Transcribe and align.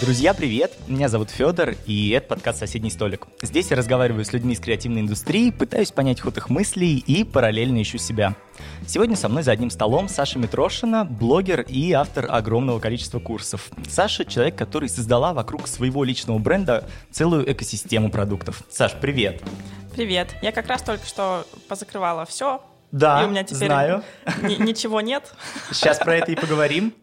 Друзья, 0.00 0.32
привет! 0.32 0.72
Меня 0.86 1.08
зовут 1.08 1.30
Федор, 1.30 1.74
и 1.86 2.10
это 2.10 2.28
подкаст 2.28 2.60
«Соседний 2.60 2.90
столик». 2.90 3.26
Здесь 3.42 3.70
я 3.70 3.76
разговариваю 3.76 4.24
с 4.24 4.32
людьми 4.32 4.54
из 4.54 4.60
креативной 4.60 5.00
индустрии, 5.00 5.50
пытаюсь 5.50 5.90
понять 5.90 6.20
ход 6.20 6.36
их 6.36 6.50
мыслей 6.50 7.02
и 7.04 7.24
параллельно 7.24 7.82
ищу 7.82 7.98
себя. 7.98 8.36
Сегодня 8.86 9.16
со 9.16 9.28
мной 9.28 9.42
за 9.42 9.50
одним 9.50 9.70
столом 9.70 10.08
Саша 10.08 10.38
Митрошина, 10.38 11.04
блогер 11.04 11.62
и 11.62 11.90
автор 11.92 12.26
огромного 12.30 12.78
количества 12.78 13.18
курсов. 13.18 13.70
Саша— 13.88 14.24
человек, 14.26 14.54
который 14.54 14.88
создала 14.88 15.32
вокруг 15.32 15.66
своего 15.66 16.04
личного 16.04 16.38
бренда 16.38 16.88
целую 17.10 17.50
экосистему 17.50 18.10
продуктов. 18.10 18.62
Саш, 18.70 18.92
привет! 19.00 19.42
Привет! 19.94 20.36
Я 20.42 20.52
как 20.52 20.68
раз 20.68 20.82
только 20.82 21.06
что 21.06 21.44
позакрывала 21.66 22.24
все, 22.24 22.62
да, 22.92 23.22
и 23.22 23.26
у 23.26 23.30
меня 23.30 23.42
теперь 23.42 23.66
знаю. 23.66 24.04
ничего 24.42 25.00
нет. 25.00 25.34
Сейчас 25.72 25.98
про 25.98 26.14
это 26.14 26.30
и 26.30 26.36
поговорим. 26.36 26.94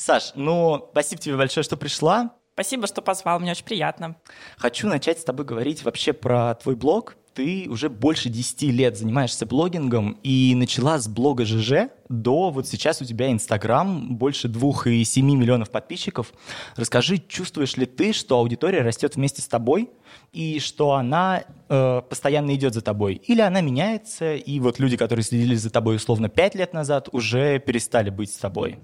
Саш, 0.00 0.32
ну, 0.34 0.88
спасибо 0.92 1.20
тебе 1.20 1.36
большое, 1.36 1.62
что 1.62 1.76
пришла. 1.76 2.30
Спасибо, 2.60 2.86
что 2.86 3.00
позвал, 3.00 3.40
мне 3.40 3.52
очень 3.52 3.64
приятно. 3.64 4.16
Хочу 4.58 4.86
начать 4.86 5.18
с 5.18 5.24
тобой 5.24 5.46
говорить 5.46 5.82
вообще 5.82 6.12
про 6.12 6.54
твой 6.56 6.76
блог. 6.76 7.16
Ты 7.32 7.66
уже 7.70 7.88
больше 7.88 8.28
10 8.28 8.64
лет 8.64 8.98
занимаешься 8.98 9.46
блогингом 9.46 10.18
и 10.22 10.54
начала 10.54 10.98
с 10.98 11.08
блога 11.08 11.46
ЖЖ 11.46 11.88
до 12.10 12.50
вот 12.50 12.68
сейчас 12.68 13.00
у 13.00 13.06
тебя 13.06 13.32
Инстаграм, 13.32 14.14
больше 14.14 14.48
2,7 14.48 15.22
миллионов 15.22 15.70
подписчиков. 15.70 16.34
Расскажи, 16.76 17.16
чувствуешь 17.16 17.78
ли 17.78 17.86
ты, 17.86 18.12
что 18.12 18.36
аудитория 18.36 18.82
растет 18.82 19.16
вместе 19.16 19.40
с 19.40 19.48
тобой 19.48 19.88
и 20.34 20.60
что 20.60 20.92
она 20.92 21.44
э, 21.70 22.02
постоянно 22.10 22.54
идет 22.54 22.74
за 22.74 22.82
тобой? 22.82 23.14
Или 23.14 23.40
она 23.40 23.62
меняется, 23.62 24.34
и 24.34 24.60
вот 24.60 24.78
люди, 24.78 24.98
которые 24.98 25.24
следили 25.24 25.54
за 25.54 25.70
тобой 25.70 25.96
условно 25.96 26.28
5 26.28 26.56
лет 26.56 26.74
назад, 26.74 27.08
уже 27.12 27.58
перестали 27.58 28.10
быть 28.10 28.30
с 28.30 28.36
тобой? 28.36 28.80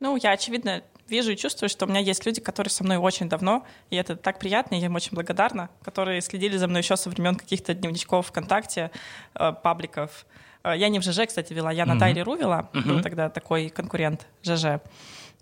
Ну, 0.00 0.16
я, 0.16 0.32
очевидно, 0.32 0.82
вижу 1.12 1.30
и 1.32 1.36
чувствую, 1.36 1.68
что 1.68 1.84
у 1.84 1.88
меня 1.88 2.00
есть 2.00 2.26
люди, 2.26 2.40
которые 2.40 2.70
со 2.70 2.82
мной 2.82 2.96
очень 2.96 3.28
давно, 3.28 3.64
и 3.90 3.96
это 3.96 4.16
так 4.16 4.38
приятно, 4.38 4.74
и 4.74 4.78
я 4.78 4.86
им 4.86 4.94
очень 4.94 5.14
благодарна, 5.14 5.68
которые 5.84 6.20
следили 6.22 6.56
за 6.56 6.66
мной 6.66 6.80
еще 6.80 6.96
со 6.96 7.10
времен 7.10 7.36
каких-то 7.36 7.74
дневничков 7.74 8.26
ВКонтакте, 8.28 8.90
э, 9.34 9.52
пабликов. 9.62 10.26
Э, 10.64 10.72
я 10.76 10.88
не 10.88 10.98
в 10.98 11.02
ЖЖ, 11.02 11.26
кстати, 11.26 11.52
вела, 11.52 11.70
я 11.70 11.84
mm-hmm. 11.84 11.86
на 11.86 12.00
Тайле.ру 12.00 12.34
вела, 12.34 12.70
mm-hmm. 12.72 12.88
был 12.88 13.02
тогда 13.02 13.28
такой 13.28 13.68
конкурент 13.68 14.26
ЖЖ. 14.42 14.80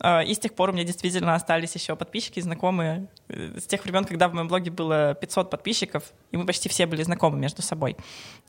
Э, 0.03 0.25
и 0.25 0.35
с 0.35 0.39
тех 0.39 0.55
пор 0.55 0.71
у 0.71 0.73
меня 0.73 0.85
действительно 0.85 1.35
остались 1.35 1.75
еще 1.75 1.97
подписчики, 1.97 2.41
знакомые. 2.41 3.07
Э, 3.29 3.59
с 3.59 3.67
тех 3.67 3.85
времен, 3.85 4.05
когда 4.05 4.29
в 4.29 4.35
моем 4.35 4.49
блоге 4.49 4.71
было 4.71 5.15
500 5.15 5.51
подписчиков, 5.51 6.05
и 6.31 6.37
мы 6.37 6.47
почти 6.47 6.69
все 6.69 6.87
были 6.87 7.03
знакомы 7.03 7.39
между 7.39 7.63
собой. 7.63 7.97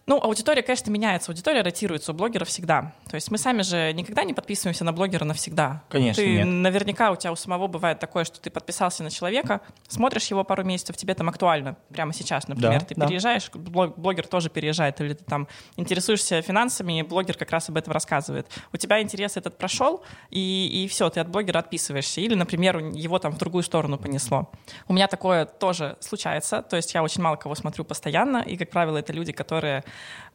Ну, 0.07 0.19
аудитория, 0.21 0.63
конечно, 0.63 0.89
меняется. 0.89 1.31
Аудитория 1.31 1.61
ротируется 1.61 2.11
у 2.11 2.15
блогеров 2.15 2.47
всегда. 2.47 2.93
То 3.07 3.15
есть 3.15 3.29
мы 3.29 3.37
сами 3.37 3.61
же 3.61 3.93
никогда 3.93 4.23
не 4.23 4.33
подписываемся 4.33 4.83
на 4.83 4.93
блогера 4.93 5.25
навсегда. 5.25 5.83
Конечно, 5.89 6.23
ты, 6.23 6.37
нет. 6.37 6.45
Наверняка 6.47 7.11
у 7.11 7.15
тебя 7.15 7.31
у 7.31 7.35
самого 7.35 7.67
бывает 7.67 7.99
такое, 7.99 8.23
что 8.23 8.39
ты 8.41 8.49
подписался 8.49 9.03
на 9.03 9.11
человека, 9.11 9.61
смотришь 9.87 10.27
его 10.27 10.43
пару 10.43 10.63
месяцев, 10.63 10.97
тебе 10.97 11.13
там 11.13 11.29
актуально 11.29 11.77
прямо 11.89 12.13
сейчас, 12.13 12.47
например. 12.47 12.79
Да, 12.79 12.85
ты 12.85 12.95
да. 12.95 13.07
переезжаешь, 13.07 13.51
блогер 13.53 14.25
тоже 14.27 14.49
переезжает, 14.49 14.99
или 15.01 15.13
ты 15.13 15.23
там 15.23 15.47
интересуешься 15.75 16.41
финансами, 16.41 17.03
блогер 17.03 17.37
как 17.37 17.51
раз 17.51 17.69
об 17.69 17.77
этом 17.77 17.93
рассказывает. 17.93 18.47
У 18.73 18.77
тебя 18.77 19.01
интерес 19.01 19.37
этот 19.37 19.57
прошел, 19.57 20.03
и, 20.29 20.83
и 20.83 20.87
все, 20.87 21.09
ты 21.09 21.19
от 21.19 21.29
блогера 21.29 21.40
отписываешься. 21.49 22.21
Или, 22.21 22.35
например, 22.35 22.77
его 22.77 23.19
там 23.19 23.31
в 23.31 23.37
другую 23.37 23.63
сторону 23.63 23.97
понесло. 23.97 24.51
У 24.87 24.93
меня 24.93 25.07
такое 25.07 25.45
тоже 25.45 25.97
случается. 25.99 26.61
То 26.61 26.75
есть 26.75 26.93
я 26.93 27.03
очень 27.03 27.21
мало 27.21 27.35
кого 27.35 27.55
смотрю 27.55 27.83
постоянно, 27.83 28.37
и, 28.37 28.57
как 28.57 28.69
правило, 28.69 28.97
это 28.97 29.13
люди, 29.13 29.31
которые 29.31 29.83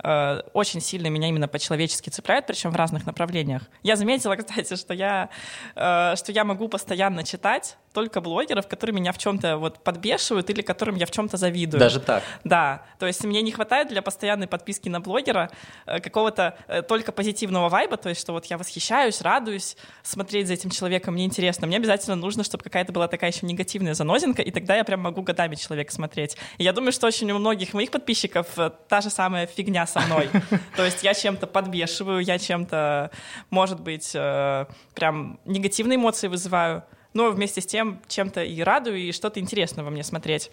э, 0.02 0.40
очень 0.52 0.80
сильно 0.80 1.08
меня 1.08 1.28
именно 1.28 1.48
по-человечески 1.48 2.10
цепляют, 2.10 2.46
причем 2.46 2.70
в 2.70 2.76
разных 2.76 3.06
направлениях. 3.06 3.62
Я 3.82 3.96
заметила, 3.96 4.36
кстати, 4.36 4.76
что 4.76 4.94
я, 4.94 5.30
э, 5.74 6.14
что 6.16 6.32
я 6.32 6.44
могу 6.44 6.68
постоянно 6.68 7.24
читать 7.24 7.76
только 7.96 8.20
блогеров, 8.20 8.68
которые 8.68 8.94
меня 8.94 9.10
в 9.10 9.16
чем-то 9.16 9.56
вот 9.56 9.82
подбешивают 9.82 10.50
или 10.50 10.60
которым 10.60 10.96
я 10.96 11.06
в 11.06 11.10
чем-то 11.10 11.38
завидую. 11.38 11.80
Даже 11.80 11.98
так? 11.98 12.22
Да. 12.44 12.82
То 12.98 13.06
есть 13.06 13.24
мне 13.24 13.40
не 13.40 13.52
хватает 13.52 13.88
для 13.88 14.02
постоянной 14.02 14.46
подписки 14.46 14.90
на 14.90 15.00
блогера 15.00 15.50
э, 15.86 15.98
какого-то 16.00 16.58
э, 16.68 16.82
только 16.82 17.10
позитивного 17.10 17.70
вайба, 17.70 17.96
то 17.96 18.10
есть 18.10 18.20
что 18.20 18.34
вот 18.34 18.44
я 18.44 18.58
восхищаюсь, 18.58 19.22
радуюсь 19.22 19.78
смотреть 20.02 20.46
за 20.46 20.52
этим 20.52 20.68
человеком, 20.68 21.14
мне 21.14 21.24
интересно. 21.24 21.66
Мне 21.66 21.78
обязательно 21.78 22.16
нужно, 22.16 22.44
чтобы 22.44 22.64
какая-то 22.64 22.92
была 22.92 23.08
такая 23.08 23.30
еще 23.30 23.46
негативная 23.46 23.94
занозинка, 23.94 24.42
и 24.42 24.50
тогда 24.50 24.76
я 24.76 24.84
прям 24.84 25.00
могу 25.00 25.22
годами 25.22 25.54
человека 25.54 25.90
смотреть. 25.90 26.36
И 26.58 26.64
я 26.64 26.74
думаю, 26.74 26.92
что 26.92 27.06
очень 27.06 27.32
у 27.32 27.38
многих 27.38 27.72
моих 27.72 27.90
подписчиков 27.90 28.46
э, 28.58 28.72
та 28.88 29.00
же 29.00 29.08
самая 29.08 29.46
фигня 29.46 29.86
со 29.86 30.00
мной. 30.00 30.28
То 30.76 30.84
есть 30.84 31.02
я 31.02 31.14
чем-то 31.14 31.46
подбешиваю, 31.46 32.20
я 32.20 32.38
чем-то, 32.38 33.10
может 33.48 33.80
быть, 33.80 34.12
прям 34.12 35.40
негативные 35.46 35.96
эмоции 35.96 36.28
вызываю 36.28 36.82
но 37.16 37.30
вместе 37.30 37.62
с 37.62 37.66
тем 37.66 38.00
чем-то 38.08 38.44
и 38.44 38.60
радую, 38.60 38.98
и 38.98 39.10
что-то 39.10 39.40
интересное 39.40 39.82
во 39.82 39.90
мне 39.90 40.04
смотреть. 40.04 40.50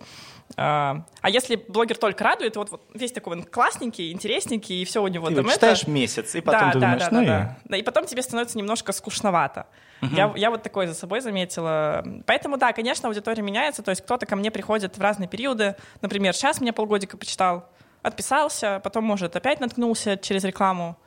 А, 0.56 1.06
а 1.22 1.30
если 1.30 1.58
блогер 1.58 1.98
только 1.98 2.24
радует, 2.24 2.56
вот, 2.56 2.72
вот 2.72 2.82
весь 2.94 3.12
такой 3.12 3.36
он 3.36 3.44
классненький, 3.44 4.12
интересненький, 4.12 4.82
и 4.82 4.86
все 4.86 5.04
у 5.04 5.08
него 5.08 5.28
ты 5.28 5.36
там 5.36 5.44
вот 5.44 5.54
читаешь 5.54 5.84
это... 5.84 5.92
месяц, 5.92 6.36
и 6.36 6.42
потом 6.42 6.62
да, 6.62 6.72
ты 6.72 6.80
да, 6.80 6.86
думаешь, 6.86 7.04
да, 7.04 7.10
ну 7.12 7.18
да, 7.18 7.24
и... 7.24 7.28
да. 7.28 7.58
да. 7.66 7.78
И 7.78 7.84
потом 7.84 8.06
тебе 8.06 8.22
становится 8.22 8.58
немножко 8.58 8.94
скучновато. 8.94 9.68
Угу. 10.02 10.16
Я, 10.16 10.34
я 10.38 10.50
вот 10.50 10.64
такое 10.64 10.88
за 10.88 10.94
собой 10.94 11.20
заметила. 11.20 12.04
Поэтому, 12.26 12.58
да, 12.58 12.72
конечно, 12.72 13.10
аудитория 13.10 13.44
меняется, 13.44 13.84
то 13.84 13.92
есть 13.92 14.02
кто-то 14.02 14.26
ко 14.26 14.38
мне 14.38 14.50
приходит 14.50 14.98
в 14.98 15.02
разные 15.02 15.28
периоды. 15.28 15.76
Например, 16.02 16.34
сейчас 16.34 16.62
меня 16.62 16.72
полгодика 16.72 17.18
почитал, 17.18 17.70
отписался, 18.02 18.80
потом, 18.84 19.04
может, 19.04 19.36
опять 19.36 19.60
наткнулся 19.60 20.18
через 20.18 20.46
рекламу, 20.46 20.98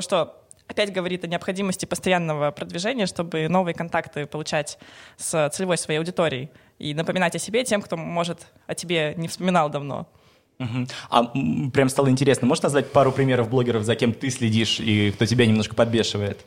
что 0.00 0.42
опять 0.68 0.92
говорит 0.92 1.24
о 1.24 1.26
необходимости 1.26 1.86
постоянного 1.86 2.50
продвижения, 2.50 3.06
чтобы 3.06 3.48
новые 3.48 3.74
контакты 3.74 4.26
получать 4.26 4.78
с 5.16 5.50
целевой 5.50 5.78
своей 5.78 5.98
аудиторией 5.98 6.50
и 6.78 6.94
напоминать 6.94 7.34
о 7.34 7.38
себе 7.38 7.64
тем, 7.64 7.82
кто, 7.82 7.96
может, 7.96 8.46
о 8.66 8.74
тебе 8.74 9.14
не 9.16 9.28
вспоминал 9.28 9.70
давно. 9.70 10.08
Угу. 10.58 10.86
А 11.10 11.24
прям 11.72 11.88
стало 11.88 12.10
интересно, 12.10 12.46
можешь 12.46 12.62
назвать 12.62 12.90
пару 12.90 13.12
примеров 13.12 13.50
блогеров, 13.50 13.84
за 13.84 13.94
кем 13.94 14.12
ты 14.12 14.30
следишь 14.30 14.80
и 14.80 15.10
кто 15.10 15.26
тебя 15.26 15.46
немножко 15.46 15.74
подбешивает? 15.74 16.44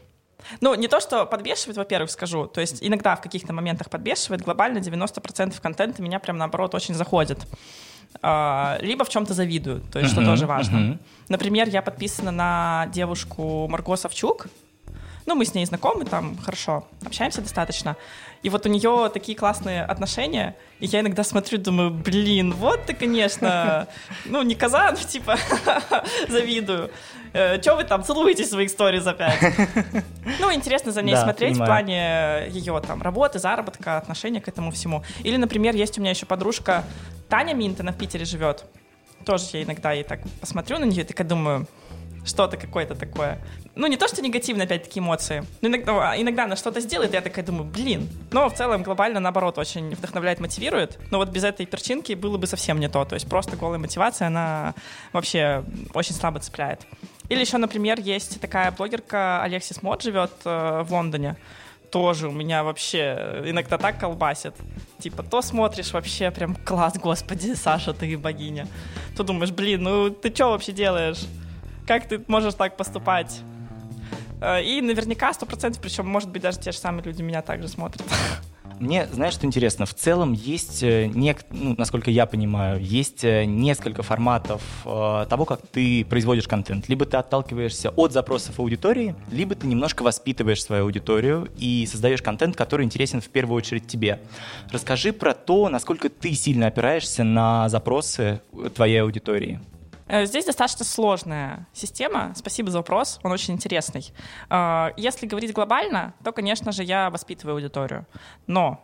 Ну, 0.62 0.74
не 0.74 0.88
то, 0.88 1.00
что 1.00 1.26
подбешивает, 1.26 1.78
во-первых, 1.78 2.10
скажу. 2.10 2.48
То 2.48 2.62
есть 2.62 2.78
иногда 2.82 3.16
в 3.16 3.22
каких-то 3.22 3.54
моментах 3.54 3.90
подбешивает, 3.90 4.42
глобально 4.42 4.80
90% 4.80 5.60
контента 5.62 6.02
меня 6.02 6.20
прям 6.20 6.38
наоборот 6.38 6.74
очень 6.74 6.96
заходит. 6.96 7.40
А, 8.22 8.78
либо 8.82 9.06
в 9.06 9.10
чем-то 9.10 9.34
завидую, 9.34 9.82
то 9.92 10.00
есть, 10.00 10.12
uh-huh, 10.12 10.22
что 10.24 10.26
тоже 10.26 10.46
важно. 10.46 10.78
Uh-huh. 10.78 10.98
Например, 11.30 11.70
я 11.70 11.82
подписана 11.82 12.32
на 12.32 12.88
девушку 12.92 13.68
Марго 13.70 13.96
Савчук. 13.96 14.48
Ну, 15.26 15.36
мы 15.36 15.46
с 15.46 15.54
ней 15.54 15.66
знакомы, 15.66 16.06
там 16.06 16.38
хорошо 16.38 16.88
общаемся 17.06 17.42
достаточно. 17.42 17.96
И 18.42 18.50
вот 18.50 18.66
у 18.66 18.70
нее 18.70 19.12
такие 19.14 19.38
классные 19.38 19.84
отношения, 19.84 20.56
и 20.80 20.88
я 20.88 21.02
иногда 21.02 21.24
смотрю, 21.24 21.60
думаю, 21.60 21.92
блин, 21.92 22.52
вот 22.54 22.86
ты, 22.86 22.94
конечно, 22.94 23.88
ну, 24.26 24.42
не 24.42 24.56
коза, 24.56 24.92
ну, 24.92 24.98
типа, 25.08 25.38
завидую. 26.28 26.90
Э, 27.34 27.60
Че 27.60 27.76
вы 27.76 27.84
там 27.84 28.04
целуетесь 28.04 28.48
в 28.48 28.52
своих 28.52 28.70
сторис 28.70 29.06
опять? 29.06 29.38
Ну, 30.40 30.54
интересно 30.54 30.92
за 30.92 31.02
ней 31.02 31.16
да, 31.16 31.24
смотреть 31.24 31.54
понимаю. 31.54 31.66
в 31.66 31.74
плане 31.74 32.50
ее 32.52 32.80
там 32.86 33.02
работы, 33.02 33.40
заработка, 33.40 33.98
отношения 33.98 34.40
к 34.40 34.48
этому 34.48 34.72
всему. 34.72 35.04
Или, 35.24 35.38
например, 35.38 35.76
есть 35.76 35.98
у 35.98 36.02
меня 36.02 36.12
еще 36.12 36.26
подружка 36.26 36.84
Таня 37.28 37.54
Минт, 37.54 37.80
она 37.80 37.92
в 37.92 37.98
Питере 37.98 38.26
живет. 38.26 38.66
Тоже 39.26 39.46
я 39.54 39.64
иногда 39.64 39.92
ей 39.92 40.04
так 40.04 40.22
посмотрю 40.40 40.78
на 40.78 40.86
нее 40.86 41.04
и 41.04 41.24
думаю, 41.24 41.68
что-то 42.26 42.58
какое-то 42.58 42.96
такое. 42.96 43.40
Ну, 43.76 43.88
не 43.88 43.98
то, 43.98 44.08
что 44.08 44.22
негативные, 44.22 44.66
опять-таки, 44.66 45.00
эмоции, 45.00 45.44
но 45.62 45.70
иногда, 45.70 46.20
иногда 46.20 46.44
она 46.46 46.56
что-то 46.56 46.82
сделает, 46.82 47.12
и 47.12 47.16
я 47.16 47.22
такая 47.22 47.46
думаю, 47.46 47.66
блин. 47.66 48.10
Но 48.32 48.50
в 48.50 48.54
целом 48.54 48.84
глобально, 48.84 49.20
наоборот, 49.20 49.58
очень 49.58 49.96
вдохновляет, 49.96 50.40
мотивирует. 50.40 51.00
Но 51.12 51.18
вот 51.18 51.30
без 51.30 51.44
этой 51.44 51.66
перчинки 51.66 52.14
было 52.14 52.38
бы 52.38 52.48
совсем 52.48 52.80
не 52.80 52.90
то. 52.90 53.06
То 53.06 53.16
есть 53.16 53.28
просто 53.30 53.56
голая 53.56 53.80
мотивация, 53.80 54.28
она 54.28 54.74
вообще 55.14 55.64
очень 55.94 56.14
слабо 56.14 56.40
цепляет. 56.40 56.82
Или 57.30 57.42
еще, 57.42 57.58
например, 57.58 58.00
есть 58.00 58.42
такая 58.42 58.72
блогерка 58.72 59.42
Алексис 59.44 59.82
Мод, 59.82 60.02
живет 60.02 60.32
э, 60.46 60.84
в 60.84 60.92
Лондоне 60.92 61.38
тоже 61.90 62.28
у 62.28 62.32
меня 62.32 62.64
вообще 62.64 63.42
иногда 63.46 63.78
так 63.78 64.00
колбасит. 64.00 64.54
Типа, 65.00 65.24
то 65.24 65.42
смотришь 65.42 65.92
вообще 65.94 66.32
прям 66.32 66.56
класс, 66.56 66.98
господи, 66.98 67.54
Саша, 67.56 67.94
ты 67.94 68.18
богиня. 68.18 68.68
То 69.16 69.24
думаешь, 69.24 69.52
блин, 69.52 69.84
ну 69.84 70.10
ты 70.10 70.34
что 70.34 70.52
вообще 70.52 70.72
делаешь? 70.72 71.26
Как 71.88 72.08
ты 72.08 72.24
можешь 72.28 72.54
так 72.54 72.78
поступать? 72.78 73.42
Э, 74.42 74.64
и 74.64 74.82
наверняка 74.82 75.34
сто 75.34 75.46
процентов, 75.46 75.82
причем, 75.82 76.08
может 76.08 76.30
быть, 76.30 76.42
даже 76.42 76.60
те 76.60 76.72
же 76.72 76.78
самые 76.78 77.04
люди 77.04 77.22
меня 77.22 77.42
также 77.42 77.68
смотрят. 77.68 78.06
Мне, 78.80 79.08
знаешь, 79.12 79.34
что 79.34 79.46
интересно? 79.46 79.86
В 79.86 79.94
целом 79.94 80.32
есть, 80.32 80.84
э, 80.84 81.08
нек... 81.08 81.44
ну, 81.52 81.76
насколько 81.78 82.10
я 82.10 82.26
понимаю, 82.26 82.82
есть 82.82 83.26
э, 83.26 83.44
несколько 83.44 84.04
форматов 84.04 84.62
э, 84.86 85.26
того, 85.30 85.44
как 85.44 85.68
ты 85.68 86.06
производишь 86.06 86.48
контент. 86.48 86.88
Либо 86.88 87.06
ты 87.06 87.18
отталкиваешься 87.18 87.90
от 87.90 88.14
запросов 88.14 88.58
аудитории, 88.58 89.16
либо 89.32 89.56
ты 89.56 89.68
немножко 89.68 90.04
воспитываешь 90.04 90.64
свою 90.64 90.86
аудиторию 90.86 91.50
и 91.58 91.86
создаешь 91.92 92.22
контент, 92.22 92.56
который 92.56 92.86
интересен 92.86 93.20
в 93.20 93.28
первую 93.28 93.58
очередь 93.58 93.86
тебе. 93.86 94.22
Расскажи 94.72 95.12
про 95.12 95.34
то, 95.34 95.68
насколько 95.68 96.08
ты 96.10 96.34
сильно 96.34 96.68
опираешься 96.68 97.26
на 97.26 97.68
запросы 97.68 98.42
твоей 98.76 99.02
аудитории. 99.02 99.60
Э, 100.10 100.26
здесь 100.26 100.46
достаточно 100.46 100.84
сложная 100.84 101.68
система. 101.72 102.34
Спасибо 102.36 102.72
за 102.72 102.80
вопрос, 102.80 103.20
он 103.24 103.32
очень 103.32 103.54
интересный. 103.54 104.12
Э, 104.50 104.90
если 104.98 105.28
говорить 105.28 105.54
глобально, 105.54 106.14
то, 106.24 106.32
конечно 106.32 106.72
же, 106.72 106.84
я 106.84 107.10
воспитываю 107.10 107.56
аудиторию. 107.56 108.06
Но 108.48 108.84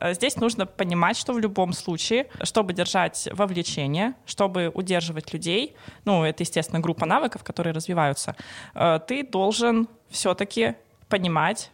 Э, 0.00 0.14
здесь 0.14 0.36
нужно 0.36 0.66
понимать, 0.66 1.16
что 1.16 1.32
в 1.32 1.38
любом 1.38 1.72
случае, 1.72 2.26
чтобы 2.42 2.72
держать 2.72 3.28
вовлечение, 3.32 4.14
чтобы 4.26 4.70
удерживать 4.74 5.32
людей, 5.32 5.76
ну, 6.04 6.24
это, 6.24 6.42
естественно, 6.42 6.80
группа 6.80 7.06
навыков, 7.06 7.44
которые 7.44 7.72
развиваются, 7.72 8.34
ты 9.06 9.22
должен 9.22 9.88
все-таки 10.08 10.74
понимать 11.08 11.70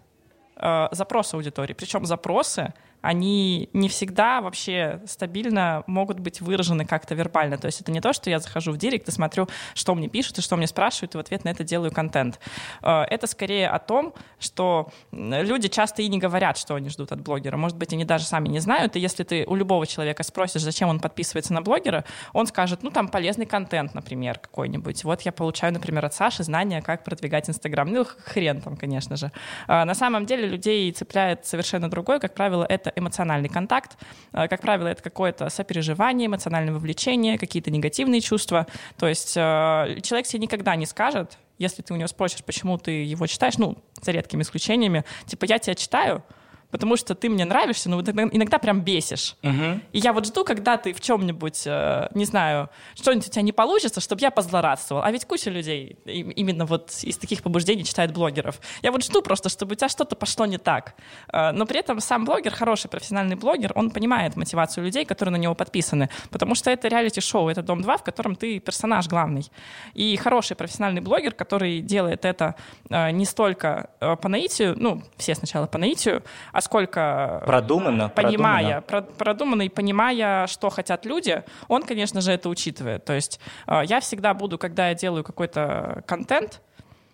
запросы 0.90 1.36
аудитории. 1.36 1.72
Причем 1.72 2.04
запросы— 2.04 2.74
они 3.00 3.68
не 3.72 3.88
всегда 3.88 4.40
вообще 4.40 5.00
стабильно 5.06 5.84
могут 5.86 6.20
быть 6.20 6.40
выражены 6.40 6.84
как-то 6.84 7.14
вербально. 7.14 7.58
То 7.58 7.66
есть 7.66 7.80
это 7.80 7.92
не 7.92 8.00
то, 8.00 8.12
что 8.12 8.30
я 8.30 8.38
захожу 8.38 8.72
в 8.72 8.76
директ 8.76 9.08
и 9.08 9.12
смотрю, 9.12 9.48
что 9.74 9.94
мне 9.94 10.08
пишут 10.08 10.38
и 10.38 10.42
что 10.42 10.56
мне 10.56 10.66
спрашивают, 10.66 11.14
и 11.14 11.18
в 11.18 11.20
ответ 11.20 11.44
на 11.44 11.50
это 11.50 11.64
делаю 11.64 11.92
контент. 11.92 12.40
Э, 12.82 13.02
это 13.02 13.26
скорее 13.26 13.68
о 13.68 13.78
том, 13.78 14.14
что 14.38 14.90
люди 15.12 15.68
часто 15.68 16.02
и 16.02 16.08
не 16.08 16.18
говорят, 16.18 16.58
что 16.58 16.74
они 16.74 16.88
ждут 16.88 17.12
от 17.12 17.20
блогера. 17.20 17.56
Может 17.56 17.76
быть, 17.76 17.92
они 17.92 18.04
даже 18.04 18.24
сами 18.24 18.48
не 18.48 18.60
знают, 18.60 18.96
и 18.96 19.00
если 19.00 19.24
ты 19.24 19.44
у 19.46 19.54
любого 19.54 19.86
человека 19.86 20.22
спросишь, 20.22 20.62
зачем 20.62 20.88
он 20.88 21.00
подписывается 21.00 21.52
на 21.52 21.62
блогера, 21.62 22.04
он 22.32 22.46
скажет, 22.46 22.82
ну, 22.82 22.90
там 22.90 23.08
полезный 23.08 23.46
контент, 23.46 23.94
например, 23.94 24.38
какой-нибудь. 24.38 25.04
Вот 25.04 25.22
я 25.22 25.32
получаю, 25.32 25.72
например, 25.72 26.04
от 26.04 26.14
Саши 26.14 26.42
знания, 26.42 26.82
как 26.82 27.04
продвигать 27.04 27.48
Инстаграм. 27.48 27.90
Ну, 27.90 28.04
хрен 28.04 28.60
там, 28.60 28.76
конечно 28.76 29.16
же. 29.16 29.30
Э, 29.68 29.84
на 29.84 29.94
самом 29.94 30.26
деле 30.26 30.46
людей 30.46 30.90
цепляет 30.92 31.46
совершенно 31.46 31.88
другое. 31.88 32.18
Как 32.18 32.34
правило, 32.34 32.64
это 32.68 32.87
это 32.88 33.00
эмоциональный 33.00 33.48
контакт. 33.48 33.96
Э, 34.32 34.48
как 34.48 34.60
правило, 34.60 34.88
это 34.88 35.02
какое-то 35.02 35.48
сопереживание, 35.50 36.26
эмоциональное 36.26 36.72
вовлечение, 36.72 37.38
какие-то 37.38 37.70
негативные 37.70 38.20
чувства. 38.20 38.66
То 38.98 39.06
есть 39.06 39.36
э, 39.36 40.00
человек 40.02 40.26
себе 40.26 40.40
никогда 40.40 40.76
не 40.76 40.86
скажет, 40.86 41.38
если 41.58 41.82
ты 41.82 41.92
у 41.92 41.96
него 41.96 42.08
спросишь, 42.08 42.44
почему 42.44 42.78
ты 42.78 43.04
его 43.04 43.26
читаешь, 43.26 43.58
ну, 43.58 43.78
за 44.00 44.12
редкими 44.12 44.42
исключениями, 44.42 45.04
типа, 45.26 45.44
я 45.46 45.58
тебя 45.58 45.74
читаю, 45.74 46.22
потому 46.70 46.96
что 46.96 47.14
ты 47.14 47.28
мне 47.28 47.44
нравишься, 47.44 47.88
но 47.88 47.96
вот 47.96 48.08
иногда 48.08 48.58
прям 48.58 48.80
бесишь. 48.80 49.36
Угу. 49.42 49.80
И 49.92 49.98
я 49.98 50.12
вот 50.12 50.26
жду, 50.26 50.44
когда 50.44 50.76
ты 50.76 50.92
в 50.92 51.00
чем-нибудь, 51.00 51.62
э, 51.66 52.08
не 52.14 52.24
знаю, 52.24 52.68
что-нибудь 52.94 53.28
у 53.28 53.30
тебя 53.30 53.42
не 53.42 53.52
получится, 53.52 54.00
чтобы 54.00 54.20
я 54.20 54.30
позлорадствовал. 54.30 55.02
А 55.02 55.10
ведь 55.10 55.24
куча 55.24 55.50
людей 55.50 55.96
именно 56.04 56.66
вот 56.66 56.90
из 57.02 57.16
таких 57.16 57.42
побуждений 57.42 57.84
читает 57.84 58.12
блогеров. 58.12 58.60
Я 58.82 58.92
вот 58.92 59.04
жду 59.04 59.22
просто, 59.22 59.48
чтобы 59.48 59.72
у 59.72 59.74
тебя 59.76 59.88
что-то 59.88 60.16
пошло 60.16 60.46
не 60.46 60.58
так. 60.58 60.94
Э, 61.32 61.52
но 61.52 61.66
при 61.66 61.78
этом 61.80 62.00
сам 62.00 62.24
блогер, 62.24 62.54
хороший 62.54 62.88
профессиональный 62.88 63.36
блогер, 63.36 63.72
он 63.74 63.90
понимает 63.90 64.36
мотивацию 64.36 64.84
людей, 64.84 65.04
которые 65.04 65.32
на 65.32 65.38
него 65.38 65.54
подписаны, 65.54 66.10
потому 66.30 66.54
что 66.54 66.70
это 66.70 66.88
реалити-шоу, 66.88 67.48
это 67.48 67.62
«Дом-2», 67.62 67.98
в 67.98 68.02
котором 68.02 68.36
ты 68.36 68.58
персонаж 68.60 69.08
главный. 69.08 69.50
И 69.94 70.16
хороший 70.16 70.56
профессиональный 70.56 71.00
блогер, 71.00 71.32
который 71.32 71.80
делает 71.80 72.24
это 72.24 72.54
э, 72.90 73.10
не 73.10 73.24
столько 73.24 73.90
по 74.00 74.28
наитию, 74.28 74.74
ну, 74.76 75.02
все 75.16 75.34
сначала 75.34 75.66
по 75.66 75.78
наитию, 75.78 76.22
а 76.58 76.60
сколько... 76.60 77.40
Продуманно. 77.46 78.08
Понимая, 78.08 78.80
продуманно. 78.80 79.16
продуманно 79.16 79.62
и 79.62 79.68
понимая, 79.68 80.48
что 80.48 80.70
хотят 80.70 81.06
люди, 81.06 81.44
он, 81.68 81.84
конечно 81.84 82.20
же, 82.20 82.32
это 82.32 82.48
учитывает. 82.48 83.04
То 83.04 83.12
есть 83.12 83.38
э, 83.68 83.82
я 83.84 84.00
всегда 84.00 84.34
буду, 84.34 84.58
когда 84.58 84.88
я 84.88 84.94
делаю 84.96 85.22
какой-то 85.22 86.02
контент, 86.04 86.60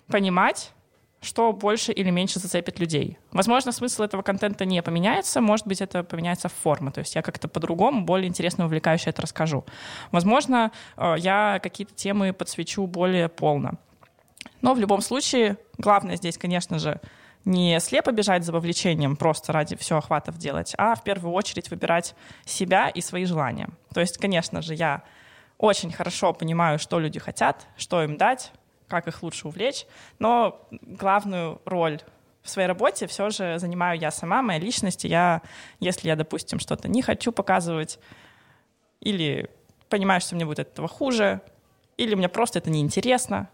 понимать, 0.06 0.72
что 1.20 1.52
больше 1.52 1.92
или 1.92 2.08
меньше 2.08 2.38
зацепит 2.38 2.78
людей. 2.78 3.18
Возможно, 3.32 3.70
смысл 3.70 4.04
этого 4.04 4.22
контента 4.22 4.64
не 4.64 4.82
поменяется, 4.82 5.42
может 5.42 5.66
быть, 5.66 5.82
это 5.82 6.04
поменяется 6.04 6.48
в 6.48 6.54
форме, 6.54 6.90
то 6.90 7.00
есть 7.00 7.14
я 7.14 7.20
как-то 7.20 7.46
по-другому, 7.46 8.02
более 8.06 8.28
интересно, 8.28 8.64
увлекающе 8.64 9.10
это 9.10 9.20
расскажу. 9.20 9.66
Возможно, 10.10 10.72
э, 10.96 11.16
я 11.18 11.60
какие-то 11.62 11.94
темы 11.94 12.32
подсвечу 12.32 12.86
более 12.86 13.28
полно. 13.28 13.72
Но 14.62 14.72
в 14.72 14.78
любом 14.78 15.02
случае, 15.02 15.58
главное 15.76 16.16
здесь, 16.16 16.38
конечно 16.38 16.78
же, 16.78 16.98
не 17.44 17.78
слепо 17.80 18.12
бежать 18.12 18.44
за 18.44 18.52
вовлечением, 18.52 19.16
просто 19.16 19.52
ради 19.52 19.76
всего 19.76 19.98
охватов 19.98 20.38
делать, 20.38 20.74
а 20.78 20.94
в 20.94 21.02
первую 21.04 21.34
очередь 21.34 21.70
выбирать 21.70 22.14
себя 22.44 22.88
и 22.88 23.00
свои 23.00 23.24
желания. 23.24 23.68
То 23.92 24.00
есть, 24.00 24.18
конечно 24.18 24.62
же, 24.62 24.74
я 24.74 25.02
очень 25.58 25.92
хорошо 25.92 26.32
понимаю, 26.32 26.78
что 26.78 26.98
люди 26.98 27.18
хотят, 27.18 27.66
что 27.76 28.02
им 28.02 28.16
дать, 28.16 28.52
как 28.88 29.08
их 29.08 29.22
лучше 29.22 29.48
увлечь, 29.48 29.86
но 30.18 30.66
главную 30.70 31.60
роль 31.64 32.00
в 32.42 32.50
своей 32.50 32.68
работе 32.68 33.06
все 33.06 33.30
же 33.30 33.58
занимаю 33.58 33.98
я 33.98 34.10
сама, 34.10 34.42
моя 34.42 34.58
личность. 34.58 35.04
И 35.04 35.08
я, 35.08 35.40
если 35.80 36.08
я, 36.08 36.16
допустим, 36.16 36.60
что-то 36.60 36.88
не 36.88 37.00
хочу 37.00 37.32
показывать, 37.32 37.98
или 39.00 39.50
понимаю, 39.88 40.20
что 40.20 40.34
мне 40.34 40.44
будет 40.44 40.60
от 40.60 40.72
этого 40.72 40.88
хуже, 40.88 41.40
или 41.96 42.14
мне 42.14 42.28
просто 42.28 42.58
это 42.58 42.70
неинтересно, 42.70 43.48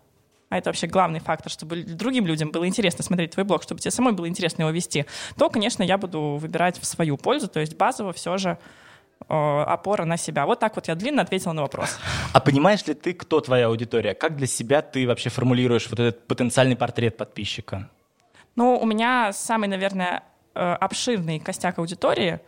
а 0.51 0.59
это 0.59 0.69
вообще 0.69 0.89
главный 0.89 1.21
фактор, 1.21 1.51
чтобы 1.51 1.83
другим 1.85 2.27
людям 2.27 2.51
было 2.51 2.67
интересно 2.67 3.05
смотреть 3.05 3.31
твой 3.31 3.45
блог, 3.45 3.63
чтобы 3.63 3.81
тебе 3.81 3.93
самой 3.93 4.13
было 4.13 4.29
интересно 4.29 4.63
его 4.63 4.71
вести, 4.71 5.07
то, 5.39 5.49
конечно, 5.49 5.83
я 5.83 5.97
буду 5.97 6.39
выбирать 6.41 6.79
в 6.79 6.85
свою 6.85 7.17
пользу, 7.17 7.49
то 7.49 7.61
есть 7.61 7.77
базово 7.77 8.13
все 8.13 8.37
же 8.37 8.59
э, 9.29 9.33
опора 9.33 10.05
на 10.05 10.17
себя. 10.17 10.47
Вот 10.47 10.59
так 10.59 10.75
вот 10.75 10.89
я 10.89 10.97
длинно 10.97 11.23
ответила 11.23 11.53
на 11.53 11.63
вопрос. 11.63 11.99
А 12.33 12.41
понимаешь 12.41 12.85
ли 12.87 12.95
ты, 12.95 13.15
кто 13.15 13.41
твоя 13.41 13.69
аудитория? 13.69 14.15
Как 14.15 14.37
для 14.37 14.49
себя 14.49 14.83
ты 14.83 15.07
вообще 15.07 15.31
формулируешь 15.31 15.89
вот 15.89 16.01
этот 16.01 16.27
потенциальный 16.27 16.77
портрет 16.77 17.17
подписчика? 17.17 17.89
Ну, 18.57 18.77
у 18.77 18.87
меня 18.87 19.33
самый, 19.33 19.69
наверное, 19.69 20.25
э, 20.57 20.61
обширный 20.61 21.39
костяк 21.39 21.79
аудитории. 21.79 22.41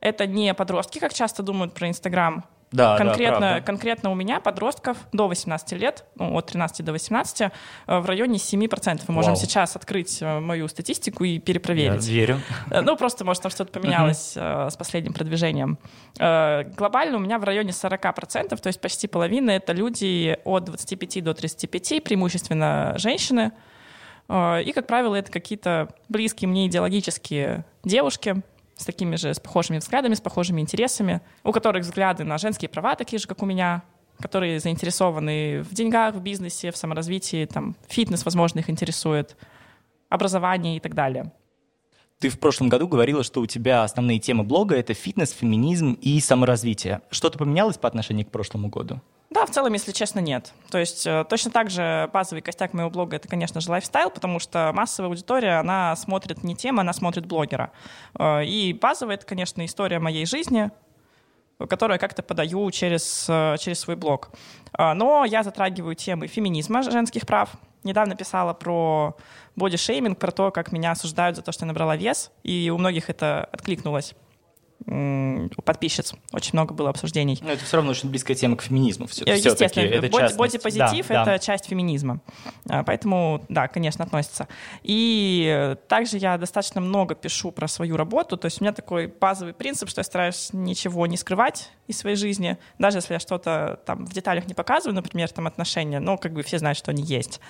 Это 0.00 0.28
не 0.28 0.54
подростки, 0.54 1.00
как 1.00 1.12
часто 1.12 1.42
думают 1.42 1.74
про 1.74 1.88
Инстаграм, 1.88 2.44
да, 2.72 2.96
конкретно, 2.96 3.40
да, 3.40 3.60
конкретно 3.60 4.10
у 4.10 4.14
меня 4.14 4.38
подростков 4.40 4.96
до 5.12 5.26
18 5.26 5.72
лет, 5.72 6.04
ну, 6.14 6.36
от 6.36 6.46
13 6.46 6.84
до 6.84 6.92
18, 6.92 7.40
э, 7.40 7.98
в 7.98 8.06
районе 8.06 8.38
7%. 8.38 9.02
Мы 9.08 9.14
можем 9.14 9.32
Вау. 9.32 9.40
сейчас 9.40 9.74
открыть 9.74 10.22
э, 10.22 10.38
мою 10.38 10.68
статистику 10.68 11.24
и 11.24 11.40
перепроверить. 11.40 12.06
Я 12.06 12.14
верю. 12.14 12.40
Э, 12.70 12.80
ну, 12.82 12.96
просто, 12.96 13.24
может, 13.24 13.42
там 13.42 13.50
что-то 13.50 13.72
поменялось 13.72 14.36
с 14.36 14.76
последним 14.78 15.12
продвижением. 15.12 15.78
Глобально 16.16 17.16
у 17.16 17.20
меня 17.20 17.38
в 17.38 17.44
районе 17.44 17.70
40%, 17.70 18.56
то 18.56 18.66
есть 18.66 18.80
почти 18.80 19.08
половина— 19.08 19.50
это 19.52 19.72
люди 19.72 20.38
от 20.44 20.64
25 20.64 21.24
до 21.24 21.34
35, 21.34 22.04
преимущественно 22.04 22.94
женщины. 22.96 23.52
И, 24.28 24.72
как 24.74 24.86
правило, 24.86 25.16
это 25.16 25.32
какие-то 25.32 25.88
близкие 26.08 26.48
мне 26.48 26.66
идеологические 26.68 27.64
девушки, 27.82 28.42
с 28.80 28.84
такими 28.84 29.16
же, 29.16 29.34
с 29.34 29.38
похожими 29.38 29.78
взглядами, 29.78 30.14
с 30.14 30.20
похожими 30.20 30.60
интересами, 30.60 31.20
у 31.44 31.52
которых 31.52 31.84
взгляды 31.84 32.24
на 32.24 32.38
женские 32.38 32.68
права 32.68 32.96
такие 32.96 33.18
же, 33.18 33.28
как 33.28 33.42
у 33.42 33.46
меня, 33.46 33.82
которые 34.18 34.58
заинтересованы 34.58 35.62
в 35.62 35.74
деньгах, 35.74 36.14
в 36.14 36.22
бизнесе, 36.22 36.70
в 36.70 36.76
саморазвитии, 36.76 37.44
там, 37.44 37.76
фитнес, 37.88 38.24
возможно, 38.24 38.60
их 38.60 38.70
интересует, 38.70 39.36
образование 40.08 40.76
и 40.76 40.80
так 40.80 40.94
далее. 40.94 41.32
Ты 42.18 42.28
в 42.28 42.38
прошлом 42.38 42.68
году 42.68 42.88
говорила, 42.88 43.22
что 43.22 43.40
у 43.40 43.46
тебя 43.46 43.82
основные 43.82 44.18
темы 44.18 44.44
блога— 44.44 44.74
это 44.76 44.92
фитнес, 44.94 45.30
феминизм 45.30 45.92
и 46.00 46.20
саморазвитие. 46.20 47.00
Что-то 47.10 47.38
поменялось 47.38 47.78
по 47.78 47.88
отношению 47.88 48.26
к 48.26 48.30
прошлому 48.30 48.68
году? 48.68 49.00
Да, 49.30 49.46
в 49.46 49.50
целом, 49.50 49.72
если 49.74 49.92
честно, 49.92 50.18
нет. 50.18 50.52
То 50.70 50.78
есть 50.78 51.06
э, 51.06 51.24
точно 51.28 51.52
так 51.52 51.70
же 51.70 52.10
базовый 52.12 52.42
костяк 52.42 52.72
моего 52.72 52.90
блога— 52.90 53.14
это, 53.16 53.28
конечно 53.28 53.60
же, 53.60 53.70
лайфстайл, 53.70 54.10
потому 54.10 54.40
что 54.40 54.72
массовая 54.74 55.08
аудитория, 55.08 55.60
она 55.60 55.94
смотрит 55.94 56.42
не 56.42 56.56
тему, 56.56 56.80
она 56.80 56.92
смотрит 56.92 57.26
блогера. 57.26 57.70
Э, 58.18 58.44
и 58.44 58.72
базовая— 58.72 59.14
это, 59.16 59.26
конечно, 59.26 59.64
история 59.64 60.00
моей 60.00 60.26
жизни, 60.26 60.72
которую 61.68 61.94
я 61.94 61.98
как-то 61.98 62.24
подаю 62.24 62.68
через, 62.72 63.26
э, 63.28 63.54
через 63.60 63.78
свой 63.78 63.94
блог. 63.94 64.30
Но 64.76 65.24
я 65.24 65.42
затрагиваю 65.42 65.94
темы 65.94 66.26
феминизма, 66.26 66.82
женских 66.82 67.26
прав. 67.26 67.50
Недавно 67.84 68.16
писала 68.16 68.52
про 68.52 69.16
бодишейминг, 69.54 70.18
про 70.18 70.32
то, 70.32 70.50
как 70.50 70.72
меня 70.72 70.92
осуждают 70.92 71.36
за 71.36 71.42
то, 71.42 71.52
что 71.52 71.64
я 71.64 71.68
набрала 71.68 71.96
вес, 71.96 72.32
и 72.42 72.70
у 72.70 72.78
многих 72.78 73.10
это 73.10 73.48
откликнулось 73.52 74.14
у 74.86 75.62
подписчиц. 75.62 76.14
Очень 76.32 76.50
много 76.54 76.74
было 76.74 76.90
обсуждений. 76.90 77.38
Но 77.42 77.52
это 77.52 77.64
все 77.64 77.76
равно 77.76 77.90
очень 77.90 78.08
близкая 78.10 78.36
тема 78.36 78.56
к 78.56 78.62
феминизму. 78.62 79.06
Все, 79.06 79.24
э, 79.24 79.36
Естественно, 79.36 79.84
это 79.84 80.08
боди, 80.08 80.34
бодипозитив 80.36 81.08
да,— 81.08 81.14
это 81.22 81.24
да. 81.24 81.38
часть 81.38 81.66
феминизма. 81.66 82.20
А, 82.68 82.82
поэтому, 82.82 83.44
да, 83.48 83.68
конечно, 83.68 84.04
относится. 84.04 84.48
И 84.82 85.76
также 85.88 86.16
я 86.16 86.38
достаточно 86.38 86.80
много 86.80 87.14
пишу 87.14 87.50
про 87.52 87.68
свою 87.68 87.96
работу. 87.96 88.36
То 88.36 88.46
есть 88.46 88.60
у 88.60 88.64
меня 88.64 88.72
такой 88.72 89.06
базовый 89.06 89.54
принцип, 89.54 89.88
что 89.88 90.00
я 90.00 90.04
стараюсь 90.04 90.50
ничего 90.52 91.06
не 91.06 91.16
скрывать 91.16 91.70
из 91.90 91.98
своей 91.98 92.16
жизни. 92.16 92.58
Даже 92.78 92.98
если 92.98 93.14
я 93.14 93.20
что-то 93.20 93.80
там 93.84 94.06
в 94.06 94.12
деталях 94.12 94.46
не 94.46 94.54
показываю, 94.54 94.94
например, 94.94 95.28
там 95.30 95.46
отношения, 95.46 96.00
но 96.00 96.16
как 96.16 96.32
бы 96.32 96.42
все 96.42 96.58
знают, 96.58 96.78
что 96.78 96.90
они 96.90 97.02
есть. 97.02 97.40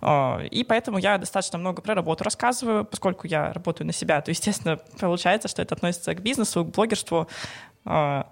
А, 0.00 0.40
и 0.42 0.64
поэтому 0.64 0.98
я 0.98 1.18
достаточно 1.18 1.58
много 1.58 1.82
про 1.82 1.94
работу 1.94 2.24
рассказываю, 2.24 2.84
поскольку 2.84 3.26
я 3.26 3.52
работаю 3.52 3.86
на 3.86 3.92
себя, 3.92 4.20
то, 4.20 4.30
естественно, 4.30 4.76
получается, 5.00 5.48
что 5.48 5.62
это 5.62 5.74
относится 5.74 6.14
к 6.14 6.20
бизнесу, 6.20 6.64
к 6.64 6.68
блогерству. 6.68 7.28
А, 7.84 8.30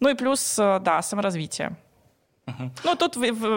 ну 0.00 0.08
и 0.08 0.14
плюс, 0.14 0.56
да, 0.56 1.00
саморазвитие. 1.02 1.76
Uh-huh. 2.46 2.70
Ну, 2.84 2.96
тут 2.96 3.14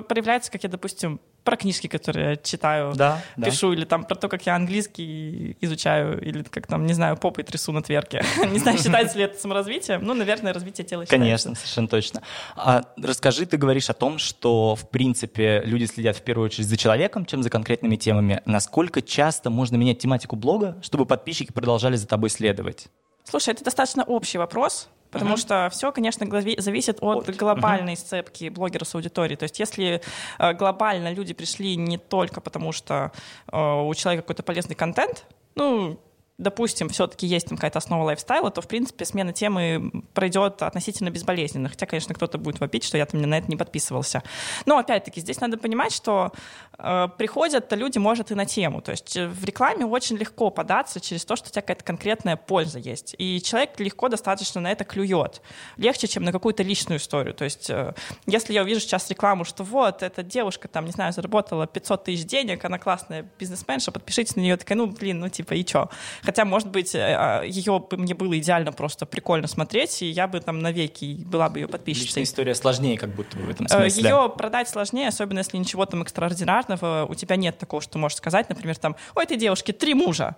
проявляется, 0.08 0.52
как 0.52 0.64
я, 0.64 0.70
допустим, 0.70 1.20
про 1.46 1.58
книжки, 1.58 1.88
которые 1.88 2.32
я 2.32 2.36
читаю, 2.36 2.94
да, 2.96 3.22
пишу, 3.38 3.70
да. 3.70 3.76
или 3.76 3.86
там 3.86 4.04
про 4.04 4.16
то, 4.16 4.28
как 4.28 4.46
я 4.46 4.56
английский 4.56 5.56
изучаю, 5.62 6.20
или 6.22 6.42
как 6.44 6.68
там, 6.68 6.86
не 6.86 6.94
знаю, 6.94 7.18
попой 7.18 7.44
трясу 7.44 7.72
на 7.72 7.82
тверке. 7.82 8.24
не 8.52 8.60
знаю, 8.60 8.78
считается 8.78 9.18
ли 9.18 9.24
это 9.24 9.40
саморазвитием. 9.40 10.04
Ну, 10.04 10.14
наверное, 10.14 10.54
развитие 10.54 10.86
тела 10.86 11.06
Конечно, 11.06 11.56
совершенно 11.56 11.88
точно. 11.88 12.24
А 12.56 12.84
расскажи, 12.98 13.46
ты 13.46 13.58
говоришь 13.58 13.90
о 13.90 13.94
том, 13.94 14.18
что, 14.18 14.76
в 14.76 14.90
принципе, 14.90 15.62
люди 15.64 15.86
следят 15.86 16.18
в 16.18 16.24
первую 16.24 16.48
очередь 16.48 16.68
за 16.68 16.78
человеком, 16.78 17.26
чем 17.26 17.44
за 17.44 17.50
конкретными 17.50 17.96
темами. 17.96 18.42
Насколько 18.46 19.02
часто 19.02 19.52
можно 19.52 19.76
менять 19.78 20.00
тематику 20.00 20.36
блога, 20.36 20.78
чтобы 20.82 21.06
подписчики 21.06 21.52
продолжали 21.52 21.96
за 21.96 22.08
тобой 22.08 22.32
следовать? 22.32 22.88
Слушай, 23.24 23.54
это 23.54 23.64
достаточно 23.64 24.04
общий 24.04 24.38
вопрос, 24.38 24.90
Потому 25.12 25.36
uh-huh. 25.36 25.40
что 25.40 25.70
все, 25.72 25.92
конечно, 25.92 26.28
зависит 26.58 26.98
от, 27.02 27.30
от. 27.30 27.36
глобальной 27.36 27.94
uh-huh. 27.94 27.98
сцепки 27.98 28.50
блогера 28.50 28.84
с 28.84 28.96
аудиторией. 28.96 29.38
То 29.38 29.44
есть 29.44 29.60
если 29.60 30.02
э, 30.40 30.54
глобально 30.54 31.14
люди 31.14 31.34
пришли 31.34 31.76
не 31.76 31.98
только 31.98 32.42
потому, 32.42 32.72
что 32.72 33.12
э, 33.52 33.58
у 33.58 33.94
человека 33.94 34.24
какой-то 34.24 34.44
полезный 34.44 34.76
контент, 34.76 35.26
ну, 35.56 36.00
допустим, 36.38 36.90
все-таки 36.90 37.26
есть 37.26 37.48
там 37.48 37.58
какая-то 37.58 37.80
основа 37.80 38.04
лайфстайла, 38.04 38.52
то, 38.52 38.62
в 38.62 38.68
принципе, 38.68 39.06
смена 39.06 39.32
темы 39.32 39.92
пройдет 40.14 40.62
относительно 40.62 41.10
безболезненно. 41.10 41.70
Хотя, 41.70 41.86
конечно, 41.86 42.14
кто-то 42.14 42.38
будет 42.38 42.60
вопить, 42.60 42.84
что 42.84 42.98
я 42.98 43.06
там 43.06 43.22
на 43.22 43.38
это 43.38 43.48
не 43.48 43.56
подписывался. 43.56 44.22
Но, 44.66 44.78
опять-таки, 44.78 45.22
здесь 45.22 45.40
надо 45.40 45.58
понимать, 45.58 45.94
что 45.94 46.34
э, 46.78 47.08
приходят 47.18 47.72
люди, 47.72 48.00
может, 48.00 48.32
и 48.32 48.36
на 48.36 48.46
тему. 48.46 48.82
То 48.82 48.92
есть 48.92 49.16
э, 49.16 49.28
в 49.28 49.46
рекламе 49.46 49.86
очень 49.86 50.18
легко 50.18 50.50
податься 50.50 51.00
через 51.00 51.24
то, 51.24 51.38
что 51.38 51.48
у 51.48 51.52
тебя 51.52 51.62
какая-то 51.62 51.86
конкретная 51.86 52.36
польза 52.36 52.80
есть. 52.80 53.16
И 53.18 53.42
человек 53.42 53.80
легко 53.80 54.10
достаточно 54.10 54.60
на 54.60 54.72
это 54.72 54.84
клюет. 54.84 55.42
Легче, 55.78 56.08
чем 56.08 56.24
на 56.24 56.34
какую-то 56.34 56.64
личную 56.64 57.00
историю. 57.00 57.34
То 57.34 57.46
есть 57.46 57.70
э, 57.70 57.94
если 58.26 58.54
я 58.54 58.64
увижу 58.64 58.82
сейчас 58.82 59.10
рекламу, 59.10 59.46
что 59.46 59.64
вот, 59.64 60.04
эта 60.04 60.22
девушка 60.22 60.68
там, 60.68 60.86
не 60.86 60.92
знаю, 60.92 61.14
заработала 61.14 61.66
500 61.66 62.04
тысяч 62.04 62.26
денег, 62.26 62.66
она 62.66 62.78
классная 62.78 63.26
бизнесменша, 63.40 63.94
подпишитесь 63.94 64.36
на 64.36 64.42
нее, 64.42 64.58
такая, 64.58 64.78
ну, 64.78 64.88
блин, 64.88 65.20
ну, 65.20 65.30
типа, 65.30 65.54
и 65.54 65.64
чё? 65.64 65.90
Хотя, 66.26 66.44
может 66.44 66.70
быть, 66.70 66.96
э, 66.96 67.16
а, 67.18 67.44
ее 67.44 67.80
бы 67.80 67.98
мне 67.98 68.16
было 68.16 68.38
идеально 68.38 68.72
просто 68.72 69.06
прикольно 69.06 69.48
смотреть, 69.48 70.02
и 70.02 70.08
я 70.08 70.28
бы 70.28 70.40
там 70.40 70.60
навеки 70.60 71.24
была 71.26 71.50
бы 71.50 71.60
ее 71.60 71.68
подписчицей. 71.68 72.08
Личная 72.08 72.24
история 72.24 72.56
сложнее, 72.56 72.98
как 72.98 73.10
будто 73.10 73.38
бы 73.38 73.44
в 73.44 73.50
этом 73.50 73.68
смысле. 73.68 74.04
Ее 74.04 74.34
продать 74.36 74.68
сложнее, 74.68 75.10
особенно 75.10 75.40
если 75.40 75.58
ничего 75.58 75.86
там 75.86 76.02
экстраординарного, 76.02 77.06
у 77.08 77.14
тебя 77.14 77.36
нет 77.36 77.58
такого, 77.58 77.82
что 77.82 78.00
можешь 78.00 78.18
сказать, 78.18 78.50
например, 78.50 78.76
там, 78.78 78.96
у 79.16 79.20
этой 79.20 79.38
девушки 79.38 79.72
три 79.72 79.94
мужа. 79.94 80.36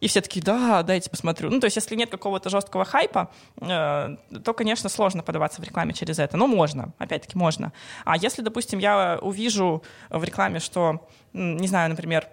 И 0.00 0.08
все 0.08 0.22
такие, 0.22 0.42
да, 0.42 0.82
дайте 0.82 1.10
посмотрю. 1.10 1.50
Ну, 1.50 1.60
то 1.60 1.66
есть, 1.66 1.76
если 1.76 1.94
нет 1.94 2.10
какого-то 2.10 2.48
жесткого 2.48 2.84
хайпа, 2.86 3.30
э, 3.60 4.16
то, 4.44 4.54
конечно, 4.54 4.88
сложно 4.88 5.22
подаваться 5.22 5.60
в 5.60 5.64
рекламе 5.64 5.92
через 5.92 6.18
это. 6.18 6.38
Но 6.38 6.46
можно, 6.46 6.94
опять-таки, 6.98 7.36
можно. 7.36 7.72
А 8.04 8.16
если, 8.16 8.40
допустим, 8.40 8.78
я 8.78 9.18
увижу 9.20 9.82
в 10.08 10.24
рекламе, 10.24 10.58
что, 10.58 11.06
не 11.34 11.68
знаю, 11.68 11.90
например, 11.90 12.28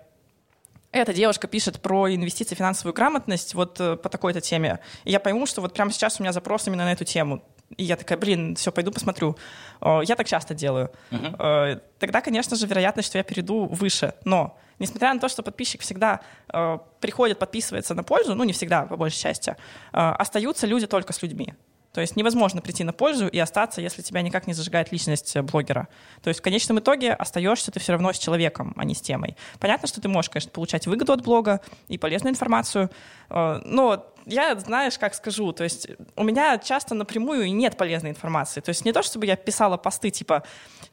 эта 0.92 1.14
девушка 1.14 1.48
пишет 1.48 1.82
про 1.82 2.14
инвестиции, 2.14 2.56
финансовую 2.56 2.94
грамотность 2.94 3.54
вот 3.54 3.80
э, 3.80 3.98
по 3.98 4.10
такой-то 4.10 4.42
теме. 4.42 4.80
И 5.04 5.12
я 5.12 5.20
пойму, 5.20 5.46
что 5.46 5.62
вот 5.62 5.74
прямо 5.74 5.92
сейчас 5.92 6.20
у 6.20 6.24
меня 6.24 6.32
запрос 6.32 6.68
именно 6.68 6.86
на 6.86 6.94
эту 6.94 7.06
тему. 7.06 7.44
И 7.76 7.84
я 7.84 7.98
такая, 7.98 8.18
блин, 8.18 8.56
все, 8.56 8.72
пойду 8.72 8.92
посмотрю. 8.92 9.38
Я 9.82 10.16
так 10.16 10.26
часто 10.26 10.54
делаю. 10.54 10.90
Uh-huh. 11.12 11.82
Тогда, 12.00 12.22
конечно 12.22 12.56
же, 12.56 12.66
вероятность, 12.66 13.10
что 13.10 13.18
я 13.18 13.26
перейду 13.26 13.66
выше. 13.66 14.14
Но, 14.24 14.58
несмотря 14.80 15.14
на 15.14 15.20
то, 15.20 15.28
что 15.28 15.44
подписчик 15.44 15.82
всегда 15.82 16.22
э, 16.54 16.78
приходит, 17.02 17.40
подписывается 17.40 17.94
на 17.94 18.04
пользу, 18.04 18.36
ну, 18.36 18.46
не 18.46 18.54
всегда, 18.54 18.84
по 18.84 18.96
большей 18.96 19.20
части, 19.20 19.58
остаются 19.92 20.66
люди 20.66 20.88
только 20.88 21.12
с 21.12 21.22
людьми. 21.22 21.56
То 21.98 22.02
есть 22.02 22.16
невозможно 22.16 22.62
прийти 22.62 22.84
на 22.84 22.94
пользу 22.94 23.28
и 23.28 23.40
остаться, 23.40 23.82
если 23.82 24.04
тебя 24.04 24.22
никак 24.22 24.46
не 24.46 24.54
зажигает 24.54 24.92
личность 24.92 25.36
э, 25.36 25.42
блогера. 25.42 25.88
То 26.22 26.28
есть 26.28 26.42
в 26.42 26.44
конечном 26.44 26.78
итоге 26.78 27.12
остаешься 27.12 27.72
ты 27.72 27.80
все 27.80 27.94
равно 27.94 28.14
с 28.14 28.20
человеком, 28.20 28.76
а 28.78 28.86
не 28.86 28.94
с 28.94 29.02
темой. 29.02 29.36
Понятно, 29.60 29.88
что 29.88 30.00
ты 30.00 30.08
можешь, 30.08 30.30
конечно, 30.30 30.52
получать 30.52 30.86
выгоду 30.86 31.14
от 31.14 31.24
блога 31.24 31.60
и 31.88 31.98
полезную 31.98 32.34
информацию, 32.34 32.92
э, 33.32 33.62
но 33.66 34.06
я, 34.28 34.56
знаешь, 34.60 35.00
как 35.00 35.16
скажу, 35.16 35.52
то 35.54 35.64
есть 35.64 35.88
у 36.16 36.24
меня 36.24 36.60
часто 36.60 36.94
напрямую 36.94 37.52
нет 37.52 37.78
полезной 37.78 38.12
информации. 38.12 38.62
То 38.62 38.70
есть 38.70 38.86
не 38.86 38.94
то, 38.94 39.02
чтобы 39.02 39.26
я 39.26 39.36
писала 39.36 39.78
посты 39.78 40.12
типа 40.12 40.44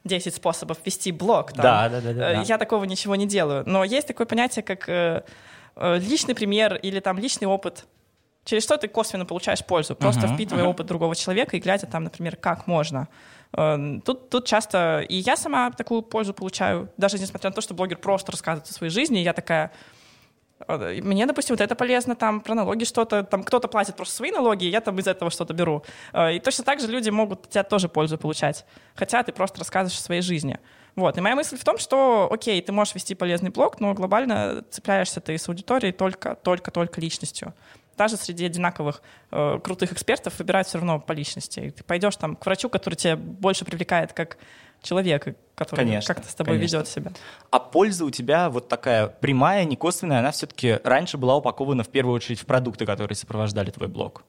10 0.05 0.33
способов 0.33 0.79
вести 0.85 1.11
блог. 1.11 1.53
Там. 1.53 1.61
Да, 1.61 1.89
да, 1.89 2.01
да, 2.01 2.13
да, 2.13 2.33
да. 2.33 2.41
Я 2.41 2.57
такого 2.57 2.83
ничего 2.85 3.15
не 3.15 3.27
делаю. 3.27 3.63
Но 3.67 3.83
есть 3.83 4.07
такое 4.07 4.25
понятие, 4.25 4.63
как 4.63 4.89
э, 4.89 5.21
личный 5.75 6.33
пример 6.33 6.77
или 6.77 6.99
там 6.99 7.19
личный 7.19 7.47
опыт 7.47 7.85
через 8.45 8.63
что 8.63 8.77
ты 8.77 8.87
косвенно 8.87 9.25
получаешь 9.25 9.65
пользу, 9.65 9.95
просто 9.95 10.27
uh-huh, 10.27 10.35
впитывая 10.35 10.63
uh-huh. 10.63 10.69
опыт 10.69 10.85
другого 10.85 11.15
человека 11.15 11.57
и 11.57 11.59
глядя 11.59 11.87
там, 11.87 12.03
например, 12.03 12.37
как 12.37 12.67
можно. 12.67 13.09
Э, 13.53 13.99
тут, 14.05 14.29
тут 14.29 14.45
часто 14.45 15.03
и 15.09 15.17
я 15.17 15.35
сама 15.35 15.71
такую 15.71 16.03
пользу 16.03 16.33
получаю, 16.33 16.89
даже 16.95 17.17
несмотря 17.17 17.49
на 17.49 17.55
то, 17.55 17.61
что 17.61 17.73
блогер 17.73 17.97
просто 17.97 18.31
рассказывает 18.31 18.69
о 18.69 18.73
своей 18.73 18.91
жизни, 18.91 19.17
я 19.17 19.33
такая, 19.33 19.71
э, 20.67 21.01
мне, 21.01 21.25
допустим, 21.25 21.55
вот 21.55 21.61
это 21.61 21.75
полезно, 21.75 22.15
там, 22.15 22.39
про 22.39 22.53
налоги 22.53 22.83
что-то, 22.83 23.23
там, 23.23 23.43
кто-то 23.43 23.67
платит 23.67 23.95
просто 23.95 24.15
свои 24.15 24.31
налоги, 24.31 24.65
я 24.65 24.79
там 24.79 24.99
из 24.99 25.07
этого 25.07 25.31
что-то 25.31 25.53
беру. 25.53 25.83
Э, 26.13 26.35
и 26.35 26.39
точно 26.39 26.63
так 26.63 26.79
же 26.79 26.87
люди 26.87 27.09
могут 27.09 27.45
от 27.45 27.49
тебя 27.49 27.63
тоже 27.63 27.89
пользу 27.89 28.19
получать, 28.19 28.63
хотя 28.93 29.23
ты 29.23 29.31
просто 29.31 29.57
рассказываешь 29.57 29.99
о 29.99 30.03
своей 30.03 30.21
жизни. 30.21 30.59
Вот. 30.95 31.17
И 31.17 31.21
моя 31.21 31.35
мысль 31.35 31.57
в 31.57 31.63
том, 31.63 31.77
что, 31.77 32.29
окей, 32.31 32.61
ты 32.61 32.71
можешь 32.71 32.95
вести 32.95 33.15
полезный 33.15 33.49
блог, 33.49 33.81
но 33.81 33.93
глобально 33.93 34.63
цепляешься 34.69 35.19
ты 35.19 35.37
с 35.37 35.49
аудиторией 35.49 35.91
только, 35.91 36.35
только, 36.35 36.71
только 36.71 37.01
личностью 37.01 37.53
даже 37.97 38.17
среди 38.17 38.45
одинаковых 38.45 39.01
э, 39.31 39.59
крутых 39.63 39.93
экспертов 39.93 40.37
выбирают 40.39 40.67
все 40.67 40.77
равно 40.77 40.99
по 40.99 41.11
личности. 41.11 41.59
И 41.59 41.69
ты 41.71 41.83
пойдешь 41.83 42.15
там 42.15 42.35
к 42.35 42.45
врачу, 42.45 42.69
который 42.69 42.95
тебя 42.95 43.15
больше 43.15 43.65
привлекает 43.65 44.13
как 44.13 44.37
человек, 44.81 45.35
который 45.55 46.01
как-то 46.01 46.29
с 46.29 46.35
тобой 46.35 46.57
конечно. 46.57 46.77
ведет 46.77 46.87
себя. 46.87 47.11
А 47.49 47.59
польза 47.59 48.05
у 48.05 48.11
тебя 48.11 48.49
вот 48.49 48.67
такая 48.67 49.07
прямая, 49.07 49.65
не 49.65 49.75
косвенная, 49.75 50.19
она 50.19 50.31
все-таки 50.31 50.79
раньше 50.83 51.17
была 51.17 51.35
упакована 51.35 51.83
в 51.83 51.89
первую 51.89 52.15
очередь 52.15 52.39
в 52.39 52.45
продукты, 52.45 52.85
которые 52.85 53.15
сопровождали 53.15 53.71
твой 53.71 53.87
блог. 53.87 54.23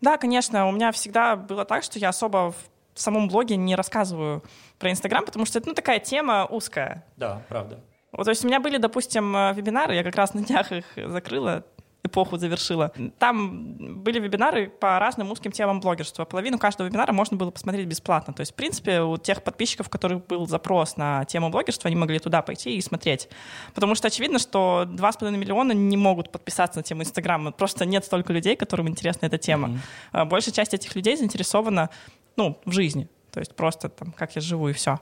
Да, 0.00 0.16
конечно. 0.16 0.66
У 0.66 0.72
меня 0.72 0.92
всегда 0.92 1.36
было 1.36 1.64
так, 1.64 1.82
что 1.82 1.98
я 1.98 2.10
особо 2.10 2.54
в 2.94 3.00
самом 3.00 3.28
блоге 3.28 3.56
не 3.56 3.74
рассказываю 3.74 4.42
про 4.78 4.90
Инстаграм, 4.90 5.24
потому 5.24 5.44
что 5.46 5.58
это 5.58 5.68
ну, 5.68 5.74
такая 5.74 5.98
тема 5.98 6.46
узкая. 6.46 7.04
Да, 7.16 7.42
правда. 7.48 7.80
Вот, 8.12 8.24
то 8.24 8.30
есть 8.30 8.44
у 8.44 8.48
меня 8.48 8.60
были, 8.60 8.78
допустим, 8.78 9.36
э, 9.36 9.52
вебинары, 9.54 9.94
я 9.94 10.02
как 10.02 10.16
раз 10.16 10.34
на 10.34 10.42
днях 10.42 10.72
их 10.72 10.84
закрыла, 10.96 11.64
эпоху 12.02 12.38
завершила. 12.38 12.92
Там 13.18 13.74
были 14.02 14.18
вебинары 14.18 14.68
по 14.68 14.98
разным 14.98 15.30
узким 15.30 15.52
темам 15.52 15.80
блогерства. 15.80 16.24
Половину 16.24 16.58
каждого 16.58 16.86
вебинара 16.86 17.12
можно 17.12 17.36
было 17.36 17.50
посмотреть 17.50 17.86
бесплатно. 17.86 18.32
То 18.32 18.40
есть, 18.40 18.52
в 18.52 18.54
принципе, 18.54 19.02
у 19.02 19.16
тех 19.18 19.42
подписчиков, 19.42 19.88
у 19.88 19.90
которых 19.90 20.26
был 20.26 20.46
запрос 20.46 20.96
на 20.96 21.24
тему 21.26 21.50
блогерства, 21.50 21.88
они 21.88 21.96
могли 21.96 22.18
туда 22.18 22.42
пойти 22.42 22.76
и 22.76 22.80
смотреть. 22.80 23.28
Потому 23.74 23.94
что 23.94 24.08
очевидно, 24.08 24.38
что 24.38 24.86
2,5 24.86 25.30
миллиона 25.36 25.72
не 25.72 25.96
могут 25.96 26.32
подписаться 26.32 26.78
на 26.78 26.82
тему 26.82 27.02
Инстаграма. 27.02 27.52
Просто 27.52 27.84
нет 27.84 28.04
столько 28.04 28.32
людей, 28.32 28.56
которым 28.56 28.88
интересна 28.88 29.26
эта 29.26 29.38
тема. 29.38 29.80
Mm-hmm. 30.12 30.24
Большая 30.26 30.54
часть 30.54 30.74
этих 30.74 30.94
людей 30.94 31.16
заинтересована 31.16 31.90
ну, 32.36 32.58
в 32.64 32.72
жизни. 32.72 33.08
То 33.30 33.40
есть 33.40 33.54
просто 33.54 33.88
там, 33.88 34.12
как 34.12 34.34
я 34.34 34.40
живу 34.40 34.68
и 34.68 34.72
все. 34.72 34.98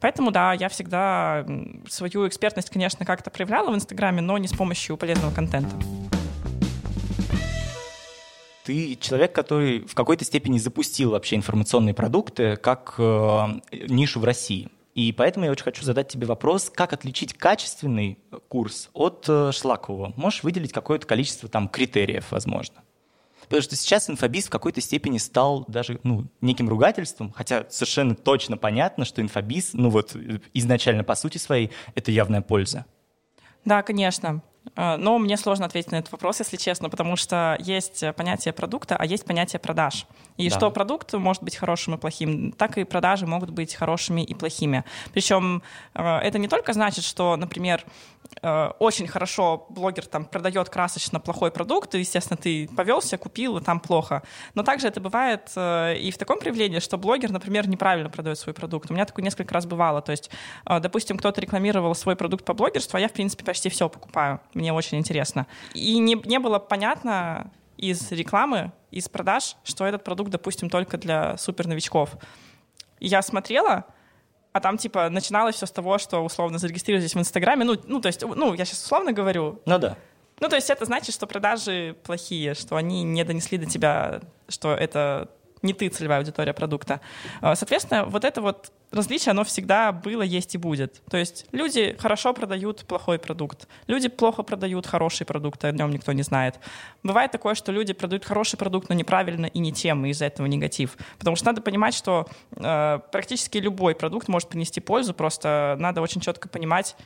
Поэтому, 0.00 0.30
да, 0.30 0.52
я 0.52 0.68
всегда 0.68 1.46
свою 1.88 2.28
экспертность, 2.28 2.68
конечно, 2.68 3.06
как-то 3.06 3.30
проявляла 3.30 3.70
в 3.70 3.74
Инстаграме, 3.74 4.20
но 4.20 4.36
не 4.36 4.48
с 4.48 4.52
помощью 4.52 4.98
полезного 4.98 5.32
контента 5.34 5.74
ты 8.64 8.96
человек, 8.96 9.34
который 9.34 9.80
в 9.80 9.94
какой-то 9.94 10.24
степени 10.24 10.58
запустил 10.58 11.10
вообще 11.10 11.36
информационные 11.36 11.94
продукты 11.94 12.56
как 12.56 12.94
э, 12.98 13.60
нишу 13.88 14.20
в 14.20 14.24
России. 14.24 14.70
И 14.94 15.12
поэтому 15.12 15.44
я 15.44 15.52
очень 15.52 15.64
хочу 15.64 15.84
задать 15.84 16.08
тебе 16.08 16.26
вопрос, 16.26 16.70
как 16.74 16.92
отличить 16.92 17.34
качественный 17.34 18.18
курс 18.48 18.90
от 18.94 19.26
э, 19.28 19.52
шлакового? 19.52 20.14
Можешь 20.16 20.42
выделить 20.42 20.72
какое-то 20.72 21.06
количество 21.06 21.48
там 21.48 21.68
критериев, 21.68 22.30
возможно? 22.30 22.82
Потому 23.42 23.60
что 23.60 23.76
сейчас 23.76 24.08
инфобиз 24.08 24.46
в 24.46 24.50
какой-то 24.50 24.80
степени 24.80 25.18
стал 25.18 25.66
даже 25.68 26.00
ну, 26.02 26.24
неким 26.40 26.68
ругательством, 26.68 27.32
хотя 27.32 27.66
совершенно 27.68 28.14
точно 28.14 28.56
понятно, 28.56 29.04
что 29.04 29.20
инфобиз, 29.20 29.70
ну 29.74 29.90
вот 29.90 30.16
изначально 30.54 31.04
по 31.04 31.14
сути 31.14 31.36
своей, 31.36 31.70
это 31.94 32.10
явная 32.10 32.40
польза. 32.40 32.86
Да, 33.66 33.82
конечно. 33.82 34.42
А, 34.76 34.96
но 34.96 35.18
мне 35.18 35.36
сложно 35.36 35.66
ответить 35.66 35.92
на 35.92 35.96
этот 35.96 36.12
вопрос, 36.12 36.40
если 36.40 36.56
честно, 36.56 36.88
потому 36.88 37.16
что 37.16 37.56
есть 37.60 38.04
понятие 38.16 38.52
продукта, 38.52 38.96
а 38.96 39.04
есть 39.04 39.24
понятие 39.24 39.60
продаж. 39.60 40.06
И 40.36 40.48
да. 40.48 40.56
что 40.56 40.70
продукт 40.70 41.12
может 41.12 41.42
быть 41.42 41.56
хорошим 41.56 41.94
и 41.94 41.98
плохим, 41.98 42.52
так 42.52 42.78
и 42.78 42.84
продажи 42.84 43.26
могут 43.26 43.50
быть 43.50 43.74
хорошими 43.74 44.22
и 44.22 44.34
плохими. 44.34 44.84
Причем 45.12 45.62
а, 45.94 46.20
это 46.20 46.38
не 46.38 46.48
только 46.48 46.72
значит, 46.72 47.04
что, 47.04 47.36
например, 47.36 47.84
Э, 47.84 48.13
очень 48.42 49.06
хорошо 49.06 49.66
блогер 49.68 50.06
там 50.06 50.24
продает 50.24 50.68
красочно 50.68 51.20
плохой 51.20 51.50
продукт, 51.50 51.94
и, 51.94 52.00
естественно, 52.00 52.36
ты 52.36 52.68
повелся, 52.68 53.16
купил, 53.18 53.58
и 53.58 53.62
там 53.62 53.80
плохо. 53.80 54.22
Но 54.54 54.62
также 54.62 54.88
это 54.88 55.00
бывает 55.00 55.50
э, 55.56 55.96
и 55.98 56.10
в 56.10 56.18
таком 56.18 56.38
проявлении, 56.38 56.78
что 56.78 56.98
блогер, 56.98 57.30
например, 57.30 57.68
неправильно 57.68 58.10
продает 58.10 58.38
свой 58.38 58.54
продукт. 58.54 58.90
У 58.90 58.94
меня 58.94 59.04
такое 59.04 59.24
несколько 59.24 59.54
раз 59.54 59.66
бывало. 59.66 60.02
То 60.02 60.12
есть, 60.12 60.30
э, 60.66 60.80
допустим, 60.80 61.18
кто-то 61.18 61.40
рекламировал 61.40 61.94
свой 61.94 62.16
продукт 62.16 62.44
по 62.44 62.54
блогерству, 62.54 62.96
а 62.96 63.00
я, 63.00 63.08
в 63.08 63.12
принципе, 63.12 63.44
почти 63.44 63.68
все 63.68 63.88
покупаю. 63.88 64.40
Мне 64.54 64.72
очень 64.72 64.98
интересно. 64.98 65.46
И 65.74 65.98
не, 65.98 66.14
не 66.24 66.38
было 66.38 66.58
понятно 66.58 67.50
из 67.76 68.10
рекламы, 68.12 68.72
из 68.90 69.08
продаж, 69.08 69.56
что 69.64 69.84
этот 69.84 70.04
продукт, 70.04 70.30
допустим, 70.30 70.70
только 70.70 70.96
для 70.98 71.36
супер 71.36 71.66
новичков. 71.66 72.10
Я 73.00 73.22
смотрела, 73.22 73.86
а 74.54 74.60
там, 74.60 74.78
типа, 74.78 75.10
начиналось 75.10 75.56
все 75.56 75.66
с 75.66 75.72
того, 75.72 75.98
что, 75.98 76.24
условно, 76.24 76.58
зарегистрируйтесь 76.58 77.16
в 77.16 77.18
Инстаграме. 77.18 77.64
Ну, 77.64 77.76
ну, 77.88 78.00
то 78.00 78.06
есть, 78.06 78.22
ну, 78.22 78.54
я 78.54 78.64
сейчас 78.64 78.84
условно 78.84 79.12
говорю. 79.12 79.60
Ну 79.66 79.78
да. 79.80 79.96
Ну, 80.38 80.48
то 80.48 80.54
есть 80.54 80.70
это 80.70 80.84
значит, 80.84 81.12
что 81.12 81.26
продажи 81.26 81.96
плохие, 82.04 82.54
что 82.54 82.76
они 82.76 83.02
не 83.02 83.24
донесли 83.24 83.58
до 83.58 83.66
тебя, 83.66 84.20
что 84.48 84.72
это 84.72 85.28
не 85.64 85.72
ты 85.72 85.88
целевая 85.88 86.18
аудитория 86.18 86.52
продукта. 86.52 87.00
А, 87.40 87.56
соответственно, 87.56 88.04
вот 88.04 88.24
это 88.24 88.40
вот 88.40 88.70
различие, 88.92 89.32
оно 89.32 89.42
всегда 89.44 89.90
было, 89.90 90.22
есть 90.22 90.54
и 90.54 90.58
будет. 90.58 91.02
То 91.10 91.16
есть 91.16 91.46
люди 91.50 91.96
хорошо 91.98 92.32
продают 92.32 92.84
плохой 92.86 93.18
продукт, 93.18 93.66
люди 93.86 94.08
плохо 94.08 94.42
продают 94.42 94.86
хороший 94.86 95.26
продукт, 95.26 95.64
о 95.64 95.72
нем 95.72 95.90
никто 95.90 96.12
не 96.12 96.22
знает. 96.22 96.60
Бывает 97.02 97.32
такое, 97.32 97.54
что 97.54 97.72
люди 97.72 97.92
продают 97.92 98.24
хороший 98.24 98.56
продукт, 98.56 98.88
но 98.88 98.94
неправильно 98.94 99.46
и 99.46 99.58
не 99.58 99.72
тем, 99.72 100.06
и 100.06 100.10
из-за 100.10 100.26
этого 100.26 100.46
негатив. 100.46 100.96
Потому 101.18 101.34
что 101.34 101.46
надо 101.46 101.60
понимать, 101.60 101.94
что 101.94 102.28
э, 102.56 103.00
практически 103.10 103.58
любой 103.58 103.94
продукт 103.94 104.28
может 104.28 104.48
принести 104.48 104.80
пользу, 104.80 105.14
просто 105.14 105.76
надо 105.80 106.00
очень 106.00 106.20
четко 106.20 106.48
понимать, 106.48 106.96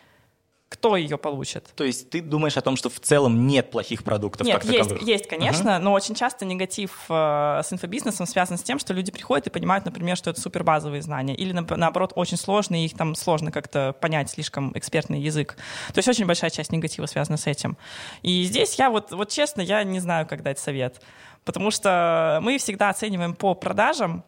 кто 0.68 0.96
ее 0.96 1.16
получит. 1.16 1.66
То 1.76 1.84
есть 1.84 2.10
ты 2.10 2.20
думаешь 2.20 2.56
о 2.56 2.60
том, 2.60 2.76
что 2.76 2.90
в 2.90 3.00
целом 3.00 3.46
нет 3.46 3.70
плохих 3.70 4.04
продуктов 4.04 4.46
нет, 4.46 4.60
как 4.60 4.70
есть, 4.70 4.88
таковых? 4.90 5.02
есть, 5.02 5.26
конечно, 5.26 5.70
uh-huh. 5.70 5.78
но 5.78 5.92
очень 5.92 6.14
часто 6.14 6.44
негатив 6.44 7.06
э, 7.08 7.60
с 7.64 7.72
инфобизнесом 7.72 8.26
связан 8.26 8.58
с 8.58 8.62
тем, 8.62 8.78
что 8.78 8.92
люди 8.92 9.10
приходят 9.10 9.46
и 9.46 9.50
понимают, 9.50 9.86
например, 9.86 10.16
что 10.16 10.30
это 10.30 10.40
супер 10.40 10.64
базовые 10.64 11.00
знания, 11.00 11.34
или 11.34 11.52
наоборот 11.52 12.12
очень 12.16 12.36
сложные, 12.36 12.84
их 12.84 12.94
там 12.96 13.14
сложно 13.14 13.50
как-то 13.50 13.94
понять, 13.94 14.30
слишком 14.30 14.76
экспертный 14.76 15.20
язык. 15.20 15.56
То 15.94 15.98
есть 15.98 16.08
очень 16.08 16.26
большая 16.26 16.50
часть 16.50 16.70
негатива 16.70 17.06
связана 17.06 17.38
с 17.38 17.46
этим. 17.46 17.78
И 18.22 18.44
здесь 18.44 18.74
я 18.74 18.90
вот, 18.90 19.12
вот 19.12 19.30
честно, 19.30 19.62
я 19.62 19.82
не 19.84 20.00
знаю, 20.00 20.26
как 20.26 20.42
дать 20.42 20.58
совет, 20.58 21.00
потому 21.44 21.70
что 21.70 22.40
мы 22.42 22.58
всегда 22.58 22.90
оцениваем 22.90 23.34
по 23.34 23.54
продажам, 23.54 24.22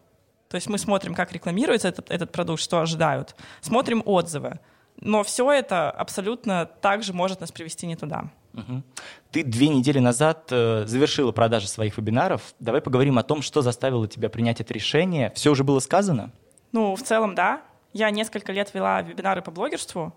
то 0.49 0.55
есть 0.55 0.69
мы 0.69 0.79
смотрим, 0.79 1.15
как 1.15 1.33
рекламируется 1.33 1.89
этот, 1.89 2.11
этот 2.11 2.33
продукт, 2.33 2.63
что 2.63 2.81
ожидают, 2.81 3.37
смотрим 3.61 4.03
отзывы. 4.07 4.59
Но 5.01 5.23
все 5.25 5.51
это 5.51 5.91
абсолютно 5.91 6.67
также 6.67 7.13
может 7.13 7.41
нас 7.41 7.51
привести 7.51 7.87
не 7.87 7.97
туда. 7.97 8.31
Угу. 8.53 8.83
Ты 9.31 9.45
две 9.45 9.69
недели 9.69 9.99
назад 9.99 10.49
э, 10.51 10.85
завершила 10.87 11.33
продажи 11.33 11.69
своих 11.69 11.97
вебинаров. 11.97 12.55
Давай 12.59 12.81
поговорим 12.81 13.19
о 13.19 13.23
том, 13.23 13.43
что 13.43 13.63
заставило 13.63 14.07
тебя 14.09 14.29
принять 14.29 14.61
это 14.61 14.75
решение. 14.75 15.33
Все 15.35 15.51
уже 15.51 15.65
было 15.65 15.79
сказано? 15.79 16.33
Ну, 16.73 16.95
в 16.97 17.03
целом, 17.03 17.35
да. 17.35 17.63
Я 17.93 18.11
несколько 18.11 18.53
лет 18.53 18.73
вела 18.75 19.03
вебинары 19.03 19.43
по 19.43 19.51
блогерству. 19.51 20.15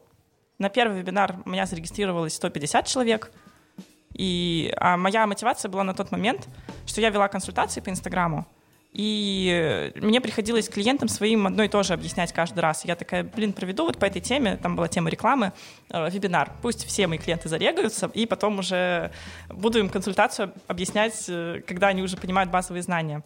На 0.59 0.69
первый 0.69 0.99
вебинар 0.99 1.35
у 1.45 1.49
меня 1.49 1.65
зарегистрировалось 1.65 2.35
150 2.35 2.87
человек. 2.87 3.31
И, 4.13 4.73
а 4.77 4.97
моя 4.97 5.25
мотивация 5.25 5.69
была 5.69 5.83
на 5.83 5.93
тот 5.93 6.11
момент, 6.11 6.47
что 6.85 7.01
я 7.01 7.09
вела 7.09 7.27
консультации 7.27 7.81
по 7.81 7.89
Инстаграму. 7.89 8.45
И 8.93 9.91
мне 9.95 10.21
приходилось 10.21 10.69
клиентам 10.69 11.07
своим 11.07 11.47
одно 11.47 11.63
и 11.63 11.67
то 11.67 11.81
же 11.81 11.93
объяснять 11.93 12.31
каждый 12.31 12.59
раз. 12.59 12.85
Я 12.85 12.95
такая, 12.95 13.23
блин, 13.23 13.51
проведу 13.51 13.85
вот 13.85 13.97
по 13.97 14.05
этой 14.05 14.21
теме, 14.21 14.57
там 14.57 14.75
была 14.75 14.87
тема 14.87 15.09
рекламы, 15.09 15.51
э, 15.89 16.09
вебинар. 16.11 16.51
Пусть 16.61 16.85
все 16.85 17.07
мои 17.07 17.17
клиенты 17.17 17.49
зарегаются, 17.49 18.11
и 18.13 18.27
потом 18.27 18.59
уже 18.59 19.11
буду 19.49 19.79
им 19.79 19.89
консультацию 19.89 20.53
объяснять, 20.67 21.25
э, 21.27 21.61
когда 21.65 21.87
они 21.87 22.03
уже 22.03 22.17
понимают 22.17 22.51
базовые 22.51 22.83
знания. 22.83 23.23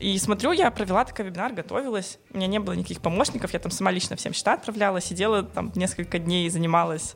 И 0.00 0.16
смотрю, 0.18 0.52
я 0.52 0.70
провела 0.70 1.04
такой 1.04 1.26
вебинар, 1.26 1.52
готовилась. 1.52 2.18
У 2.30 2.38
меня 2.38 2.46
не 2.46 2.58
было 2.58 2.72
никаких 2.72 3.02
помощников, 3.02 3.52
я 3.52 3.58
там 3.58 3.70
сама 3.70 3.90
лично 3.90 4.16
всем 4.16 4.32
счета 4.32 4.54
отправляла, 4.54 5.02
сидела 5.02 5.42
там 5.42 5.70
несколько 5.74 6.18
дней 6.18 6.48
занималась, 6.48 7.12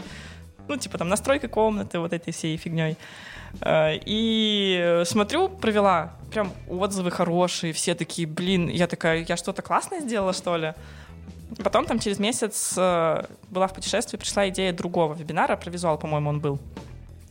ну, 0.68 0.76
типа 0.76 0.98
там 0.98 1.08
настройкой 1.08 1.48
комнаты, 1.48 1.98
вот 1.98 2.12
этой 2.12 2.34
всей 2.34 2.56
фигней. 2.58 2.98
Э, 3.60 3.98
и 4.04 5.02
смотрю, 5.04 5.48
провела 5.48 6.12
прям 6.30 6.52
отзывы 6.68 7.10
хорошие, 7.10 7.72
все 7.72 7.94
такие, 7.94 8.26
блин, 8.26 8.68
я 8.68 8.86
такая, 8.86 9.24
я 9.28 9.36
что-то 9.36 9.62
классное 9.62 10.00
сделала, 10.00 10.32
что 10.32 10.56
ли? 10.56 10.74
Потом 11.62 11.84
там 11.84 11.98
через 11.98 12.18
месяц 12.18 12.74
э, 12.76 13.24
была 13.50 13.66
в 13.66 13.74
путешествии, 13.74 14.16
пришла 14.16 14.48
идея 14.48 14.72
другого 14.72 15.14
вебинара, 15.14 15.56
про 15.56 15.70
визуал, 15.70 15.98
по-моему, 15.98 16.30
он 16.30 16.40
был. 16.40 16.58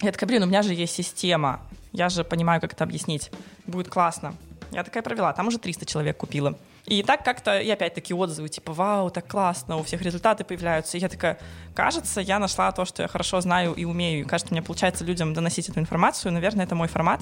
Я 0.01 0.11
такая, 0.11 0.27
блин, 0.27 0.43
у 0.43 0.45
меня 0.45 0.61
же 0.61 0.73
есть 0.73 0.93
система, 0.93 1.61
я 1.91 2.09
же 2.09 2.23
понимаю, 2.23 2.61
как 2.61 2.73
это 2.73 2.83
объяснить, 2.83 3.31
будет 3.65 3.89
классно. 3.89 4.35
Я 4.71 4.83
такая 4.83 5.03
провела, 5.03 5.33
там 5.33 5.47
уже 5.47 5.57
300 5.57 5.85
человек 5.85 6.17
купила. 6.17 6.55
И 6.85 7.03
так 7.03 7.23
как-то, 7.23 7.59
и 7.59 7.69
опять 7.69 7.93
такие 7.93 8.17
отзывы, 8.17 8.49
типа, 8.49 8.73
вау, 8.73 9.09
так 9.11 9.27
классно, 9.27 9.77
у 9.77 9.83
всех 9.83 10.01
результаты 10.01 10.43
появляются. 10.43 10.97
И 10.97 10.99
я 10.99 11.09
такая, 11.09 11.37
кажется, 11.75 12.21
я 12.21 12.39
нашла 12.39 12.71
то, 12.71 12.85
что 12.85 13.03
я 13.03 13.07
хорошо 13.07 13.39
знаю 13.41 13.73
и 13.73 13.85
умею. 13.85 14.21
И 14.21 14.27
кажется, 14.27 14.53
мне 14.53 14.61
получается 14.61 15.05
людям 15.05 15.33
доносить 15.33 15.69
эту 15.69 15.79
информацию. 15.79 16.31
Наверное, 16.31 16.65
это 16.65 16.75
мой 16.75 16.87
формат. 16.87 17.21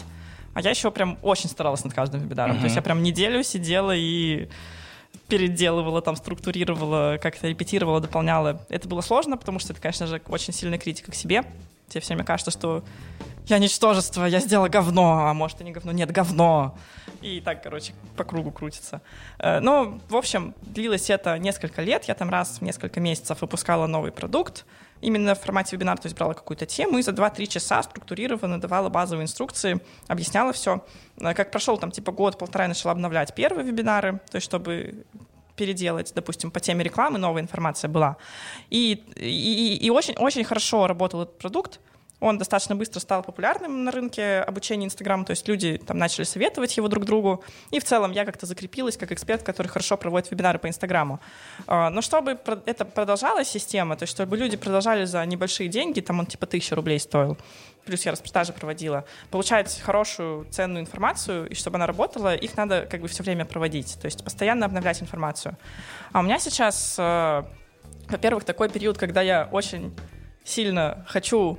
А 0.53 0.61
я 0.61 0.69
еще 0.69 0.91
прям 0.91 1.17
очень 1.21 1.49
старалась 1.49 1.83
над 1.83 1.93
каждым 1.93 2.21
вебинаром. 2.21 2.55
Uh-huh. 2.55 2.59
То 2.59 2.63
есть 2.65 2.75
я 2.75 2.81
прям 2.81 3.03
неделю 3.03 3.43
сидела 3.43 3.93
и 3.95 4.49
переделывала, 5.27 6.01
там, 6.01 6.15
структурировала, 6.15 7.19
как-то 7.21 7.47
репетировала, 7.47 7.99
дополняла. 7.99 8.61
Это 8.69 8.87
было 8.87 9.01
сложно, 9.01 9.37
потому 9.37 9.59
что 9.59 9.73
это, 9.73 9.81
конечно 9.81 10.07
же, 10.07 10.21
очень 10.27 10.53
сильная 10.53 10.79
критика 10.79 11.11
к 11.11 11.15
себе. 11.15 11.43
Тебе 11.87 12.01
все 12.01 12.13
время 12.13 12.25
кажется, 12.25 12.51
что 12.51 12.83
я 13.49 13.59
ничтожество, 13.59 14.25
я 14.25 14.39
сделала 14.39 14.69
говно, 14.69 15.27
а 15.27 15.33
может 15.33 15.61
и 15.61 15.63
не 15.63 15.71
говно, 15.71 15.91
нет, 15.91 16.11
говно. 16.11 16.77
И 17.21 17.41
так, 17.41 17.63
короче, 17.63 17.93
по 18.15 18.23
кругу 18.23 18.51
крутится. 18.51 19.01
Э, 19.39 19.59
ну, 19.59 19.99
в 20.07 20.15
общем, 20.15 20.53
длилось 20.61 21.09
это 21.09 21.37
несколько 21.37 21.81
лет. 21.81 22.05
Я 22.05 22.13
там 22.13 22.29
раз 22.29 22.59
в 22.59 22.61
несколько 22.61 22.99
месяцев 22.99 23.41
выпускала 23.41 23.87
новый 23.87 24.11
продукт, 24.11 24.65
именно 25.01 25.35
в 25.35 25.39
формате 25.41 25.75
вебинара, 25.75 25.97
то 25.97 26.05
есть 26.05 26.17
брала 26.17 26.33
какую-то 26.33 26.65
тему 26.65 26.97
и 26.97 27.01
за 27.01 27.11
2-3 27.11 27.47
часа 27.47 27.83
структурированно 27.83 28.59
давала 28.59 28.89
базовые 28.89 29.23
инструкции, 29.23 29.81
объясняла 30.07 30.53
все. 30.53 30.85
Э, 31.19 31.33
как 31.33 31.51
прошел 31.51 31.77
там 31.77 31.91
типа 31.91 32.11
год-полтора, 32.11 32.65
я 32.65 32.69
начала 32.69 32.91
обновлять 32.91 33.33
первые 33.33 33.65
вебинары, 33.65 34.19
то 34.29 34.35
есть 34.35 34.45
чтобы 34.45 35.05
переделать, 35.55 36.13
допустим, 36.15 36.51
по 36.51 36.61
теме 36.61 36.85
рекламы 36.85 37.17
новая 37.19 37.41
информация 37.41 37.89
была. 37.89 38.15
И, 38.69 39.03
и, 39.17 39.75
и 39.75 39.89
очень, 39.89 40.15
очень 40.15 40.45
хорошо 40.45 40.87
работал 40.87 41.23
этот 41.23 41.37
продукт. 41.37 41.81
Он 42.19 42.37
достаточно 42.37 42.75
быстро 42.75 42.99
стал 42.99 43.23
популярным 43.23 43.85
на 43.85 43.91
рынке 43.91 44.39
обучения 44.39 44.85
Инстаграм, 44.85 45.23
то 45.23 45.31
есть 45.31 45.47
люди 45.47 45.77
там 45.85 45.97
начали 45.97 46.25
советовать 46.25 46.75
его 46.75 46.87
друг 46.87 47.05
другу. 47.05 47.43
И 47.71 47.79
в 47.79 47.85
целом 47.85 48.11
я 48.11 48.25
как-то 48.25 48.45
закрепилась 48.45 48.97
как 48.97 49.11
эксперт, 49.11 49.43
который 49.43 49.67
хорошо 49.67 49.95
проводит 49.95 50.29
вебинары 50.29 50.59
по 50.59 50.67
Инстаграму. 50.67 51.19
А, 51.65 51.89
но 51.89 52.01
чтобы 52.01 52.37
это 52.65 52.85
продолжалась 52.85 53.47
система, 53.47 53.95
то 53.95 54.03
есть 54.03 54.13
чтобы 54.13 54.37
люди 54.37 54.57
продолжали 54.57 55.05
за 55.05 55.25
небольшие 55.25 55.69
деньги, 55.69 56.01
там 56.01 56.19
он 56.19 56.25
типа 56.25 56.45
тысяча 56.45 56.75
рублей 56.75 56.99
стоил, 56.99 57.37
плюс 57.85 58.05
я 58.05 58.11
распродажи 58.11 58.51
проводила, 58.51 59.05
получать 59.31 59.79
хорошую, 59.79 60.45
ценную 60.51 60.81
информацию, 60.81 61.49
и 61.49 61.55
чтобы 61.55 61.77
она 61.77 61.87
работала, 61.87 62.35
их 62.35 62.57
надо 62.57 62.85
как 62.85 63.01
бы 63.01 63.07
все 63.07 63.23
время 63.23 63.45
проводить, 63.45 63.97
то 63.99 64.05
есть 64.05 64.23
постоянно 64.23 64.65
обновлять 64.65 65.01
информацию. 65.01 65.57
А 66.11 66.19
у 66.19 66.23
меня 66.23 66.39
сейчас, 66.39 66.95
э, 66.97 67.43
во-первых, 68.09 68.43
такой 68.43 68.69
период, 68.69 68.97
когда 68.97 69.21
я 69.21 69.47
очень 69.51 69.95
сильно 70.43 71.05
хочу 71.07 71.57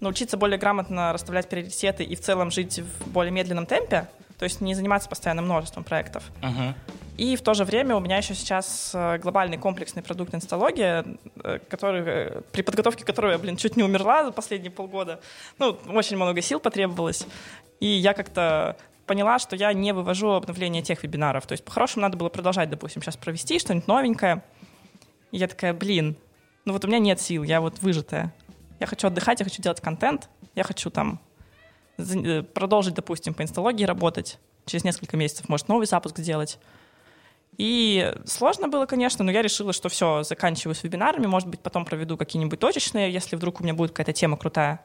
научиться 0.00 0.36
более 0.36 0.58
грамотно 0.58 1.12
расставлять 1.12 1.48
приоритеты 1.48 2.04
и 2.04 2.14
в 2.16 2.20
целом 2.20 2.50
жить 2.50 2.80
в 2.80 3.08
более 3.08 3.32
медленном 3.32 3.66
темпе, 3.66 4.08
то 4.38 4.44
есть 4.44 4.60
не 4.60 4.74
заниматься 4.74 5.08
постоянно 5.08 5.42
множеством 5.42 5.84
проектов. 5.84 6.24
Uh-huh. 6.42 6.74
И 7.16 7.36
в 7.36 7.40
то 7.40 7.54
же 7.54 7.64
время 7.64 7.96
у 7.96 8.00
меня 8.00 8.18
еще 8.18 8.34
сейчас 8.34 8.90
э, 8.92 9.18
глобальный 9.18 9.56
комплексный 9.56 10.02
продукт 10.02 10.34
инсталогия, 10.34 11.04
э, 11.42 11.58
который, 11.70 12.02
э, 12.04 12.40
при 12.52 12.60
подготовке 12.60 13.04
которого 13.04 13.30
я, 13.32 13.38
блин, 13.38 13.56
чуть 13.56 13.76
не 13.76 13.82
умерла 13.82 14.24
за 14.24 14.32
последние 14.32 14.70
полгода. 14.70 15.20
Ну, 15.58 15.78
очень 15.88 16.16
много 16.16 16.42
сил 16.42 16.60
потребовалось. 16.60 17.26
И 17.80 17.86
я 17.86 18.12
как-то 18.12 18.76
поняла, 19.06 19.38
что 19.38 19.56
я 19.56 19.72
не 19.72 19.92
вывожу 19.92 20.32
обновление 20.32 20.82
тех 20.82 21.02
вебинаров. 21.02 21.46
То 21.46 21.52
есть 21.52 21.64
по-хорошему 21.64 22.02
надо 22.02 22.18
было 22.18 22.28
продолжать, 22.28 22.68
допустим, 22.68 23.00
сейчас 23.00 23.16
провести 23.16 23.58
что-нибудь 23.58 23.88
новенькое. 23.88 24.42
И 25.30 25.38
я 25.38 25.48
такая, 25.48 25.72
блин, 25.72 26.16
ну 26.66 26.74
вот 26.74 26.84
у 26.84 26.88
меня 26.88 26.98
нет 26.98 27.20
сил, 27.20 27.44
я 27.44 27.62
вот 27.62 27.80
выжатая. 27.80 28.34
Я 28.80 28.86
хочу 28.86 29.06
отдыхать, 29.06 29.40
я 29.40 29.44
хочу 29.44 29.62
делать 29.62 29.80
контент, 29.80 30.28
я 30.54 30.64
хочу 30.64 30.90
там 30.90 31.20
э, 31.98 32.42
продолжить, 32.42 32.94
допустим, 32.94 33.34
по 33.34 33.42
инсталогии 33.42 33.84
работать, 33.84 34.38
через 34.64 34.84
несколько 34.84 35.16
месяцев, 35.16 35.48
может, 35.48 35.68
новый 35.68 35.86
запуск 35.86 36.18
сделать. 36.18 36.58
И 37.58 38.14
сложно 38.26 38.68
было, 38.68 38.86
конечно, 38.86 39.24
но 39.24 39.30
я 39.30 39.40
решила, 39.40 39.72
что 39.72 39.88
все, 39.88 40.22
заканчиваю 40.22 40.74
с 40.74 40.82
вебинарами, 40.82 41.26
может 41.26 41.48
быть, 41.48 41.60
потом 41.60 41.84
проведу 41.86 42.16
какие-нибудь 42.16 42.60
точечные, 42.60 43.10
если 43.10 43.36
вдруг 43.36 43.60
у 43.60 43.64
меня 43.64 43.72
будет 43.74 43.92
какая-то 43.92 44.12
тема 44.12 44.36
крутая. 44.36 44.84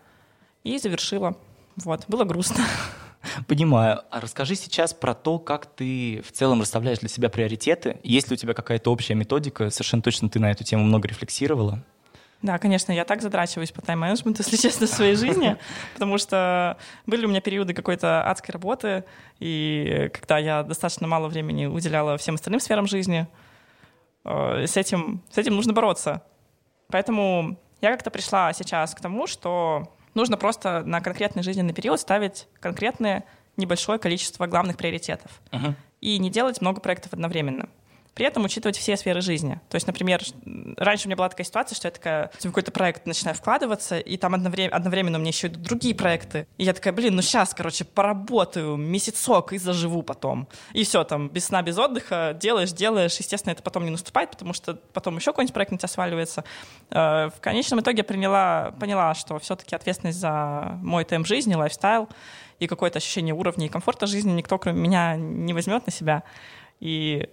И 0.63 0.77
завершила. 0.77 1.35
Вот, 1.75 2.05
было 2.07 2.23
грустно. 2.23 2.63
Понимаю. 3.47 4.01
А 4.09 4.21
расскажи 4.21 4.55
сейчас 4.55 4.93
про 4.93 5.13
то, 5.13 5.39
как 5.39 5.65
ты 5.65 6.23
в 6.25 6.31
целом 6.31 6.61
расставляешь 6.61 6.99
для 6.99 7.09
себя 7.09 7.29
приоритеты. 7.29 7.99
Есть 8.03 8.29
ли 8.29 8.35
у 8.35 8.37
тебя 8.37 8.53
какая-то 8.53 8.91
общая 8.91 9.15
методика? 9.15 9.69
Совершенно 9.69 10.01
точно 10.03 10.29
ты 10.29 10.39
на 10.39 10.51
эту 10.51 10.63
тему 10.63 10.83
много 10.83 11.07
рефлексировала. 11.07 11.83
Да, 12.41 12.57
конечно, 12.57 12.91
я 12.91 13.05
так 13.05 13.21
задрачиваюсь 13.21 13.71
по 13.71 13.81
тайм-менеджменту, 13.81 14.41
если 14.45 14.57
честно, 14.57 14.87
в 14.87 14.89
своей 14.89 15.15
жизни, 15.15 15.57
потому 15.93 16.17
что 16.17 16.77
были 17.05 17.25
у 17.25 17.29
меня 17.29 17.41
периоды 17.41 17.73
какой-то 17.73 18.23
адской 18.23 18.53
работы, 18.53 19.03
и 19.39 20.09
когда 20.13 20.37
я 20.39 20.63
достаточно 20.63 21.07
мало 21.07 21.27
времени 21.27 21.65
уделяла 21.67 22.17
всем 22.17 22.35
остальным 22.35 22.59
сферам 22.59 22.87
жизни, 22.87 23.27
э, 24.25 24.65
с 24.65 24.75
этим, 24.75 25.21
с 25.31 25.37
этим 25.37 25.55
нужно 25.55 25.73
бороться. 25.73 26.23
Поэтому 26.87 27.59
я 27.79 27.91
как-то 27.91 28.09
пришла 28.09 28.53
сейчас 28.53 28.95
к 28.95 29.01
тому, 29.01 29.27
что 29.27 29.93
нужно 30.13 30.37
просто 30.37 30.83
на 30.83 30.99
конкретный 31.01 31.43
жизненный 31.43 31.73
период 31.73 31.99
ставить 31.99 32.47
конкретное 32.59 33.23
небольшое 33.57 33.99
количество 33.99 34.47
главных 34.47 34.77
приоритетов 34.77 35.41
uh-huh. 35.51 35.73
и 35.99 36.17
не 36.17 36.29
делать 36.29 36.61
много 36.61 36.81
проектов 36.81 37.13
одновременно. 37.13 37.69
При 38.13 38.25
этом 38.25 38.43
учитывать 38.43 38.77
все 38.77 38.97
сферы 38.97 39.21
жизни. 39.21 39.61
То 39.69 39.75
есть, 39.75 39.87
например, 39.87 40.21
раньше 40.77 41.05
у 41.05 41.09
меня 41.09 41.15
была 41.15 41.29
такая 41.29 41.45
ситуация, 41.45 41.75
что 41.75 41.87
я 41.87 41.91
такая 41.91 42.31
в 42.37 42.43
какой-то 42.43 42.71
проект 42.71 43.05
начинаю 43.05 43.35
вкладываться, 43.35 43.99
и 43.99 44.17
там 44.17 44.35
одновременно, 44.35 44.75
одновременно 44.75 45.17
у 45.17 45.21
меня 45.21 45.29
еще 45.29 45.47
идут 45.47 45.61
другие 45.61 45.95
проекты. 45.95 46.45
И 46.57 46.65
я 46.65 46.73
такая, 46.73 46.93
блин, 46.93 47.15
ну 47.15 47.21
сейчас, 47.21 47.53
короче, 47.53 47.85
поработаю 47.85 48.75
месяцок 48.75 49.53
и 49.53 49.57
заживу 49.57 50.03
потом. 50.03 50.49
И 50.73 50.83
все, 50.83 51.05
там, 51.05 51.29
без 51.29 51.45
сна, 51.45 51.61
без 51.61 51.77
отдыха, 51.77 52.37
делаешь, 52.37 52.73
делаешь. 52.73 53.15
Естественно, 53.17 53.53
это 53.53 53.63
потом 53.63 53.85
не 53.85 53.91
наступает, 53.91 54.31
потому 54.31 54.53
что 54.53 54.75
потом 54.93 55.15
еще 55.15 55.31
какой-нибудь 55.31 55.53
проект 55.53 55.71
на 55.71 55.77
тебя 55.77 55.87
сваливается. 55.87 56.43
Э, 56.89 57.29
в 57.29 57.39
конечном 57.39 57.79
итоге 57.79 57.99
я 57.99 58.03
приняла, 58.03 58.73
поняла, 58.79 59.13
что 59.13 59.39
все-таки 59.39 59.73
ответственность 59.73 60.19
за 60.19 60.77
мой 60.81 61.05
темп 61.05 61.27
жизни, 61.27 61.55
лайфстайл 61.55 62.09
и 62.59 62.67
какое-то 62.67 62.97
ощущение 62.97 63.33
уровня 63.33 63.67
и 63.67 63.69
комфорта 63.69 64.05
жизни 64.05 64.31
никто, 64.31 64.59
кроме 64.59 64.81
меня, 64.81 65.15
не 65.15 65.53
возьмет 65.53 65.85
на 65.85 65.91
себя. 65.91 66.23
И 66.79 67.29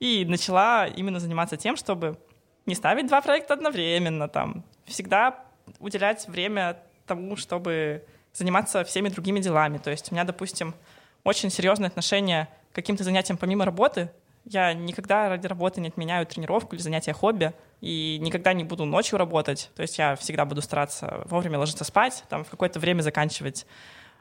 и 0.00 0.24
начала 0.24 0.86
именно 0.86 1.20
заниматься 1.20 1.56
тем, 1.56 1.76
чтобы 1.76 2.18
не 2.66 2.74
ставить 2.74 3.06
два 3.06 3.20
проекта 3.20 3.54
одновременно, 3.54 4.28
там, 4.28 4.64
всегда 4.86 5.44
уделять 5.78 6.26
время 6.28 6.78
тому, 7.06 7.36
чтобы 7.36 8.04
заниматься 8.32 8.84
всеми 8.84 9.08
другими 9.08 9.40
делами. 9.40 9.78
То 9.78 9.90
есть 9.90 10.10
у 10.10 10.14
меня, 10.14 10.24
допустим, 10.24 10.74
очень 11.22 11.50
серьезное 11.50 11.88
отношение 11.88 12.48
к 12.72 12.74
каким-то 12.74 13.04
занятиям 13.04 13.38
помимо 13.38 13.64
работы. 13.64 14.10
Я 14.44 14.74
никогда 14.74 15.28
ради 15.30 15.46
работы 15.46 15.80
не 15.80 15.88
отменяю 15.88 16.26
тренировку 16.26 16.74
или 16.74 16.82
занятия 16.82 17.14
хобби, 17.14 17.54
и 17.80 18.18
никогда 18.20 18.52
не 18.52 18.64
буду 18.64 18.84
ночью 18.84 19.18
работать. 19.18 19.70
То 19.74 19.82
есть 19.82 19.98
я 19.98 20.16
всегда 20.16 20.44
буду 20.44 20.60
стараться 20.60 21.22
вовремя 21.26 21.58
ложиться 21.58 21.84
спать, 21.84 22.24
там 22.28 22.44
в 22.44 22.50
какое-то 22.50 22.78
время 22.78 23.00
заканчивать 23.00 23.66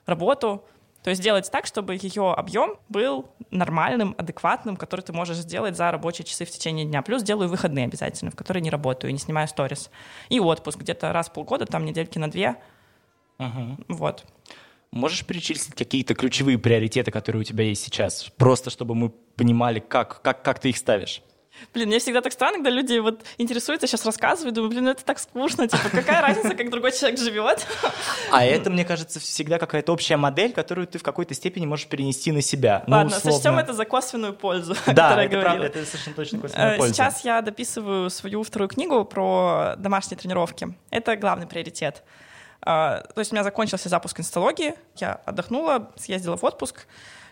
работу, 0.05 0.65
то 1.03 1.09
есть 1.09 1.21
сделать 1.21 1.51
так, 1.51 1.65
чтобы 1.65 1.95
ее 1.95 2.31
объем 2.31 2.77
был 2.87 3.29
нормальным, 3.51 4.15
адекватным, 4.17 4.77
который 4.77 5.01
ты 5.01 5.11
можешь 5.11 5.37
сделать 5.37 5.75
за 5.75 5.91
рабочие 5.91 6.25
часы 6.25 6.45
в 6.45 6.49
течение 6.49 6.85
дня. 6.85 7.01
Плюс 7.01 7.23
делаю 7.23 7.49
выходные 7.49 7.85
обязательно, 7.85 8.31
в 8.31 8.35
которые 8.35 8.61
не 8.61 8.69
работаю 8.69 9.11
и 9.11 9.13
не 9.13 9.19
снимаю 9.19 9.47
сторис. 9.47 9.91
И 10.29 10.39
отпуск 10.39 10.79
где-то 10.79 11.11
раз 11.11 11.29
в 11.29 11.33
полгода, 11.33 11.65
там 11.65 11.83
недельки 11.85 12.17
на 12.17 12.31
две. 12.31 12.55
Угу. 13.37 13.77
Вот. 13.89 14.25
Можешь 14.91 15.25
перечислить 15.25 15.75
какие-то 15.75 16.13
ключевые 16.13 16.57
приоритеты, 16.57 17.11
которые 17.11 17.41
у 17.41 17.43
тебя 17.43 17.65
есть 17.65 17.83
сейчас? 17.83 18.29
Просто 18.37 18.69
чтобы 18.69 18.95
мы 18.95 19.09
понимали, 19.09 19.79
как, 19.79 20.21
как, 20.21 20.41
как 20.41 20.59
ты 20.59 20.69
их 20.69 20.77
ставишь. 20.77 21.21
Блин, 21.73 21.87
мне 21.87 21.99
всегда 21.99 22.21
так 22.21 22.33
странно, 22.33 22.57
когда 22.57 22.69
люди 22.69 22.97
вот 22.97 23.23
интересуются, 23.37 23.87
сейчас 23.87 24.05
рассказывают, 24.05 24.55
думаю, 24.55 24.69
блин, 24.69 24.85
ну 24.85 24.91
это 24.91 25.03
так 25.03 25.19
скучно, 25.19 25.67
типа, 25.67 25.89
какая 25.89 26.21
разница, 26.21 26.55
как 26.55 26.69
другой 26.69 26.91
человек 26.91 27.19
живет? 27.19 27.65
А 28.31 28.43
это, 28.45 28.69
мне 28.69 28.85
кажется, 28.85 29.19
всегда 29.19 29.57
какая-то 29.57 29.91
общая 29.93 30.17
модель, 30.17 30.53
которую 30.53 30.87
ты 30.87 30.99
в 30.99 31.03
какой-то 31.03 31.33
степени 31.33 31.65
можешь 31.65 31.87
перенести 31.87 32.31
на 32.31 32.41
себя. 32.41 32.83
Ну, 32.87 32.97
Ладно, 32.97 33.19
ну, 33.23 33.31
сочтем 33.31 33.57
это 33.57 33.73
за 33.73 33.85
косвенную 33.85 34.33
пользу, 34.33 34.75
Да, 34.87 35.23
это 35.23 35.39
правда, 35.39 35.65
это 35.65 35.85
совершенно 35.85 36.15
точно 36.15 36.39
косвенная 36.39 36.75
э, 36.75 36.77
польза. 36.77 36.93
Сейчас 36.93 37.23
я 37.23 37.41
дописываю 37.41 38.09
свою 38.09 38.43
вторую 38.43 38.69
книгу 38.69 39.05
про 39.05 39.75
домашние 39.77 40.17
тренировки. 40.17 40.75
Это 40.89 41.15
главный 41.15 41.47
приоритет. 41.47 42.03
Э, 42.61 43.03
то 43.13 43.19
есть 43.19 43.31
у 43.31 43.35
меня 43.35 43.43
закончился 43.43 43.89
запуск 43.89 44.19
инсталогии, 44.19 44.75
я 44.97 45.21
отдохнула, 45.25 45.91
съездила 45.95 46.37
в 46.37 46.43
отпуск 46.43 46.87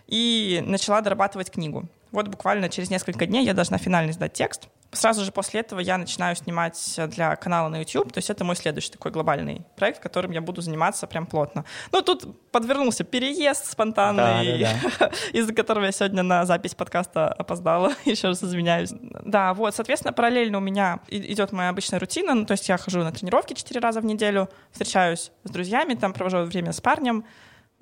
и 0.07 0.62
начала 0.65 1.01
дорабатывать 1.01 1.51
книгу. 1.51 1.88
Вот 2.12 2.28
буквально 2.28 2.69
через 2.69 2.89
несколько 2.89 3.26
дней 3.26 3.45
я 3.45 3.54
должна 3.54 3.78
финально 3.78 4.12
сдать 4.12 4.34
текст. 4.34 4.67
Сразу 4.93 5.24
же 5.24 5.32
после 5.32 5.62
этого 5.62 5.80
я 5.80 5.97
начинаю 5.97 6.36
снимать 6.36 7.00
для 7.08 7.38
канала 7.38 7.69
на 7.69 7.78
YouTube, 7.78 8.12
то 8.12 8.17
есть 8.17 8.30
это 8.30 8.43
мой 8.43 8.58
следующий 8.58 8.91
такой 8.91 9.12
глобальный 9.12 9.65
проект, 9.78 10.02
которым 10.02 10.32
я 10.32 10.41
буду 10.41 10.62
заниматься 10.62 11.08
прям 11.08 11.26
плотно. 11.26 11.63
Ну, 11.93 12.02
тут 12.02 12.52
подвернулся 12.52 13.06
переезд 13.06 13.71
спонтанный, 13.71 14.60
да, 14.60 14.67
да, 14.82 14.91
да. 15.00 15.12
из-за 15.32 15.54
которого 15.54 15.86
я 15.86 15.93
сегодня 15.93 16.24
на 16.24 16.45
запись 16.45 16.76
подкаста 16.76 17.30
опоздала, 17.30 17.93
еще 18.06 18.28
раз 18.28 18.43
извиняюсь. 18.43 18.91
Да, 19.24 19.54
вот, 19.54 19.74
соответственно, 19.74 20.12
параллельно 20.12 20.58
у 20.58 20.62
меня 20.62 21.00
идет 21.08 21.54
моя 21.54 21.69
обычная 21.69 22.00
рутина, 22.00 22.34
ну, 22.36 22.45
то 22.45 22.52
есть 22.52 22.67
я 22.67 22.78
хожу 22.78 23.00
на 23.00 23.13
тренировки 23.13 23.54
четыре 23.54 23.80
раза 23.80 24.02
в 24.02 24.06
неделю, 24.06 24.50
встречаюсь 24.71 25.32
с 25.45 25.50
друзьями, 25.50 25.93
там 25.93 26.12
провожу 26.12 26.39
время 26.39 26.74
с 26.74 26.82
парнем, 26.82 27.24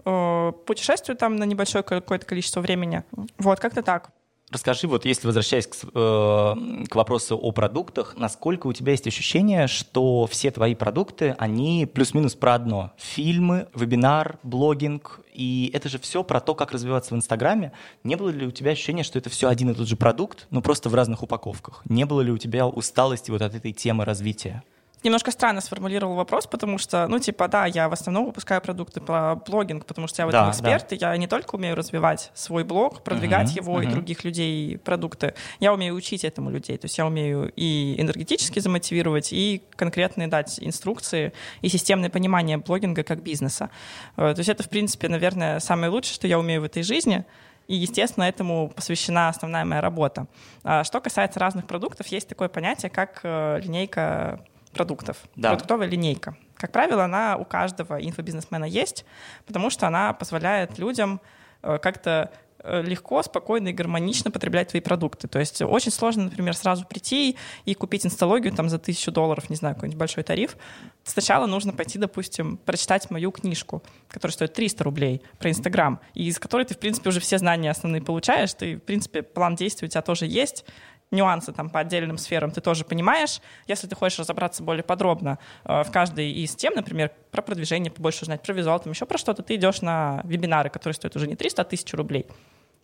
э, 0.06 0.52
путешествую 0.68 1.18
там 1.18 1.38
на 1.38 1.46
небольшое 1.46 1.84
какое-то 1.84 2.28
количество 2.28 2.62
времени. 2.62 3.04
Вот, 3.40 3.60
как-то 3.60 3.82
так. 3.82 4.12
Расскажи, 4.52 4.88
вот 4.88 5.06
если 5.06 5.28
возвращаясь 5.28 5.68
к, 5.68 5.76
э, 5.84 6.56
к 6.90 6.96
вопросу 6.96 7.38
о 7.38 7.52
продуктах, 7.52 8.16
насколько 8.18 8.66
у 8.66 8.74
тебя 8.74 8.94
есть 8.94 9.06
ощущение, 9.06 9.68
что 9.68 10.26
все 10.26 10.50
твои 10.50 10.74
продукты, 10.74 11.36
они 11.38 11.86
плюс-минус 11.86 12.34
про 12.34 12.56
одно. 12.56 12.92
Фильмы, 12.98 13.68
вебинар, 13.76 14.40
блогинг, 14.42 15.20
и 15.34 15.70
это 15.74 15.88
же 15.88 16.00
все 16.00 16.24
про 16.24 16.40
то, 16.40 16.56
как 16.56 16.72
развиваться 16.72 17.14
в 17.14 17.18
Инстаграме. 17.18 17.74
Не 18.04 18.16
было 18.16 18.30
ли 18.30 18.48
у 18.48 18.52
тебя 18.52 18.72
ощущения, 18.72 19.04
что 19.04 19.20
это 19.20 19.30
все 19.30 19.50
один 19.50 19.70
и 19.70 19.76
тот 19.76 19.88
же 19.88 19.96
продукт, 19.96 20.48
но 20.50 20.62
просто 20.62 20.90
в 20.90 20.96
разных 20.96 21.22
упаковках? 21.22 21.84
Не 21.88 22.06
было 22.06 22.22
ли 22.22 22.32
у 22.32 22.40
тебя 22.40 22.66
усталости 22.66 23.30
вот 23.30 23.44
от 23.44 23.54
этой 23.54 23.72
темы 23.72 24.04
развития? 24.04 24.64
Немножко 25.04 25.32
странно 25.32 25.62
сформулировал 25.62 26.16
вопрос, 26.16 26.48
потому 26.48 26.78
что, 26.78 27.08
ну, 27.08 27.20
типа, 27.20 27.48
да, 27.48 27.66
я 27.66 27.90
в 27.90 27.94
основном 27.94 28.26
выпускаю 28.26 28.62
продукты 28.62 29.02
про 29.02 29.36
блогинг, 29.36 29.86
потому 29.86 30.08
что 30.08 30.22
я 30.22 30.26
в 30.26 30.30
этом 30.30 30.46
да, 30.46 30.52
эксперт, 30.52 30.88
да. 30.90 30.96
и 30.96 31.00
я 31.00 31.18
не 31.18 31.28
только 31.28 31.56
умею 31.56 31.76
развивать 31.76 32.32
свой 32.34 32.64
блог, 32.64 33.02
продвигать 33.04 33.52
uh-huh, 33.52 33.62
его 33.62 33.82
uh-huh. 33.82 33.86
и 33.86 33.88
других 33.88 34.24
людей 34.24 34.78
продукты, 34.78 35.34
я 35.60 35.74
умею 35.74 35.96
учить 35.96 36.24
этому 36.24 36.50
людей, 36.50 36.78
то 36.78 36.86
есть 36.86 36.98
я 36.98 37.06
умею 37.06 37.52
и 37.56 37.96
энергетически 37.98 38.60
замотивировать, 38.60 39.32
и 39.32 39.64
конкретные 39.76 40.28
дать 40.28 40.60
инструкции, 40.60 41.34
и 41.62 41.70
системное 41.70 42.10
понимание 42.10 42.58
блогинга 42.58 43.04
как 43.04 43.24
бизнеса. 43.24 43.70
Э, 44.18 44.34
то 44.34 44.40
есть 44.40 44.50
это, 44.50 44.64
в 44.64 44.70
принципе, 44.70 45.08
наверное, 45.08 45.60
самое 45.60 45.92
лучшее, 45.92 46.14
что 46.14 46.28
я 46.28 46.40
умею 46.40 46.62
в 46.62 46.66
этой 46.66 46.84
жизни, 46.84 47.26
и, 47.68 47.76
естественно, 47.76 48.24
этому 48.24 48.70
посвящена 48.76 49.30
основная 49.30 49.64
моя 49.64 49.80
работа. 49.80 50.26
А 50.64 50.84
что 50.84 51.00
касается 51.00 51.40
разных 51.40 51.68
продуктов, 51.68 52.08
есть 52.08 52.28
такое 52.28 52.50
понятие, 52.50 52.90
как 52.90 53.20
э, 53.24 53.60
линейка 53.62 54.40
продуктов. 54.74 55.18
Да. 55.36 55.50
Продуктовая 55.50 55.88
линейка. 55.88 56.36
Как 56.56 56.72
правило, 56.72 57.06
она 57.06 57.38
у 57.38 57.46
каждого 57.46 58.00
инфобизнесмена 58.06 58.66
есть, 58.66 59.06
потому 59.46 59.70
что 59.70 59.88
она 59.88 60.14
позволяет 60.14 60.78
людям 60.78 61.22
э, 61.62 61.78
как-то 61.82 62.32
э, 62.62 62.82
легко, 62.82 63.24
спокойно 63.24 63.70
и 63.70 63.74
гармонично 63.74 64.30
потреблять 64.30 64.70
твои 64.70 64.82
продукты. 64.82 65.28
То 65.28 65.40
есть 65.40 65.62
очень 65.62 65.92
сложно, 65.92 66.26
например, 66.26 66.56
сразу 66.56 66.86
прийти 66.86 67.38
и 67.64 67.74
купить 67.74 68.06
инсталогию 68.06 68.54
там 68.54 68.68
за 68.68 68.78
тысячу 68.78 69.12
долларов, 69.12 69.50
не 69.50 69.56
знаю, 69.56 69.76
какой-нибудь 69.76 69.98
большой 70.00 70.24
тариф. 70.24 70.58
Сначала 71.06 71.46
нужно 71.46 71.72
пойти, 71.72 71.98
допустим, 71.98 72.58
прочитать 72.58 73.10
мою 73.10 73.32
книжку, 73.32 73.82
которая 74.10 74.34
стоит 74.34 74.54
300 74.54 74.84
рублей, 74.84 75.22
про 75.40 75.50
Инстаграм, 75.50 76.02
и 76.14 76.28
из 76.28 76.40
которой 76.40 76.66
ты, 76.66 76.76
в 76.76 76.80
принципе, 76.80 77.10
уже 77.10 77.22
все 77.22 77.38
знания 77.38 77.72
основные 77.72 78.02
получаешь, 78.02 78.54
ты, 78.54 78.76
в 78.76 78.82
принципе, 78.82 79.24
план 79.24 79.56
действий 79.56 79.88
у 79.88 79.90
тебя 79.90 80.02
тоже 80.02 80.26
есть, 80.26 80.66
нюансы 81.12 81.52
там 81.52 81.70
по 81.70 81.80
отдельным 81.80 82.18
сферам 82.18 82.52
ты 82.52 82.62
тоже 82.62 82.86
понимаешь. 82.86 83.42
Если 83.68 83.88
ты 83.88 83.96
хочешь 83.96 84.20
разобраться 84.20 84.64
более 84.64 84.84
подробно 84.84 85.40
э, 85.66 85.84
в 85.84 85.92
каждой 85.92 86.32
из 86.32 86.56
тем, 86.56 86.74
например, 86.76 87.12
про 87.32 87.42
продвижение 87.42 87.92
побольше 87.92 88.24
узнать, 88.24 88.42
про 88.42 88.54
визуал, 88.54 88.80
там 88.80 88.92
еще 88.92 89.06
про 89.06 89.18
что-то, 89.18 89.44
ты 89.44 89.56
идешь 89.56 89.82
на 89.82 90.22
вебинары, 90.24 90.70
которые 90.70 90.96
стоят 90.96 91.16
уже 91.16 91.28
не 91.28 91.36
300, 91.36 91.62
а 91.62 91.66
1000 91.66 91.98
рублей. 91.98 92.28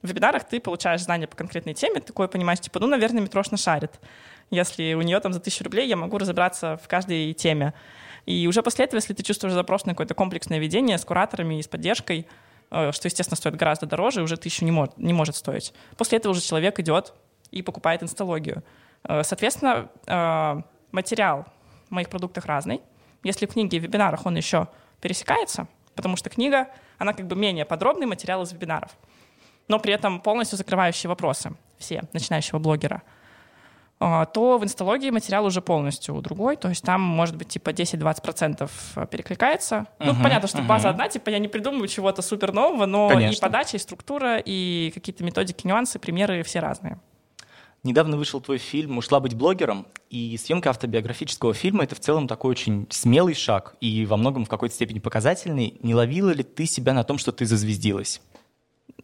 В 0.02 0.08
вебинарах 0.08 0.44
ты 0.44 0.60
получаешь 0.60 1.02
знания 1.02 1.28
по 1.28 1.36
конкретной 1.36 1.74
теме, 1.74 2.00
такое 2.00 2.28
понимаешь, 2.28 2.60
типа, 2.60 2.80
ну, 2.80 2.88
наверное, 2.88 3.22
Митрошна 3.22 3.58
шарит. 3.58 3.92
Если 4.52 4.94
у 4.94 5.02
нее 5.02 5.20
там 5.20 5.34
за 5.34 5.40
1000 5.40 5.64
рублей, 5.64 5.88
я 5.88 5.96
могу 5.96 6.18
разобраться 6.18 6.78
в 6.84 6.88
каждой 6.88 7.34
теме. 7.34 7.74
И 8.26 8.48
уже 8.48 8.62
после 8.64 8.86
этого, 8.86 8.98
если 8.98 9.14
ты 9.14 9.24
чувствуешь 9.24 9.54
запрос 9.54 9.86
на 9.86 9.94
какое-то 9.94 10.14
комплексное 10.14 10.60
ведение 10.60 10.98
с 10.98 11.06
кураторами 11.06 11.60
и 11.60 11.62
с 11.64 11.68
поддержкой, 11.68 12.28
э, 12.72 12.92
что, 12.92 13.08
естественно, 13.08 13.38
стоит 13.38 13.56
гораздо 13.56 13.86
дороже, 13.86 14.22
уже 14.22 14.38
тысячу 14.38 14.66
не 14.66 14.72
может, 14.72 14.98
не 14.98 15.14
может 15.14 15.36
стоить. 15.36 15.74
После 15.98 16.18
этого 16.18 16.32
уже 16.32 16.42
человек 16.42 16.80
идет 16.80 17.14
и 17.52 17.62
покупает 17.62 18.04
инсталогию. 18.04 18.64
Э, 19.08 19.24
соответственно, 19.24 19.90
э, 20.08 20.62
материал 20.92 21.46
в 21.90 21.92
моих 21.92 22.10
продуктах 22.10 22.46
разный. 22.46 22.82
Если 23.24 23.46
в 23.46 23.54
книге 23.54 23.78
и 23.78 23.80
вебинарах 23.80 24.26
он 24.26 24.36
еще 24.36 24.68
пересекается, 25.02 25.68
потому 25.96 26.16
что 26.16 26.30
книга, 26.30 26.68
она 26.98 27.14
как 27.14 27.28
бы 27.28 27.36
менее 27.36 27.66
подробный 27.66 28.06
материал 28.06 28.44
из 28.44 28.52
вебинаров, 28.52 28.92
но 29.68 29.80
при 29.80 29.94
этом 29.94 30.20
полностью 30.20 30.58
закрывающие 30.58 31.10
вопросы 31.10 31.54
все 31.78 32.04
начинающего 32.14 32.60
блогера, 32.60 33.04
э, 34.00 34.26
то 34.34 34.58
в 34.58 34.64
инсталогии 34.64 35.10
материал 35.10 35.46
уже 35.46 35.62
полностью 35.62 36.16
другой, 36.22 36.56
то 36.56 36.70
есть 36.70 36.84
там 36.84 37.02
может 37.02 37.36
быть 37.36 37.50
типа 37.50 37.70
10-20% 37.70 39.08
перекликается. 39.08 39.86
Uh-huh, 40.00 40.14
ну, 40.14 40.24
понятно, 40.24 40.48
что 40.48 40.60
uh-huh. 40.60 40.68
база 40.68 40.90
одна, 40.90 41.10
типа 41.10 41.30
я 41.30 41.40
не 41.40 41.48
придумываю 41.48 41.88
чего-то 41.88 42.22
супер 42.22 42.54
нового, 42.54 42.86
но 42.86 43.10
Конечно. 43.10 43.38
и 43.38 43.42
подача, 43.42 43.78
и 43.78 43.80
структура, 43.80 44.38
и 44.38 44.92
какие-то 44.94 45.24
методики, 45.24 45.68
нюансы, 45.68 46.00
примеры 46.00 46.44
все 46.44 46.60
разные. 46.60 47.00
Недавно 47.86 48.18
вышел 48.18 48.42
твой 48.42 48.58
фильм 48.58 48.98
«Ушла 48.98 49.20
быть 49.20 49.36
блогером», 49.36 49.86
и 50.10 50.36
съемка 50.38 50.72
автобиографического 50.72 51.54
фильма— 51.54 51.84
это 51.86 51.94
в 51.94 52.00
целом 52.00 52.28
такой 52.28 52.50
очень 52.50 52.88
смелый 52.90 53.36
шаг 53.36 53.76
и 53.80 54.08
во 54.08 54.18
многом 54.18 54.46
в 54.46 54.50
какой-то 54.50 54.74
степени 54.74 54.98
показательный. 54.98 55.78
Не 55.84 55.94
ловила 55.94 56.32
ли 56.32 56.42
ты 56.42 56.66
себя 56.66 56.94
на 56.94 57.04
том, 57.04 57.20
что 57.20 57.32
ты 57.32 57.46
зазвездилась? 57.46 58.24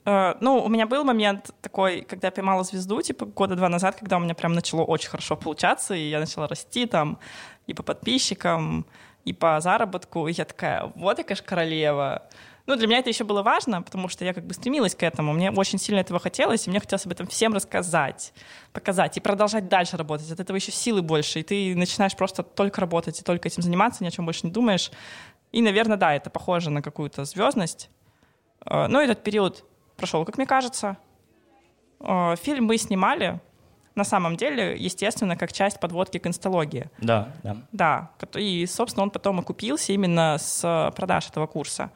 Uh, 0.03 0.35
ну, 0.41 0.63
у 0.63 0.67
меня 0.67 0.87
был 0.87 1.03
момент 1.03 1.51
такой, 1.61 2.01
когда 2.01 2.29
я 2.29 2.31
поймала 2.31 2.63
звезду, 2.63 2.99
типа 3.03 3.25
года 3.25 3.55
два 3.55 3.69
назад, 3.69 3.97
когда 3.97 4.17
у 4.17 4.19
меня 4.19 4.33
прям 4.33 4.53
начало 4.53 4.81
очень 4.81 5.09
хорошо 5.09 5.35
получаться, 5.35 5.93
и 5.93 6.09
я 6.09 6.19
начала 6.19 6.47
расти 6.47 6.87
там 6.87 7.19
и 7.67 7.75
по 7.75 7.83
подписчикам, 7.83 8.87
и 9.25 9.31
по 9.31 9.61
заработку. 9.61 10.27
И 10.27 10.33
я 10.33 10.43
такая, 10.45 10.91
вот 10.95 11.19
я, 11.19 11.23
конечно, 11.23 11.45
королева. 11.45 12.23
Ну, 12.71 12.77
для 12.77 12.87
меня 12.87 12.99
это 12.99 13.09
еще 13.09 13.25
было 13.25 13.43
важно, 13.43 13.81
потому 13.81 14.07
что 14.07 14.23
я 14.23 14.33
как 14.33 14.45
бы 14.45 14.53
стремилась 14.53 14.95
к 14.95 15.03
этому. 15.03 15.33
Мне 15.33 15.51
очень 15.51 15.77
сильно 15.77 15.99
этого 15.99 16.21
хотелось, 16.21 16.67
и 16.67 16.69
мне 16.69 16.79
хотелось 16.79 17.05
об 17.05 17.11
этом 17.11 17.27
всем 17.27 17.53
рассказать, 17.53 18.31
показать 18.71 19.17
и 19.17 19.19
продолжать 19.19 19.67
дальше 19.67 19.97
работать. 19.97 20.31
От 20.31 20.39
этого 20.39 20.55
еще 20.55 20.71
силы 20.71 21.01
больше, 21.01 21.41
и 21.41 21.43
ты 21.43 21.75
начинаешь 21.75 22.15
просто 22.15 22.43
только 22.43 22.79
работать 22.79 23.19
и 23.19 23.23
только 23.25 23.49
этим 23.49 23.61
заниматься, 23.61 24.05
ни 24.05 24.07
о 24.07 24.11
чем 24.11 24.23
больше 24.23 24.45
не 24.47 24.53
думаешь. 24.53 24.89
И, 25.51 25.61
наверное, 25.61 25.97
да, 25.97 26.15
это 26.15 26.29
похоже 26.29 26.69
на 26.69 26.81
какую-то 26.81 27.25
звездность. 27.25 27.89
Э, 28.65 28.87
но 28.87 29.01
этот 29.01 29.21
период 29.21 29.65
прошел, 29.97 30.23
как 30.23 30.37
мне 30.37 30.47
кажется. 30.47 30.95
Э, 31.99 32.37
фильм 32.41 32.67
мы 32.67 32.77
снимали, 32.77 33.41
на 33.95 34.05
самом 34.05 34.37
деле, 34.37 34.77
естественно, 34.77 35.35
как 35.35 35.51
часть 35.51 35.81
подводки 35.81 36.19
к 36.19 36.25
инсталогии. 36.25 36.89
Да, 36.99 37.33
да. 37.43 37.57
Да, 37.73 38.11
и, 38.35 38.65
собственно, 38.65 39.03
он 39.03 39.09
потом 39.09 39.39
окупился 39.39 39.91
именно 39.91 40.37
с 40.39 40.93
продаж 40.95 41.27
этого 41.27 41.47
курса. 41.47 41.91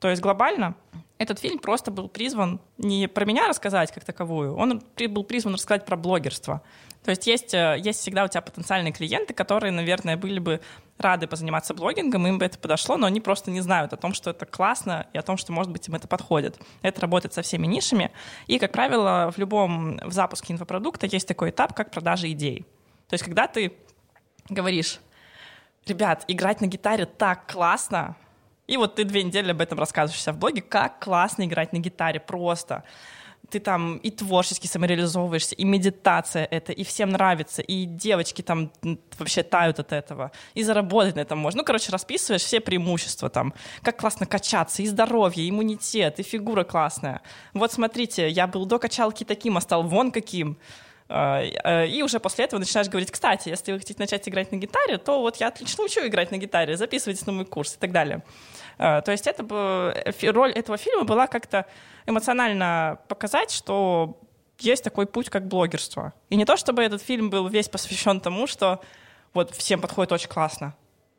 То 0.00 0.08
есть 0.08 0.22
глобально 0.22 0.74
этот 1.18 1.40
фильм 1.40 1.58
просто 1.58 1.90
был 1.90 2.08
призван 2.08 2.60
не 2.78 3.08
про 3.08 3.24
меня 3.24 3.48
рассказать 3.48 3.92
как 3.92 4.04
таковую, 4.04 4.54
он 4.54 4.82
был 5.10 5.24
призван 5.24 5.54
рассказать 5.54 5.84
про 5.84 5.96
блогерство. 5.96 6.62
То 7.04 7.10
есть 7.10 7.26
есть, 7.26 7.54
э, 7.54 7.76
есть 7.78 8.00
всегда 8.00 8.24
у 8.24 8.28
тебя 8.28 8.40
потенциальные 8.40 8.92
клиенты, 8.92 9.32
которые, 9.32 9.72
наверное, 9.72 10.16
были 10.16 10.38
бы 10.38 10.60
рады 10.98 11.26
позаниматься 11.26 11.74
блогингом, 11.74 12.26
им 12.26 12.38
бы 12.38 12.44
это 12.44 12.58
подошло, 12.58 12.96
но 12.96 13.06
они 13.06 13.20
просто 13.20 13.50
не 13.50 13.60
знают 13.60 13.92
о 13.92 13.96
том, 13.96 14.14
что 14.14 14.30
это 14.30 14.46
классно 14.46 15.06
и 15.12 15.18
о 15.18 15.22
том, 15.22 15.36
что, 15.36 15.52
может 15.52 15.72
быть, 15.72 15.88
им 15.88 15.94
это 15.94 16.08
подходит. 16.08 16.58
Это 16.82 17.00
работает 17.00 17.32
со 17.32 17.42
всеми 17.42 17.66
нишами. 17.66 18.10
И, 18.46 18.58
как 18.58 18.72
правило, 18.72 19.32
в 19.34 19.38
любом 19.38 19.98
в 20.04 20.12
запуске 20.12 20.52
инфопродукта 20.52 21.06
есть 21.06 21.26
такой 21.26 21.50
этап, 21.50 21.72
как 21.74 21.90
продажа 21.90 22.30
идей. 22.30 22.66
То 23.08 23.14
есть 23.14 23.24
когда 23.24 23.46
ты 23.46 23.72
говоришь, 24.48 25.00
ребят, 25.86 26.24
играть 26.28 26.60
на 26.60 26.66
гитаре 26.66 27.06
так 27.06 27.50
классно, 27.50 28.16
и 28.68 28.76
вот 28.76 28.94
ты 28.94 29.04
две 29.04 29.24
недели 29.24 29.50
об 29.50 29.60
этом 29.60 29.78
рассказываешь 29.78 30.22
в 30.24 30.38
блоге, 30.38 30.62
как 30.62 31.02
классно 31.02 31.44
играть 31.44 31.72
на 31.72 31.78
гитаре, 31.78 32.20
просто. 32.20 32.84
Ты 33.50 33.60
там 33.60 33.96
и 33.96 34.10
творчески 34.10 34.66
самореализовываешься, 34.66 35.54
и 35.54 35.64
медитация 35.64 36.44
это, 36.44 36.72
и 36.72 36.84
всем 36.84 37.08
нравится, 37.08 37.62
и 37.62 37.86
девочки 37.86 38.42
там 38.42 38.70
вообще 39.18 39.42
тают 39.42 39.78
от 39.78 39.92
этого, 39.92 40.32
и 40.52 40.62
заработать 40.62 41.16
на 41.16 41.20
этом 41.20 41.38
можно. 41.38 41.58
Ну, 41.58 41.64
короче, 41.64 41.90
расписываешь 41.90 42.42
все 42.42 42.60
преимущества 42.60 43.30
там, 43.30 43.54
как 43.82 43.98
классно 43.98 44.26
качаться, 44.26 44.82
и 44.82 44.86
здоровье, 44.86 45.46
и 45.46 45.48
иммунитет, 45.48 46.20
и 46.20 46.22
фигура 46.22 46.64
классная. 46.64 47.22
Вот 47.54 47.72
смотрите, 47.72 48.28
я 48.28 48.46
был 48.46 48.66
до 48.66 48.78
качалки 48.78 49.24
таким, 49.24 49.56
а 49.56 49.62
стал 49.62 49.82
вон 49.82 50.12
каким. 50.12 50.58
А, 51.08 51.40
э, 51.42 51.88
и 51.88 52.02
уже 52.02 52.20
после 52.20 52.44
этого 52.44 52.60
начинаешь 52.60 52.88
говорить, 52.88 53.10
кстати, 53.10 53.48
если 53.48 53.72
вы 53.72 53.78
хотите 53.78 53.98
начать 53.98 54.28
играть 54.28 54.52
на 54.52 54.56
гитаре, 54.56 54.98
то 54.98 55.20
вот 55.20 55.36
я 55.36 55.48
отлично 55.48 55.84
учу 55.84 56.06
играть 56.06 56.30
на 56.30 56.36
гитаре, 56.36 56.76
записывайтесь 56.76 57.24
на 57.26 57.32
мой 57.32 57.46
курс 57.46 57.76
и 57.76 57.78
так 57.78 57.92
далее. 57.92 58.22
А, 58.78 59.00
то 59.00 59.10
есть 59.10 59.26
это, 59.26 59.42
роль 60.32 60.52
этого 60.52 60.76
фильма 60.76 61.04
была 61.04 61.26
как-то 61.26 61.64
эмоционально 62.06 62.98
показать, 63.08 63.50
что 63.50 64.20
есть 64.58 64.84
такой 64.84 65.06
путь, 65.06 65.30
как 65.30 65.46
блогерство. 65.46 66.12
И 66.28 66.36
не 66.36 66.44
то, 66.44 66.56
чтобы 66.56 66.82
этот 66.82 67.02
фильм 67.02 67.30
был 67.30 67.48
весь 67.48 67.68
посвящен 67.68 68.20
тому, 68.20 68.46
что 68.46 68.80
вот 69.32 69.54
всем 69.54 69.80
подходит 69.80 70.12
очень 70.12 70.28
классно. 70.28 70.74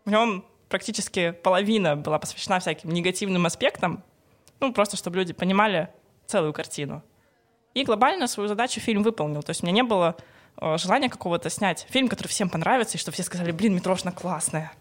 В 0.06 0.12
нем 0.12 0.46
практически 0.68 1.32
половина 1.32 1.96
была 1.96 2.20
посвящена 2.20 2.60
всяким 2.60 2.92
негативным 2.92 3.46
аспектам, 3.46 4.04
ну, 4.60 4.74
просто 4.74 4.98
чтобы 4.98 5.18
люди 5.18 5.34
понимали 5.34 5.90
целую 6.28 6.54
картину. 6.54 7.02
И 7.80 7.84
глобально 7.86 8.28
свою 8.28 8.50
задачу 8.50 8.82
фильм 8.82 9.04
выполнил. 9.04 9.42
То 9.42 9.52
есть 9.52 9.64
у 9.64 9.66
меня 9.66 9.74
не 9.74 9.84
было 9.84 10.18
э, 10.58 10.78
желания 10.78 11.08
какого-то 11.08 11.50
снять 11.50 11.88
фильм, 11.90 12.10
который 12.10 12.28
всем 12.28 12.50
понравится, 12.50 12.98
и 12.98 13.00
чтобы 13.00 13.14
все 13.14 13.24
сказали, 13.24 13.54
блин, 13.54 13.74
Митрошина 13.74 14.12
классная. 14.12 14.74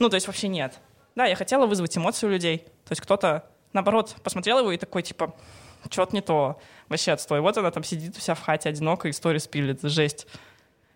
Ну, 0.00 0.08
то 0.08 0.16
есть 0.16 0.26
вообще 0.26 0.48
нет. 0.48 0.80
Да, 1.14 1.26
я 1.26 1.36
хотела 1.36 1.66
вызвать 1.66 1.96
эмоции 1.96 2.26
у 2.26 2.30
людей. 2.30 2.58
То 2.58 2.90
есть 2.90 3.00
кто-то, 3.00 3.48
наоборот, 3.72 4.16
посмотрел 4.24 4.58
его 4.58 4.72
и 4.72 4.76
такой, 4.76 5.04
типа, 5.04 5.36
что-то 5.88 6.16
не 6.16 6.20
то. 6.20 6.58
Вообще 6.88 7.12
отстой. 7.12 7.40
Вот 7.40 7.56
она 7.56 7.70
там 7.70 7.84
сидит 7.84 8.16
себя 8.20 8.34
в 8.34 8.40
хате 8.42 8.70
одиноко, 8.70 9.08
историю 9.08 9.38
спилит. 9.38 9.78
Жесть. 9.82 10.26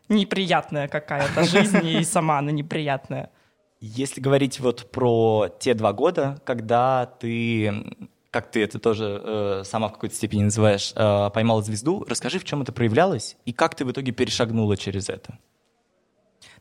Неприятная 0.08 0.88
какая-то 0.88 1.44
жизнь, 1.44 1.78
и 1.86 2.02
сама 2.02 2.38
она 2.38 2.50
неприятная. 2.50 3.30
Если 3.78 4.20
говорить 4.20 4.58
вот 4.58 4.90
про 4.90 5.48
те 5.60 5.74
два 5.74 5.92
года, 5.92 6.40
когда 6.44 7.06
ты 7.06 7.84
как 8.36 8.50
ты 8.50 8.62
это 8.62 8.78
тоже 8.78 9.22
э, 9.24 9.62
сама 9.64 9.88
в 9.88 9.94
какой-то 9.94 10.14
степени 10.14 10.42
называешь, 10.42 10.92
э, 10.94 11.30
поймала 11.32 11.62
звезду. 11.62 12.04
Расскажи, 12.06 12.38
в 12.38 12.44
чем 12.44 12.60
это 12.60 12.70
проявлялось 12.70 13.34
и 13.46 13.52
как 13.54 13.74
ты 13.74 13.86
в 13.86 13.90
итоге 13.90 14.12
перешагнула 14.12 14.76
через 14.76 15.08
это. 15.08 15.38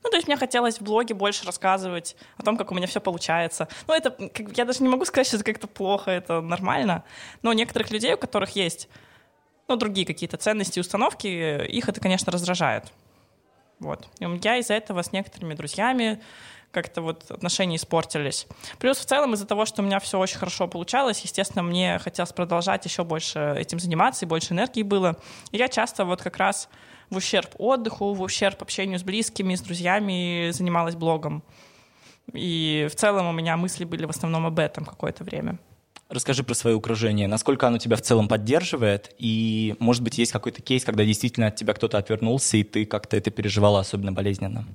Ну, 0.02 0.10
то 0.10 0.16
есть 0.16 0.26
мне 0.28 0.38
хотелось 0.38 0.78
в 0.78 0.84
блоге 0.84 1.14
больше 1.14 1.46
рассказывать 1.46 2.16
о 2.38 2.44
том, 2.44 2.56
как 2.56 2.72
у 2.72 2.76
меня 2.76 2.88
все 2.88 3.02
получается. 3.02 3.68
Ну, 3.88 3.94
это, 3.94 4.12
как, 4.12 4.58
я 4.58 4.64
даже 4.64 4.84
не 4.84 4.88
могу 4.88 5.04
сказать, 5.04 5.28
что 5.28 5.36
это 5.36 5.44
как-то 5.44 5.68
плохо, 5.68 6.12
это 6.12 6.40
нормально. 6.40 7.04
Но 7.42 7.52
некоторых 7.52 7.92
людей, 7.92 8.14
у 8.14 8.18
которых 8.18 8.52
есть, 8.52 8.88
ну, 9.68 9.76
другие 9.76 10.08
какие-то 10.08 10.38
ценности, 10.38 10.80
установки, 10.80 11.28
их 11.28 11.90
это, 11.90 12.00
конечно, 12.00 12.32
раздражает. 12.32 12.86
Вот. 13.80 14.08
И 14.20 14.26
я 14.44 14.56
из-за 14.60 14.76
этого 14.76 15.02
с 15.02 15.12
некоторыми 15.12 15.56
друзьями 15.56 16.22
как-то 16.76 17.02
вот 17.02 17.32
отношения 17.32 17.78
испортились. 17.78 18.48
Плюс 18.78 18.98
в 18.98 19.06
целом 19.06 19.34
из-за 19.34 19.48
того, 19.48 19.66
что 19.66 19.82
у 19.82 19.86
меня 19.86 20.00
все 20.00 20.20
очень 20.20 20.38
хорошо 20.38 20.68
получалось, 20.68 21.22
естественно, 21.22 21.64
мне 21.64 22.00
хотелось 22.00 22.34
продолжать 22.34 22.86
еще 22.86 23.06
больше 23.06 23.56
этим 23.58 23.80
заниматься, 23.80 24.26
и 24.26 24.28
больше 24.28 24.54
энергии 24.54 24.84
было. 24.84 25.16
И 25.52 25.58
я 25.58 25.70
часто 25.70 26.04
вот 26.04 26.22
как 26.22 26.36
раз 26.38 26.68
в 27.10 27.16
ущерб 27.16 27.50
отдыху, 27.58 28.14
в 28.14 28.22
ущерб 28.22 28.62
общению 28.62 29.00
с 29.00 29.04
близкими, 29.04 29.56
с 29.56 29.62
друзьями 29.62 30.52
занималась 30.52 30.96
блогом. 30.96 31.44
И 32.34 32.88
в 32.92 32.96
целом 32.96 33.28
у 33.28 33.32
меня 33.32 33.56
мысли 33.56 33.86
были 33.86 34.06
в 34.06 34.10
основном 34.10 34.46
об 34.46 34.60
этом 34.60 34.84
какое-то 34.84 35.24
время. 35.24 35.58
Расскажи 36.10 36.44
про 36.44 36.54
свое 36.56 36.76
окружение. 36.78 37.28
Насколько 37.28 37.68
оно 37.68 37.78
тебя 37.78 37.96
в 37.96 38.02
целом 38.02 38.28
поддерживает? 38.28 39.16
И, 39.18 39.76
может 39.80 40.04
быть, 40.04 40.18
есть 40.18 40.32
какой-то 40.34 40.62
кейс, 40.62 40.84
когда 40.84 41.06
действительно 41.06 41.48
от 41.48 41.56
тебя 41.56 41.74
кто-то 41.74 41.98
отвернулся, 41.98 42.58
и 42.58 42.64
ты 42.64 42.86
как-то 42.86 43.16
это 43.16 43.32
переживала 43.32 43.80
особенно 43.80 44.12
болезненно? 44.12 44.68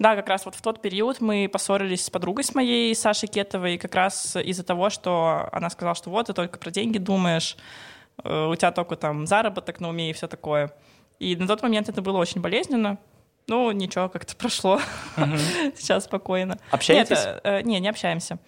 Да, 0.00 0.16
как 0.16 0.30
раз 0.30 0.46
вот 0.46 0.54
в 0.54 0.62
тот 0.62 0.80
период 0.80 1.20
мы 1.20 1.46
поссорились 1.46 2.06
с 2.06 2.08
подругой 2.08 2.42
с 2.42 2.54
моей, 2.54 2.94
Сашей 2.94 3.28
Кетовой, 3.28 3.76
как 3.76 3.94
раз 3.94 4.34
из-за 4.34 4.64
того, 4.64 4.88
что 4.88 5.46
она 5.52 5.68
сказала, 5.68 5.94
что 5.94 6.08
вот, 6.08 6.28
ты 6.28 6.32
только 6.32 6.58
про 6.58 6.70
деньги 6.70 6.96
думаешь, 6.96 7.54
э, 8.24 8.46
у 8.46 8.56
тебя 8.56 8.72
только 8.72 8.96
там 8.96 9.26
заработок 9.26 9.78
на 9.78 9.90
уме 9.90 10.08
и 10.08 10.12
все 10.14 10.26
такое. 10.26 10.72
И 11.18 11.36
на 11.36 11.46
тот 11.46 11.62
момент 11.62 11.90
это 11.90 12.00
было 12.00 12.16
очень 12.16 12.40
болезненно. 12.40 12.96
Ну, 13.46 13.70
ничего, 13.72 14.08
как-то 14.08 14.34
прошло. 14.36 14.80
Сейчас 15.76 16.06
спокойно. 16.06 16.58
Общаетесь? 16.70 17.22
Нет, 17.26 17.40
э, 17.44 17.60
не, 17.60 17.78
не 17.78 17.88
общаемся. 17.90 18.38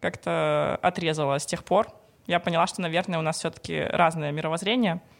Как-то 0.00 0.80
отрезала 0.82 1.38
с 1.38 1.46
тех 1.46 1.62
пор. 1.62 1.86
Я 2.26 2.40
поняла, 2.40 2.66
что, 2.66 2.82
наверное, 2.82 3.20
у 3.20 3.22
нас 3.22 3.38
все-таки 3.38 3.78
разное 3.78 4.32
мировоззрение— 4.32 5.00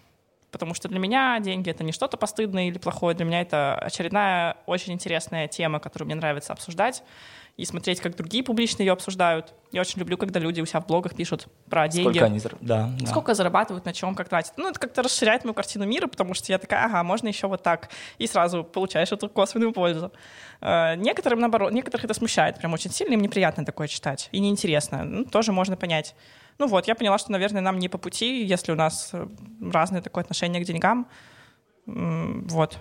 потому 0.51 0.75
что 0.75 0.89
для 0.89 0.99
меня 0.99 1.39
деньги— 1.41 1.71
это 1.71 1.85
не 1.85 1.93
что-то 1.93 2.17
постыдное 2.17 2.69
или 2.69 2.79
плохое, 2.79 3.15
для 3.15 3.25
меня 3.25 3.41
это 3.41 3.75
очередная 3.75 4.57
очень 4.67 4.93
интересная 4.93 5.49
тема, 5.49 5.81
которую 5.81 6.07
мне 6.07 6.15
нравится 6.15 6.53
обсуждать 6.53 7.03
и 7.59 7.65
смотреть, 7.65 8.01
как 8.01 8.15
другие 8.15 8.45
публично 8.45 8.83
ее 8.83 8.93
обсуждают. 8.93 9.53
Я 9.73 9.81
очень 9.81 9.99
люблю, 9.99 10.17
когда 10.17 10.39
люди 10.39 10.61
у 10.61 10.67
себя 10.67 10.81
в 10.81 10.87
блогах 10.87 11.17
пишут 11.17 11.49
про 11.69 11.89
деньги. 11.89 12.19
Сколько 12.19 12.27
они 12.27 12.41
да, 12.61 12.91
да. 13.01 13.07
Сколько 13.07 13.35
зарабатывают, 13.35 13.85
на 13.85 13.93
чем, 13.93 14.15
как 14.15 14.29
тратят. 14.29 14.53
Ну, 14.57 14.71
это 14.71 14.79
как-то 14.79 15.03
расширяет 15.03 15.43
мою 15.43 15.55
картину 15.55 15.85
мира, 15.85 16.07
потому 16.07 16.35
что 16.35 16.53
я 16.53 16.59
такая, 16.59 16.85
ага, 16.85 17.03
можно 17.03 17.27
еще 17.27 17.49
вот 17.49 17.65
так. 17.65 17.91
И 18.19 18.29
сразу 18.29 18.63
получаешь 18.63 19.11
эту 19.11 19.29
косвенную 19.29 19.73
пользу. 19.73 20.13
Э, 20.61 20.95
некоторым, 20.95 21.41
наоборот, 21.41 21.73
некоторых 21.73 22.05
это 22.05 22.15
смущает 22.15 22.59
прям 22.59 22.75
очень 22.75 22.93
сильно, 22.93 23.15
им 23.15 23.23
неприятно 23.23 23.65
такое 23.65 23.89
читать. 23.89 24.29
И 24.31 24.39
неинтересно. 24.39 25.03
Ну, 25.03 25.25
тоже 25.25 25.51
можно 25.51 25.77
понять. 25.77 26.15
Ну 26.59 26.66
вот, 26.66 26.88
я 26.88 26.94
поняла, 26.94 27.18
что, 27.18 27.33
наверное, 27.33 27.62
нам 27.62 27.79
не 27.79 27.88
по 27.88 27.99
пути, 27.99 28.44
если 28.44 28.73
у 28.73 28.75
нас 28.75 29.11
э, 29.12 29.29
разное 29.73 30.03
такое 30.03 30.25
отношение 30.25 30.62
к 30.62 30.66
деньгам. 30.66 31.07
Вот. 31.87 32.79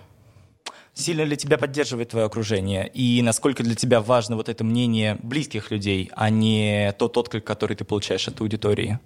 Сильно 0.94 1.22
ли 1.22 1.36
тебя 1.36 1.58
поддерживает 1.58 2.08
твое 2.08 2.26
окружение? 2.26 2.88
И 2.88 3.22
насколько 3.22 3.62
для 3.62 3.76
тебя 3.76 4.00
важно 4.00 4.36
вот 4.36 4.48
это 4.48 4.64
мнение 4.64 5.16
близких 5.22 5.70
людей, 5.70 6.10
а 6.14 6.28
не 6.28 6.92
тот 6.98 7.16
отклик, 7.16 7.44
который 7.44 7.76
ты 7.76 7.84
получаешь 7.84 8.26
от 8.26 8.40
аудитории? 8.40 8.98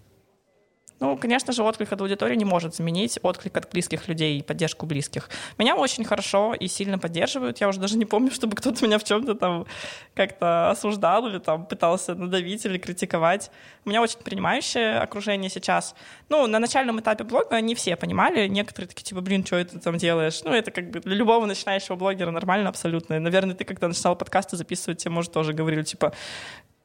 Ну, 1.03 1.17
конечно 1.17 1.53
же, 1.53 1.65
отклик 1.65 1.93
от 1.93 2.01
аудитории 2.01 2.37
не 2.37 2.45
может 2.45 2.77
заменить 2.77 3.19
отклик 3.23 3.57
от 3.57 3.69
близких 3.73 4.07
людей 4.07 4.39
и 4.39 4.43
поддержку 4.43 4.87
близких. 4.87 5.31
Меня 5.59 5.75
очень 5.75 6.05
хорошо 6.05 6.55
и 6.55 6.69
сильно 6.69 6.97
поддерживают. 6.97 7.61
Я 7.61 7.67
уже 7.67 7.81
даже 7.81 7.99
не 7.99 8.05
помню, 8.05 8.31
чтобы 8.31 8.55
кто-то 8.55 8.85
меня 8.87 9.01
в 9.01 9.05
чем-то 9.05 9.35
там 9.35 9.67
как-то 10.15 10.71
осуждал 10.71 11.27
или 11.27 11.39
там 11.39 11.67
пытался 11.67 12.15
надавить 12.15 12.65
или 12.67 12.79
критиковать. 12.79 13.51
У 13.85 13.89
меня 13.89 14.01
очень 14.01 14.21
принимающее 14.21 14.99
окружение 14.99 15.51
сейчас. 15.51 15.97
Ну, 16.29 16.47
на 16.47 16.61
начальном 16.61 17.01
этапе 17.01 17.25
блога 17.25 17.61
не 17.61 17.75
все 17.75 17.97
понимали. 17.97 18.47
Некоторые 18.47 18.89
такие, 18.89 19.03
типа, 19.03 19.23
блин, 19.23 19.45
что 19.45 19.57
это 19.57 19.81
там 19.81 19.99
делаешь? 19.99 20.43
Ну, 20.45 20.53
это 20.53 20.71
как 20.71 20.89
бы 20.93 21.01
для 21.01 21.17
любого 21.17 21.47
начинающего 21.47 21.97
блогера 21.97 22.31
нормально 22.31 22.69
абсолютно. 22.69 23.19
Наверное, 23.19 23.57
ты, 23.57 23.65
когда 23.65 23.89
начинал 23.89 24.15
подкасты 24.15 24.57
записывать, 24.57 24.99
тебе, 24.99 25.11
может, 25.11 25.33
тоже 25.33 25.53
говорили, 25.53 25.83
типа, 25.83 26.13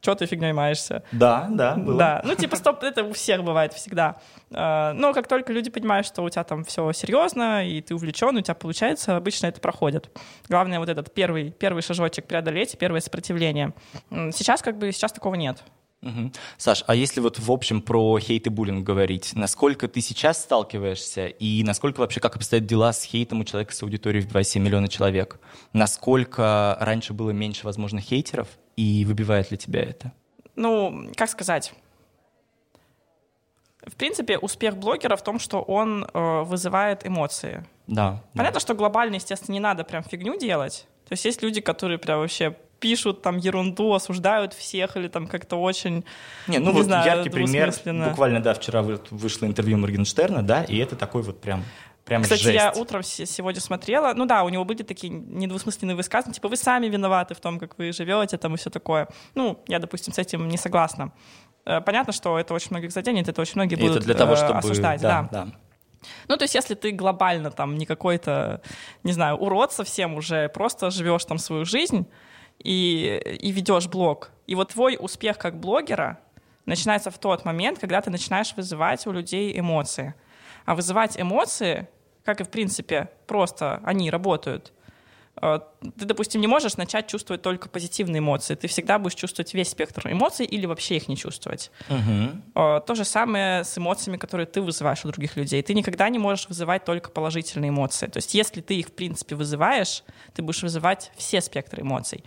что 0.07 0.15
ты 0.15 0.25
фигней 0.25 0.53
маешься? 0.53 1.03
Да, 1.11 1.47
да, 1.49 1.75
было. 1.75 1.97
Да, 1.97 2.21
ну 2.23 2.33
типа 2.33 2.55
стоп, 2.55 2.81
это 2.83 3.03
у 3.03 3.11
всех 3.11 3.43
бывает 3.43 3.73
всегда. 3.73 4.15
А, 4.51 4.93
но 4.93 5.13
как 5.13 5.27
только 5.27 5.51
люди 5.51 5.69
понимают, 5.69 6.07
что 6.07 6.23
у 6.23 6.29
тебя 6.29 6.45
там 6.45 6.63
все 6.63 6.93
серьезно, 6.93 7.67
и 7.67 7.81
ты 7.81 7.93
увлечен, 7.93 8.37
у 8.37 8.39
тебя 8.39 8.55
получается, 8.55 9.17
обычно 9.17 9.47
это 9.47 9.59
проходит. 9.59 10.09
Главное 10.47 10.79
вот 10.79 10.87
этот 10.87 11.13
первый, 11.13 11.51
первый 11.51 11.81
шажочек 11.81 12.25
преодолеть, 12.25 12.77
первое 12.79 13.01
сопротивление. 13.01 13.73
Сейчас 14.09 14.61
как 14.61 14.77
бы, 14.77 14.93
сейчас 14.93 15.11
такого 15.11 15.35
нет. 15.35 15.61
Угу. 16.03 16.31
Саш, 16.57 16.85
а 16.87 16.95
если 16.95 17.19
вот 17.19 17.37
в 17.37 17.51
общем 17.51 17.81
про 17.81 18.17
хейт 18.17 18.47
и 18.47 18.49
буллинг 18.49 18.85
говорить, 18.85 19.31
насколько 19.35 19.89
ты 19.89 19.99
сейчас 19.99 20.41
сталкиваешься 20.41 21.27
и 21.27 21.63
насколько 21.63 21.99
вообще, 21.99 22.21
как 22.21 22.37
обстоят 22.37 22.65
дела 22.65 22.93
с 22.93 23.03
хейтом 23.03 23.41
у 23.41 23.43
человека 23.43 23.73
с 23.73 23.83
аудиторией 23.83 24.25
в 24.25 24.33
2,7 24.33 24.59
миллиона 24.59 24.87
человек? 24.87 25.41
Насколько 25.73 26.77
раньше 26.79 27.11
было 27.11 27.31
меньше, 27.31 27.65
возможно, 27.65 27.99
хейтеров 27.99 28.47
и 28.77 29.03
выбивает 29.03 29.51
ли 29.51 29.57
тебя 29.57 29.81
это? 29.81 30.13
Ну, 30.55 31.11
как 31.17 31.29
сказать? 31.29 31.73
В 33.85 33.95
принципе, 33.95 34.37
успех 34.37 34.77
блогера 34.77 35.15
в 35.15 35.23
том, 35.23 35.39
что 35.39 35.61
он 35.61 36.05
э, 36.05 36.41
вызывает 36.43 37.05
эмоции. 37.05 37.65
Да. 37.87 38.23
Понятно, 38.33 38.55
да. 38.55 38.59
что 38.59 38.73
глобально, 38.73 39.15
естественно, 39.15 39.53
не 39.53 39.59
надо 39.59 39.83
прям 39.83 40.03
фигню 40.03 40.37
делать. 40.37 40.87
То 41.07 41.13
есть 41.13 41.25
есть 41.25 41.41
люди, 41.41 41.61
которые 41.61 41.97
прям 41.97 42.19
вообще 42.19 42.55
пишут 42.79 43.21
там 43.21 43.37
ерунду, 43.37 43.93
осуждают 43.93 44.53
всех 44.53 44.97
или 44.97 45.07
там 45.07 45.27
как-то 45.27 45.55
очень... 45.55 46.03
Не, 46.47 46.59
ну 46.59 46.71
не 46.71 46.77
вот 46.77 46.85
знаю, 46.85 47.05
яркий 47.05 47.29
пример, 47.29 47.73
буквально, 48.09 48.41
да, 48.41 48.53
вчера 48.53 48.83
вышло 48.83 49.45
интервью 49.45 49.77
Моргенштерна, 49.77 50.43
да, 50.43 50.63
и 50.63 50.77
это 50.77 50.95
такой 50.95 51.23
вот 51.23 51.41
прям 51.41 51.63
Прям 52.07 52.23
Кстати, 52.23 52.41
жесть. 52.41 52.55
я 52.55 52.71
утром 52.71 53.03
сегодня 53.03 53.59
смотрела. 53.59 54.13
Ну 54.13 54.25
да, 54.25 54.43
у 54.43 54.49
него 54.49 54.63
были 54.63 54.83
такие 54.83 55.11
недвусмысленные 55.11 55.95
высказывания, 55.95 56.35
типа 56.35 56.47
вы 56.47 56.55
сами 56.55 56.87
виноваты 56.87 57.35
в 57.35 57.41
том, 57.41 57.59
как 57.59 57.77
вы 57.77 57.91
живете, 57.91 58.37
там 58.37 58.53
и 58.53 58.57
все 58.57 58.69
такое. 58.69 59.09
Ну, 59.35 59.61
я, 59.67 59.79
допустим, 59.79 60.13
с 60.13 60.17
этим 60.17 60.47
не 60.47 60.57
согласна. 60.57 61.11
Э, 61.65 61.81
понятно, 61.81 62.13
что 62.13 62.39
это 62.39 62.53
очень 62.53 62.69
многих 62.71 62.93
заденет, 62.93 63.27
это 63.27 63.41
очень 63.41 63.55
многие 63.55 63.75
и 63.75 63.81
будут 63.81 63.97
это 63.97 64.05
для 64.05 64.15
того, 64.15 64.33
э, 64.33 64.35
чтобы... 64.37 64.59
осуждать. 64.59 65.01
Да, 65.01 65.27
да. 65.29 65.45
да. 65.45 65.51
Ну, 66.29 66.37
то 66.37 66.43
есть, 66.43 66.55
если 66.55 66.75
ты 66.75 66.91
глобально 66.91 67.51
там 67.51 67.77
не 67.77 67.85
какой-то, 67.85 68.61
не 69.03 69.11
знаю, 69.11 69.35
урод 69.35 69.73
совсем 69.73 70.15
уже, 70.15 70.47
просто 70.47 70.89
живешь 70.91 71.25
там 71.25 71.37
свою 71.37 71.65
жизнь, 71.65 72.07
и, 72.63 73.21
и 73.41 73.51
ведешь 73.51 73.87
блог. 73.87 74.31
И 74.47 74.55
вот 74.55 74.69
твой 74.69 74.97
успех 74.99 75.37
как 75.37 75.59
блогера 75.59 76.19
начинается 76.65 77.11
в 77.11 77.17
тот 77.17 77.45
момент, 77.45 77.79
когда 77.79 78.01
ты 78.01 78.09
начинаешь 78.09 78.53
вызывать 78.55 79.05
у 79.07 79.11
людей 79.11 79.57
эмоции. 79.59 80.15
А 80.65 80.75
вызывать 80.75 81.19
эмоции, 81.19 81.87
как 82.27 82.41
и 82.41 82.43
в 82.43 82.49
принципе, 82.49 83.09
просто 83.25 83.81
они 83.83 84.11
работают, 84.11 84.73
Э, 85.41 85.59
ты, 85.97 86.05
допустим, 86.05 86.41
не 86.41 86.47
можешь 86.47 86.77
начать 86.77 87.07
чувствовать 87.07 87.41
только 87.41 87.69
позитивные 87.69 88.19
эмоции. 88.19 88.55
Ты 88.55 88.67
всегда 88.67 88.99
будешь 88.99 89.15
чувствовать 89.15 89.53
весь 89.53 89.69
спектр 89.69 90.11
эмоций 90.11 90.45
или 90.45 90.65
вообще 90.65 90.97
их 90.97 91.07
не 91.07 91.17
чувствовать. 91.17 91.71
Угу. 91.89 92.81
То 92.81 92.95
же 92.95 93.05
самое 93.05 93.63
с 93.63 93.77
эмоциями, 93.77 94.17
которые 94.17 94.47
ты 94.47 94.61
вызываешь 94.61 95.03
у 95.05 95.07
других 95.07 95.35
людей. 95.37 95.61
Ты 95.61 95.73
никогда 95.73 96.09
не 96.09 96.19
можешь 96.19 96.47
вызывать 96.47 96.85
только 96.85 97.11
положительные 97.11 97.69
эмоции. 97.69 98.07
То 98.07 98.17
есть 98.17 98.33
если 98.33 98.61
ты 98.61 98.75
их, 98.75 98.87
в 98.87 98.93
принципе, 98.93 99.35
вызываешь, 99.35 100.03
ты 100.33 100.41
будешь 100.41 100.63
вызывать 100.63 101.11
все 101.15 101.41
спектры 101.41 101.83
эмоций. 101.83 102.23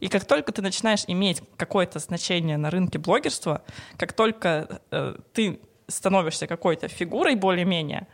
И 0.00 0.08
как 0.08 0.24
только 0.24 0.52
ты 0.52 0.62
начинаешь 0.62 1.04
иметь 1.06 1.42
какое-то 1.56 1.98
значение 2.00 2.56
на 2.56 2.70
рынке 2.70 2.98
блогерства, 2.98 3.62
как 3.96 4.12
только 4.12 4.80
э, 4.90 5.16
ты 5.32 5.60
становишься 5.86 6.46
какой-то 6.46 6.88
фигурой 6.88 7.36
более-менее, 7.36 8.08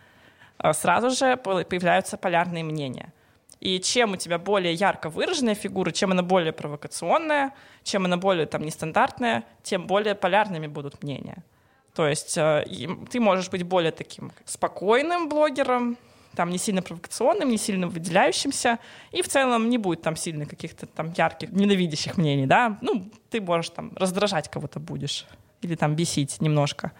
сразу 0.72 1.10
же 1.10 1.36
появляются 1.36 2.16
полярные 2.16 2.64
мнения. 2.64 3.12
И 3.60 3.80
чем 3.80 4.12
у 4.12 4.16
тебя 4.16 4.38
более 4.38 4.72
ярко 4.72 5.10
выраженная 5.10 5.54
фигура, 5.54 5.90
чем 5.90 6.12
она 6.12 6.22
более 6.22 6.52
провокационная, 6.52 7.52
чем 7.82 8.04
она 8.04 8.16
более 8.16 8.46
там 8.46 8.62
нестандартная, 8.62 9.44
тем 9.62 9.86
более 9.86 10.14
полярными 10.14 10.68
будут 10.68 11.02
мнения. 11.02 11.44
То 11.94 12.06
есть 12.06 12.38
э, 12.38 12.64
ты 13.10 13.18
можешь 13.18 13.50
быть 13.50 13.64
более 13.64 13.90
таким 13.90 14.30
спокойным 14.44 15.28
блогером, 15.28 15.96
там 16.36 16.50
не 16.50 16.58
сильно 16.58 16.82
провокационным, 16.82 17.48
не 17.48 17.58
сильно 17.58 17.88
выделяющимся, 17.88 18.78
и 19.10 19.22
в 19.22 19.28
целом 19.28 19.68
не 19.68 19.78
будет 19.78 20.02
там 20.02 20.14
сильно 20.14 20.46
каких-то 20.46 20.86
там 20.86 21.12
ярких, 21.16 21.50
ненавидящих 21.50 22.16
мнений, 22.16 22.46
да. 22.46 22.78
Ну, 22.80 23.10
ты 23.30 23.40
можешь 23.40 23.70
там 23.70 23.92
раздражать 23.96 24.48
кого-то 24.48 24.78
будешь 24.78 25.26
или 25.62 25.74
там 25.74 25.96
бесить 25.96 26.40
немножко. 26.40 26.92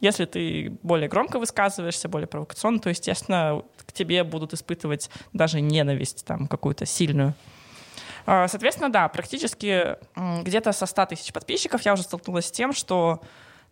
Если 0.00 0.26
ты 0.26 0.78
более 0.82 1.08
громко 1.08 1.38
высказываешься, 1.38 2.08
более 2.08 2.26
провокационно, 2.26 2.78
то, 2.80 2.90
естественно, 2.90 3.62
к 3.86 3.92
тебе 3.92 4.24
будут 4.24 4.52
испытывать 4.52 5.10
даже 5.32 5.60
ненависть 5.60 6.26
там 6.26 6.48
какую-то 6.48 6.84
сильную. 6.84 7.34
А, 8.26 8.48
соответственно, 8.48 8.90
да, 8.90 9.08
практически 9.08 9.96
где-то 10.16 10.72
со 10.72 10.86
100 10.86 11.06
тысяч 11.06 11.32
подписчиков 11.32 11.82
я 11.82 11.94
уже 11.94 12.02
столкнулась 12.02 12.46
с 12.46 12.50
тем, 12.50 12.72
что 12.72 13.20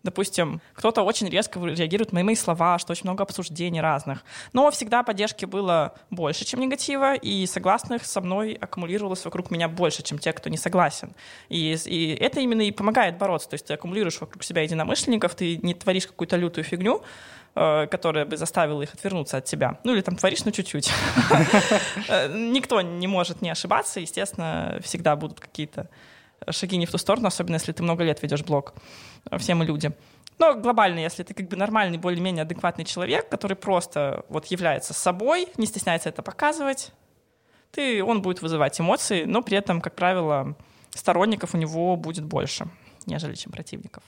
Допустим, 0.05 0.61
кто-то 0.75 1.03
очень 1.03 1.29
резко 1.31 1.59
реагирует 1.59 2.13
на 2.13 2.23
мои 2.23 2.35
слова, 2.35 2.79
что 2.79 2.93
очень 2.93 3.05
много 3.05 3.23
обсуждений 3.23 3.81
разных. 3.81 4.23
Но 4.53 4.71
всегда 4.71 5.03
поддержки 5.03 5.47
было 5.47 5.95
больше, 6.11 6.45
чем 6.45 6.61
негатива, 6.61 7.15
и 7.15 7.47
согласных 7.47 8.05
со 8.05 8.21
мной 8.21 8.53
аккумулировалось 8.61 9.25
вокруг 9.25 9.51
меня 9.51 9.67
больше, 9.67 10.03
чем 10.03 10.19
те, 10.19 10.35
кто 10.35 10.51
не 10.51 10.59
согласен. 10.59 11.15
И, 11.49 11.75
и 11.87 12.15
это 12.21 12.41
именно 12.41 12.61
и 12.61 12.71
помогает 12.71 13.17
бороться. 13.17 13.49
То 13.49 13.55
есть 13.55 13.67
ты 13.67 13.73
аккумулируешь 13.75 14.21
вокруг 14.21 14.45
себя 14.45 14.61
единомышленников, 14.61 15.35
ты 15.35 15.57
не 15.57 15.73
творишь 15.73 16.07
какую-то 16.07 16.37
лютую 16.37 16.65
фигню, 16.65 17.03
э, 17.55 17.87
которая 17.87 18.27
бы 18.27 18.37
заставила 18.37 18.83
их 18.83 18.93
отвернуться 18.93 19.39
от 19.39 19.47
тебя. 19.47 19.79
Ну 19.85 19.95
или 19.95 20.03
там 20.03 20.17
творишь, 20.17 20.45
но 20.45 20.51
чуть-чуть. 20.51 20.93
Э, 22.09 22.29
никто 22.37 22.83
не 22.83 23.07
может 23.07 23.41
не 23.41 23.49
ошибаться, 23.49 24.01
естественно, 24.01 24.79
всегда 24.83 25.17
будут 25.17 25.41
какие-то 25.41 25.89
шаги 26.51 26.77
не 26.77 26.87
в 26.87 26.91
ту 26.91 26.99
сторону, 26.99 27.29
особенно 27.29 27.57
если 27.57 27.73
ты 27.73 27.83
много 27.83 28.05
лет 28.05 28.23
ведешь 28.23 28.43
блог. 28.43 28.75
Все 29.39 29.55
мы 29.55 29.65
люди. 29.65 29.93
Но 30.39 30.55
глобально, 30.55 30.99
если 30.99 31.23
ты 31.23 31.33
как 31.35 31.49
бы 31.49 31.57
нормальный, 31.57 31.99
более-менее 31.99 32.43
адекватный 32.43 32.85
человек, 32.85 33.29
который 33.29 33.57
просто 33.57 34.25
вот 34.29 34.47
является 34.47 34.93
собой, 34.93 35.49
не 35.57 35.67
стесняется 35.67 36.09
это 36.09 36.23
показывать, 36.23 36.93
ты, 37.71 38.03
он 38.03 38.23
будет 38.23 38.43
вызывать 38.43 38.81
эмоции, 38.81 39.25
но 39.25 39.43
при 39.43 39.57
этом, 39.57 39.81
как 39.81 39.95
правило, 39.95 40.57
сторонников 40.91 41.55
у 41.55 41.59
него 41.59 41.97
будет 41.97 42.25
больше, 42.25 42.69
нежели 43.07 43.35
чем 43.35 43.53
противников. 43.53 44.03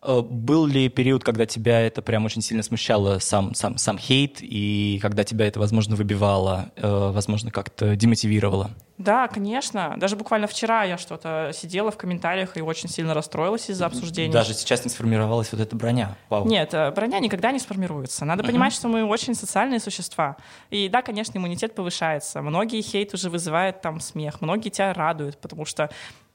Э, 0.00 0.20
был 0.20 0.66
ли 0.66 0.88
период, 0.88 1.24
когда 1.24 1.46
тебя 1.46 1.80
это 1.80 2.02
прям 2.02 2.24
очень 2.24 2.42
сильно 2.42 2.62
смущало, 2.62 3.18
сам, 3.18 3.54
сам, 3.54 3.78
сам 3.78 3.98
хейт, 3.98 4.38
и 4.40 4.98
когда 5.02 5.24
тебя 5.24 5.46
это, 5.46 5.58
возможно, 5.58 5.96
выбивало, 5.96 6.70
э, 6.76 7.10
возможно, 7.12 7.50
как-то 7.50 7.96
демотивировало? 7.96 8.70
Да, 8.96 9.28
конечно. 9.28 9.94
Даже 9.96 10.16
буквально 10.16 10.46
вчера 10.48 10.82
я 10.84 10.98
что-то 10.98 11.52
сидела 11.54 11.90
в 11.90 11.96
комментариях 11.96 12.56
и 12.56 12.62
очень 12.62 12.88
сильно 12.88 13.14
расстроилась 13.14 13.70
из-за 13.70 13.86
обсуждений. 13.86 14.32
Даже 14.32 14.54
сейчас 14.54 14.84
не 14.84 14.90
сформировалась 14.90 15.52
вот 15.52 15.60
эта 15.60 15.76
броня. 15.76 16.16
Вау. 16.28 16.46
Нет, 16.46 16.74
э, 16.74 16.90
броня 16.92 17.18
никогда 17.18 17.50
не 17.52 17.58
сформируется. 17.58 18.24
Надо 18.24 18.42
uh-huh. 18.42 18.46
понимать, 18.46 18.72
что 18.72 18.88
мы 18.88 19.04
очень 19.04 19.34
социальные 19.34 19.80
существа. 19.80 20.36
И 20.70 20.88
да, 20.88 21.02
конечно, 21.02 21.38
иммунитет 21.38 21.74
повышается. 21.74 22.42
Многие 22.42 22.82
хейт 22.82 23.14
уже 23.14 23.30
вызывает 23.30 23.80
там 23.82 24.00
смех, 24.00 24.40
многие 24.40 24.70
тебя 24.70 24.92
радуют, 24.92 25.38
потому 25.38 25.64
что 25.64 25.90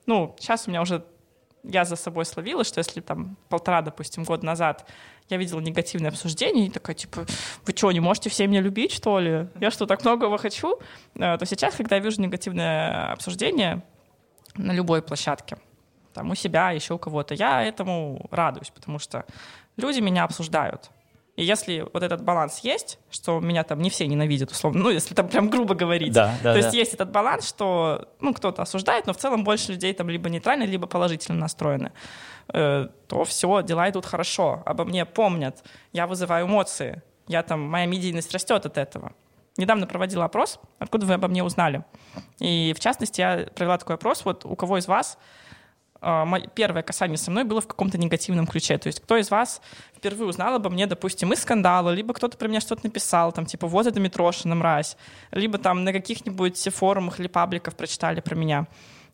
ну, 0.05 0.35
сейчас 0.37 0.67
у 0.67 0.69
меня 0.69 0.81
уже 0.81 1.03
я 1.63 1.85
за 1.85 1.95
собой 1.95 2.25
словила, 2.25 2.63
что 2.63 2.79
если 2.79 3.01
там 3.01 3.37
полтора, 3.49 3.81
допустим, 3.81 4.23
года 4.23 4.45
назад 4.45 4.85
я 5.29 5.37
видела 5.37 5.59
негативное 5.61 6.09
обсуждение, 6.09 6.67
и 6.67 6.69
такая, 6.69 6.95
типа, 6.95 7.25
вы 7.65 7.73
что, 7.75 7.91
не 7.91 7.99
можете 7.99 8.29
все 8.29 8.47
меня 8.47 8.61
любить, 8.61 8.91
что 8.91 9.19
ли? 9.19 9.47
Я 9.59 9.71
что, 9.71 9.85
так 9.85 10.03
многого 10.03 10.37
хочу? 10.37 10.79
Э, 11.15 11.37
то 11.37 11.45
сейчас, 11.45 11.75
когда 11.75 11.95
я 11.95 12.01
вижу 12.01 12.21
негативное 12.21 13.11
обсуждение 13.11 13.83
на 14.55 14.73
любой 14.73 15.01
площадке, 15.01 15.57
там 16.13 16.29
у 16.29 16.35
себя, 16.35 16.71
еще 16.71 16.93
у 16.93 16.99
кого-то, 16.99 17.33
я 17.33 17.63
этому 17.63 18.27
радуюсь, 18.29 18.69
потому 18.69 18.99
что 18.99 19.25
люди 19.77 19.99
меня 19.99 20.25
обсуждают. 20.25 20.91
И 21.35 21.43
если 21.43 21.85
вот 21.91 22.03
этот 22.03 22.23
баланс 22.23 22.59
есть, 22.59 22.99
что 23.09 23.39
меня 23.39 23.63
там 23.63 23.81
не 23.81 23.89
все 23.89 24.05
ненавидят, 24.05 24.51
условно, 24.51 24.83
ну, 24.83 24.89
если 24.91 25.15
там 25.15 25.27
прям 25.27 25.49
грубо 25.49 25.73
говорить, 25.73 26.13
да, 26.13 26.35
да, 26.43 26.53
то 26.53 26.59
да. 26.59 26.65
есть 26.65 26.73
есть 26.75 26.93
этот 26.93 27.09
баланс, 27.11 27.47
что, 27.47 28.07
ну, 28.19 28.33
кто-то 28.35 28.61
осуждает, 28.61 29.07
но 29.07 29.13
в 29.13 29.17
целом 29.17 29.43
больше 29.43 29.71
людей 29.71 29.93
там 29.93 30.09
либо 30.09 30.29
нейтрально, 30.29 30.63
либо 30.63 30.85
положительно 30.85 31.39
настроены, 31.39 31.91
э, 32.53 32.87
то 33.07 33.23
все, 33.23 33.63
дела 33.63 33.89
идут 33.89 34.05
хорошо, 34.05 34.61
обо 34.65 34.85
мне 34.85 35.05
помнят, 35.05 35.63
я 35.91 36.05
вызываю 36.05 36.45
эмоции, 36.45 37.01
я 37.27 37.41
там, 37.41 37.61
моя 37.61 37.87
медийность 37.87 38.31
растет 38.31 38.65
от 38.67 38.77
этого. 38.77 39.13
Недавно 39.57 39.87
проводила 39.87 40.25
опрос, 40.25 40.59
откуда 40.77 41.05
вы 41.05 41.13
обо 41.13 41.27
мне 41.27 41.43
узнали. 41.43 41.83
И, 42.39 42.73
в 42.75 42.79
частности, 42.79 43.21
я 43.21 43.47
провела 43.55 43.77
такой 43.77 43.95
опрос, 43.95 44.25
вот 44.25 44.45
у 44.45 44.55
кого 44.55 44.77
из 44.77 44.87
вас 44.87 45.17
первое 46.55 46.83
касание 46.83 47.17
со 47.17 47.31
мной 47.31 47.43
было 47.43 47.61
в 47.61 47.67
каком-то 47.67 47.97
негативном 47.97 48.47
ключе. 48.47 48.77
То 48.77 48.87
есть 48.87 48.99
кто 48.99 49.17
из 49.17 49.31
вас 49.31 49.61
впервые 49.95 50.27
узнал 50.27 50.55
обо 50.55 50.69
мне, 50.69 50.85
допустим, 50.85 51.31
из 51.31 51.41
скандала, 51.41 51.89
либо 51.91 52.13
кто-то 52.13 52.37
про 52.37 52.47
меня 52.47 52.59
что-то 52.59 52.81
написал, 52.85 53.31
там, 53.31 53.45
типа, 53.45 53.67
вот 53.67 53.87
это 53.87 53.99
Митрошина, 53.99 54.55
мразь, 54.55 54.97
либо 55.31 55.57
там 55.57 55.83
на 55.83 55.93
каких-нибудь 55.93 56.61
форумах 56.73 57.19
или 57.19 57.27
пабликах 57.27 57.75
прочитали 57.75 58.19
про 58.19 58.35
меня. 58.35 58.67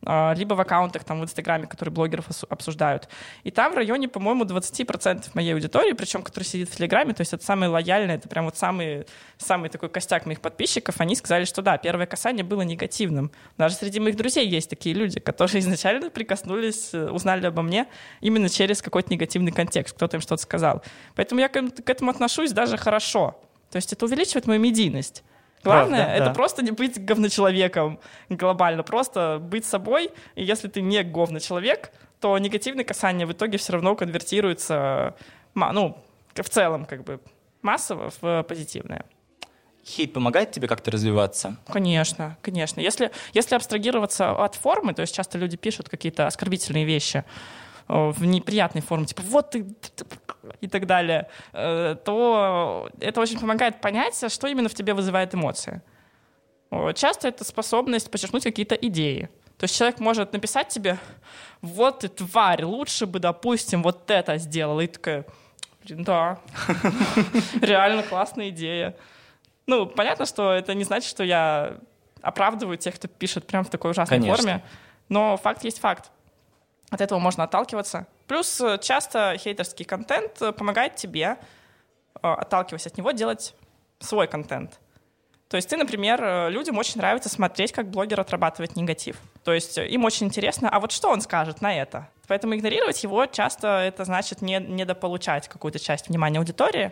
А, 0.05 0.33
либо 0.33 0.53
в 0.53 0.61
аккаунтах 0.61 1.03
там 1.03 1.19
в 1.19 1.23
Инстаграме, 1.23 1.67
которые 1.67 1.93
блогеров 1.93 2.25
обсуждают. 2.49 3.09
И 3.43 3.51
там 3.51 3.73
в 3.73 3.75
районе, 3.75 4.07
по-моему, 4.07 4.45
20% 4.45 5.31
моей 5.33 5.53
аудитории, 5.53 5.91
причем, 5.93 6.21
которая 6.21 6.45
сидит 6.45 6.69
в 6.69 6.75
Телеграме, 6.77 7.13
то 7.13 7.21
есть 7.21 7.33
это 7.33 7.43
самые 7.43 7.69
лояльные, 7.69 8.17
это 8.17 8.29
прям 8.29 8.45
вот 8.45 8.57
самый, 8.57 9.05
самый 9.37 9.69
такой 9.69 9.89
костяк 9.89 10.25
моих 10.25 10.39
подписчиков, 10.39 10.95
они 10.99 11.15
сказали, 11.15 11.45
что 11.45 11.61
да, 11.61 11.77
первое 11.77 12.05
касание 12.05 12.45
было 12.45 12.61
негативным. 12.61 13.31
Даже 13.57 13.75
среди 13.75 13.99
моих 13.99 14.15
друзей 14.15 14.47
есть 14.47 14.69
такие 14.69 14.95
люди, 14.95 15.19
которые 15.19 15.59
изначально 15.59 16.09
прикоснулись, 16.09 16.93
э, 16.93 17.09
узнали 17.09 17.45
обо 17.45 17.61
мне 17.61 17.87
именно 18.21 18.47
через 18.47 18.81
какой-то 18.81 19.11
негативный 19.11 19.51
контекст, 19.51 19.95
кто-то 19.95 20.17
им 20.17 20.21
что-то 20.21 20.41
сказал. 20.41 20.81
Поэтому 21.15 21.41
я 21.41 21.49
к 21.49 21.89
этому 21.89 22.11
отношусь 22.11 22.51
даже 22.51 22.77
хорошо. 22.77 23.39
То 23.69 23.75
есть 23.75 23.93
это 23.93 24.05
увеличивает 24.05 24.47
мою 24.47 24.59
медийность. 24.59 25.23
Главное 25.63 26.03
Правда, 26.03 26.15
это 26.15 26.25
да. 26.25 26.33
просто 26.33 26.63
не 26.63 26.71
быть 26.71 27.03
говночеловеком 27.03 27.99
глобально, 28.29 28.83
просто 28.83 29.39
быть 29.41 29.65
собой. 29.65 30.11
И 30.35 30.43
если 30.43 30.67
ты 30.67 30.81
не 30.81 31.03
говночеловек, 31.03 31.91
то 32.21 32.37
негативное 32.37 32.85
касание 32.85 33.25
в 33.25 33.31
итоге 33.31 33.57
все 33.57 33.73
равно 33.73 33.95
конвертируется, 33.95 35.15
ну, 35.55 35.97
в 36.33 36.49
целом, 36.49 36.85
как 36.85 37.03
бы 37.03 37.19
массово 37.61 38.11
в 38.21 38.43
позитивное. 38.43 39.05
Хейт 39.85 40.13
помогает 40.13 40.51
тебе 40.51 40.67
как-то 40.67 40.91
развиваться? 40.91 41.57
Конечно, 41.67 42.37
конечно. 42.41 42.79
Если, 42.79 43.11
если 43.33 43.55
абстрагироваться 43.55 44.31
от 44.31 44.55
формы, 44.55 44.93
то 44.93 45.01
есть 45.01 45.15
часто 45.15 45.37
люди 45.37 45.57
пишут 45.57 45.89
какие-то 45.89 46.27
оскорбительные 46.27 46.85
вещи, 46.85 47.23
в 47.89 48.23
неприятной 48.23 48.81
форме, 48.81 49.07
типа 49.07 49.23
вот 49.23 49.51
ты 49.51 49.65
и 50.61 50.67
так 50.67 50.85
далее, 50.85 51.27
э, 51.53 51.95
то 52.05 52.89
это 53.01 53.19
очень 53.19 53.39
помогает 53.39 53.81
понять, 53.81 54.31
что 54.31 54.47
именно 54.47 54.69
в 54.69 54.73
тебе 54.75 54.93
вызывает 54.93 55.33
эмоции. 55.33 55.81
Часто 56.93 57.27
это 57.27 57.43
способность 57.43 58.11
подчеркнуть 58.11 58.43
какие-то 58.43 58.75
идеи. 58.75 59.29
То 59.57 59.63
есть 59.63 59.75
человек 59.75 59.99
может 59.99 60.31
написать 60.33 60.69
тебе, 60.69 60.99
вот 61.61 62.01
ты 62.01 62.09
тварь, 62.09 62.63
лучше 62.63 63.07
бы, 63.07 63.19
допустим, 63.19 63.81
вот 63.81 64.09
это 64.09 64.37
сделала. 64.37 64.81
И 64.81 64.87
такая, 64.87 65.25
блин, 65.83 66.03
да, 66.03 66.39
реально 67.61 68.03
классная 68.03 68.49
идея. 68.49 68.95
Ну, 69.65 69.87
понятно, 69.87 70.25
что 70.27 70.53
это 70.53 70.75
не 70.75 70.83
значит, 70.83 71.09
что 71.09 71.23
я 71.23 71.77
оправдываю 72.21 72.77
тех, 72.77 72.95
кто 72.95 73.07
пишет 73.07 73.47
прям 73.47 73.65
в 73.65 73.69
такой 73.69 73.91
ужасной 73.91 74.19
Конечно. 74.19 74.37
форме, 74.37 74.63
но 75.09 75.37
факт 75.37 75.63
есть 75.63 75.79
факт. 75.79 76.11
От 76.89 77.01
этого 77.01 77.19
можно 77.19 77.43
отталкиваться. 77.43 78.07
Плюс 78.27 78.59
э, 78.61 78.79
часто 78.81 79.35
хейтерский 79.37 79.85
контент 79.85 80.41
э, 80.41 80.51
помогает 80.51 80.95
тебе, 80.95 81.37
э, 82.15 82.27
отталкиваясь 82.27 82.87
от 82.87 82.97
него, 82.97 83.11
делать 83.11 83.53
свой 83.99 84.27
контент. 84.27 84.79
То 85.49 85.57
есть 85.57 85.67
ты, 85.67 85.77
например, 85.77 86.49
людям 86.51 86.77
очень 86.77 86.99
нравится 86.99 87.27
смотреть, 87.27 87.71
как 87.71 87.89
блогер 87.89 88.19
отрабатывает 88.19 88.75
негатив. 88.75 89.17
То 89.43 89.51
есть 89.51 89.79
им 89.79 90.05
очень 90.05 90.27
интересно, 90.27 90.69
а 90.69 90.79
вот 90.79 90.91
что 90.91 91.09
он 91.09 91.21
скажет 91.21 91.61
на 91.61 91.75
это? 91.75 92.07
Поэтому 92.27 92.55
игнорировать 92.55 93.01
его 93.01 93.25
часто 93.25 93.79
это 93.79 94.05
значит 94.05 94.43
не, 94.43 94.59
недополучать 94.59 95.47
какую-то 95.47 95.79
часть 95.79 96.09
внимания 96.09 96.37
аудитории. 96.37 96.91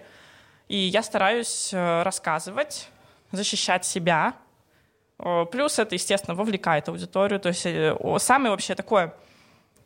И 0.70 0.76
я 0.76 1.04
стараюсь 1.04 1.70
рассказывать, 1.72 2.90
защищать 3.32 3.86
себя. 3.86 4.34
Плюс 5.52 5.78
это, 5.78 5.94
естественно, 5.94 6.34
вовлекает 6.34 6.90
аудиторию. 6.90 7.40
То 7.40 7.50
есть 7.50 7.62
самое 8.26 8.50
вообще 8.50 8.74
такое 8.74 9.14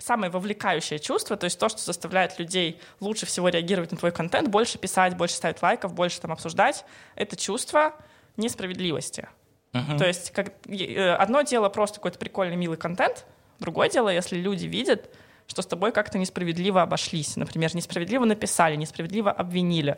самое 0.01 0.31
вовлекающее 0.31 0.99
чувство, 0.99 1.37
то 1.37 1.45
есть 1.45 1.59
то, 1.59 1.69
что 1.69 1.79
заставляет 1.79 2.39
людей 2.39 2.79
лучше 2.99 3.25
всего 3.25 3.49
реагировать 3.49 3.91
на 3.91 3.97
твой 3.97 4.11
контент, 4.11 4.47
больше 4.49 4.77
писать, 4.77 5.15
больше 5.15 5.35
ставить 5.35 5.61
лайков, 5.61 5.93
больше 5.93 6.19
там 6.19 6.31
обсуждать, 6.31 6.85
это 7.15 7.35
чувство 7.35 7.93
несправедливости. 8.37 9.27
Uh-huh. 9.73 9.97
То 9.97 10.07
есть 10.07 10.31
как, 10.31 10.53
э, 10.67 11.13
одно 11.13 11.43
дело 11.43 11.69
просто 11.69 11.95
какой-то 11.95 12.19
прикольный, 12.19 12.55
милый 12.55 12.77
контент, 12.77 13.25
другое 13.59 13.89
дело, 13.89 14.09
если 14.09 14.37
люди 14.37 14.65
видят, 14.65 15.09
что 15.47 15.61
с 15.61 15.65
тобой 15.65 15.91
как-то 15.91 16.17
несправедливо 16.17 16.81
обошлись. 16.81 17.35
Например, 17.37 17.73
несправедливо 17.75 18.25
написали, 18.25 18.75
несправедливо 18.75 19.31
обвинили. 19.31 19.97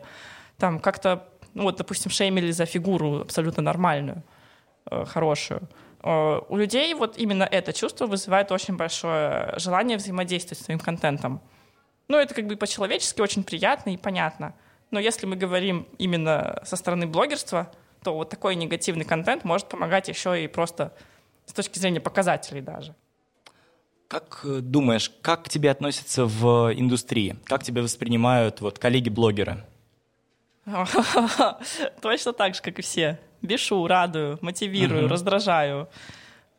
Там 0.58 0.80
как-то, 0.80 1.28
ну 1.54 1.64
вот, 1.64 1.76
допустим, 1.76 2.10
шеймили 2.10 2.52
за 2.52 2.66
фигуру 2.66 3.22
абсолютно 3.22 3.62
нормальную, 3.62 4.22
э, 4.90 5.04
хорошую. 5.06 5.68
Э, 6.04 6.40
у 6.48 6.56
людей 6.56 6.92
вот 6.94 7.16
именно 7.16 7.44
это 7.44 7.72
чувство 7.72 8.06
вызывает 8.06 8.52
очень 8.52 8.76
большое 8.76 9.54
желание 9.56 9.96
взаимодействовать 9.96 10.58
с 10.58 10.64
своим 10.64 10.78
контентом. 10.78 11.40
Ну, 12.08 12.18
это 12.18 12.34
как 12.34 12.46
бы 12.46 12.56
по-человечески 12.56 13.22
очень 13.22 13.42
приятно 13.42 13.90
и 13.90 13.96
понятно. 13.96 14.54
Но 14.90 15.00
если 15.00 15.26
мы 15.26 15.36
говорим 15.36 15.88
именно 15.96 16.62
со 16.64 16.76
стороны 16.76 17.06
блогерства, 17.06 17.72
то 18.02 18.14
вот 18.14 18.28
такой 18.28 18.54
негативный 18.54 19.06
контент 19.06 19.44
может 19.44 19.68
помогать 19.68 20.08
еще 20.08 20.44
и 20.44 20.46
просто 20.46 20.92
с 21.46 21.54
точки 21.54 21.78
зрения 21.78 22.00
показателей 22.00 22.60
даже. 22.60 22.94
Как 24.06 24.42
э, 24.44 24.60
думаешь, 24.60 25.10
как 25.22 25.44
к 25.44 25.48
тебе 25.48 25.70
относятся 25.70 26.26
в 26.26 26.70
индустрии? 26.74 27.36
Как 27.44 27.62
тебя 27.62 27.80
воспринимают 27.80 28.60
вот 28.60 28.78
коллеги-блогеры? 28.78 29.64
Точно 32.02 32.32
так 32.34 32.54
же, 32.54 32.62
как 32.62 32.78
и 32.78 32.82
все. 32.82 33.18
Бешу, 33.44 33.86
радую, 33.86 34.38
мотивирую, 34.40 35.06
раздражаю. 35.06 35.88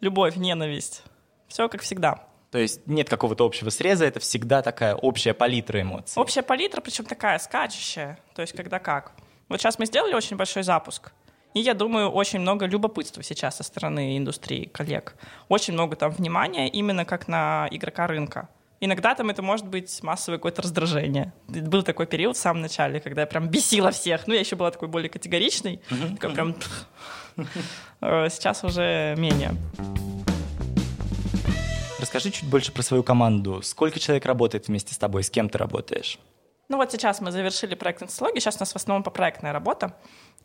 Любовь, 0.01 0.35
ненависть. 0.35 1.01
Все 1.47 1.67
как 1.67 1.81
всегда. 1.81 2.27
То 2.51 2.59
есть 2.59 2.85
нет 2.85 3.09
какого-то 3.09 3.43
общего 3.43 3.71
среза, 3.71 4.05
это 4.05 4.19
всегда 4.19 4.61
такая 4.61 4.95
общая 4.95 5.33
палитра 5.33 5.81
эмоций. 5.81 6.21
Общая 6.21 6.43
палитра, 6.43 6.81
причем 6.81 7.05
такая 7.05 7.39
скачущая. 7.39 8.19
То 8.35 8.43
есть 8.43 8.53
когда 8.55 8.77
как. 8.77 9.13
Вот 9.49 9.59
сейчас 9.59 9.79
мы 9.79 9.87
сделали 9.87 10.13
очень 10.13 10.37
большой 10.37 10.61
запуск. 10.61 11.11
И 11.55 11.59
я 11.59 11.73
думаю, 11.73 12.09
очень 12.09 12.39
много 12.39 12.67
любопытства 12.67 13.23
сейчас 13.23 13.57
со 13.57 13.63
стороны 13.63 14.15
индустрии, 14.15 14.65
коллег. 14.65 15.15
Очень 15.49 15.73
много 15.73 15.95
там 15.95 16.11
внимания 16.11 16.69
именно 16.69 17.03
как 17.03 17.27
на 17.27 17.67
игрока 17.71 18.05
рынка. 18.05 18.47
Иногда 18.81 19.15
там 19.15 19.29
это 19.29 19.41
может 19.41 19.67
быть 19.67 20.03
массовое 20.03 20.37
какое-то 20.37 20.61
раздражение. 20.61 21.33
Был 21.47 21.83
такой 21.83 22.07
период 22.07 22.35
в 22.35 22.39
самом 22.39 22.61
начале, 22.61 22.99
когда 22.99 23.21
я 23.21 23.27
прям 23.27 23.47
бесила 23.47 23.91
всех. 23.91 24.27
Ну, 24.27 24.33
я 24.33 24.41
еще 24.41 24.55
была 24.55 24.71
такой 24.71 24.87
более 24.87 25.09
категоричной. 25.09 25.81
Такой 26.19 26.33
прям... 26.33 26.55
Э, 28.01 28.29
сейчас 28.29 28.63
уже 28.63 29.15
менее. 29.17 29.51
Расскажи 31.99 32.31
чуть 32.31 32.49
больше 32.49 32.71
про 32.71 32.81
свою 32.81 33.03
команду. 33.03 33.61
Сколько 33.61 33.99
человек 33.99 34.25
работает 34.25 34.67
вместе 34.67 34.93
с 34.93 34.97
тобой? 34.97 35.23
С 35.23 35.29
кем 35.29 35.49
ты 35.49 35.57
работаешь? 35.57 36.17
Ну 36.69 36.77
вот 36.77 36.91
сейчас 36.91 37.21
мы 37.21 37.31
завершили 37.31 37.75
проект 37.75 38.01
инсталогии, 38.01 38.39
сейчас 38.39 38.55
у 38.57 38.59
нас 38.59 38.71
в 38.71 38.75
основном 38.75 39.03
по 39.03 39.11
проектная 39.11 39.53
работа. 39.53 39.95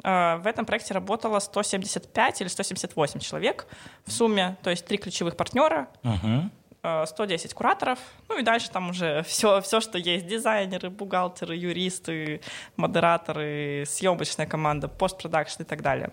Э, 0.02 0.36
в 0.36 0.46
этом 0.46 0.66
проекте 0.66 0.94
работало 0.94 1.38
175 1.38 2.40
или 2.40 2.48
178 2.48 3.20
человек 3.20 3.66
в 4.04 4.12
сумме, 4.12 4.56
то 4.62 4.70
есть 4.70 4.86
три 4.86 4.98
ключевых 4.98 5.36
партнера, 5.36 5.88
uh-huh. 6.02 6.50
110 6.82 7.54
кураторов, 7.54 7.98
ну 8.28 8.38
и 8.38 8.42
дальше 8.42 8.70
там 8.70 8.90
уже 8.90 9.22
все, 9.26 9.60
все, 9.60 9.80
что 9.80 9.98
есть, 9.98 10.26
дизайнеры, 10.26 10.90
бухгалтеры, 10.90 11.56
юристы, 11.56 12.40
модераторы, 12.76 13.84
съемочная 13.86 14.46
команда, 14.46 14.88
постпродакшн 14.88 15.62
и 15.62 15.64
так 15.64 15.82
далее. 15.82 16.10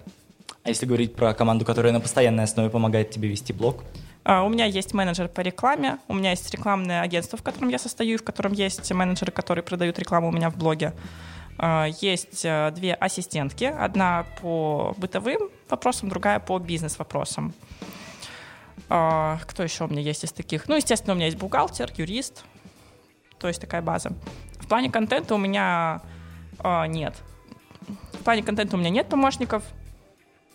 А 0.63 0.70
если 0.70 0.86
говорить 0.86 1.15
про 1.15 1.34
команду, 1.34 1.63
которая 1.63 1.93
на 1.93 2.01
постоянной 2.01 2.43
основе 2.43 2.70
помогает 2.70 3.09
тебе 3.09 3.30
вести 3.30 3.53
блог? 3.53 3.84
А, 4.26 4.43
у 4.43 4.49
меня 4.49 4.65
есть 4.65 4.93
менеджер 4.93 5.30
по 5.30 5.39
рекламе, 5.39 5.99
у 6.09 6.13
меня 6.13 6.32
есть 6.32 6.51
рекламное 6.51 7.01
агентство, 7.01 7.38
в 7.38 7.43
котором 7.43 7.70
я 7.70 7.80
состою, 7.80 8.18
в 8.18 8.24
котором 8.24 8.51
есть 8.51 8.91
менеджеры, 8.91 9.32
которые 9.32 9.63
продают 9.63 9.97
рекламу 9.97 10.28
у 10.28 10.32
меня 10.34 10.49
в 10.49 10.57
блоге. 10.57 10.91
А, 11.57 11.88
есть 12.01 12.43
э, 12.43 12.72
две 12.76 12.93
ассистентки, 12.93 13.63
одна 13.63 14.26
по 14.41 14.93
бытовым 14.97 15.49
вопросам, 15.70 16.09
другая 16.09 16.41
по 16.41 16.59
бизнес-вопросам. 16.59 17.53
А, 18.89 19.39
кто 19.47 19.63
еще 19.63 19.85
у 19.85 19.88
меня 19.88 20.01
есть 20.01 20.23
из 20.23 20.31
таких? 20.31 20.67
Ну, 20.67 20.75
естественно, 20.75 21.13
у 21.13 21.15
меня 21.15 21.25
есть 21.25 21.38
бухгалтер, 21.38 21.91
юрист, 21.97 22.43
то 23.39 23.47
есть 23.47 23.59
такая 23.59 23.81
база. 23.81 24.11
В 24.59 24.67
плане 24.67 24.89
контента 24.89 25.35
у 25.35 25.38
меня 25.38 26.01
а, 26.59 26.88
нет. 26.88 27.15
В 28.13 28.23
плане 28.23 28.43
контента 28.43 28.75
у 28.75 28.79
меня 28.79 28.89
нет 28.89 29.09
помощников, 29.09 29.63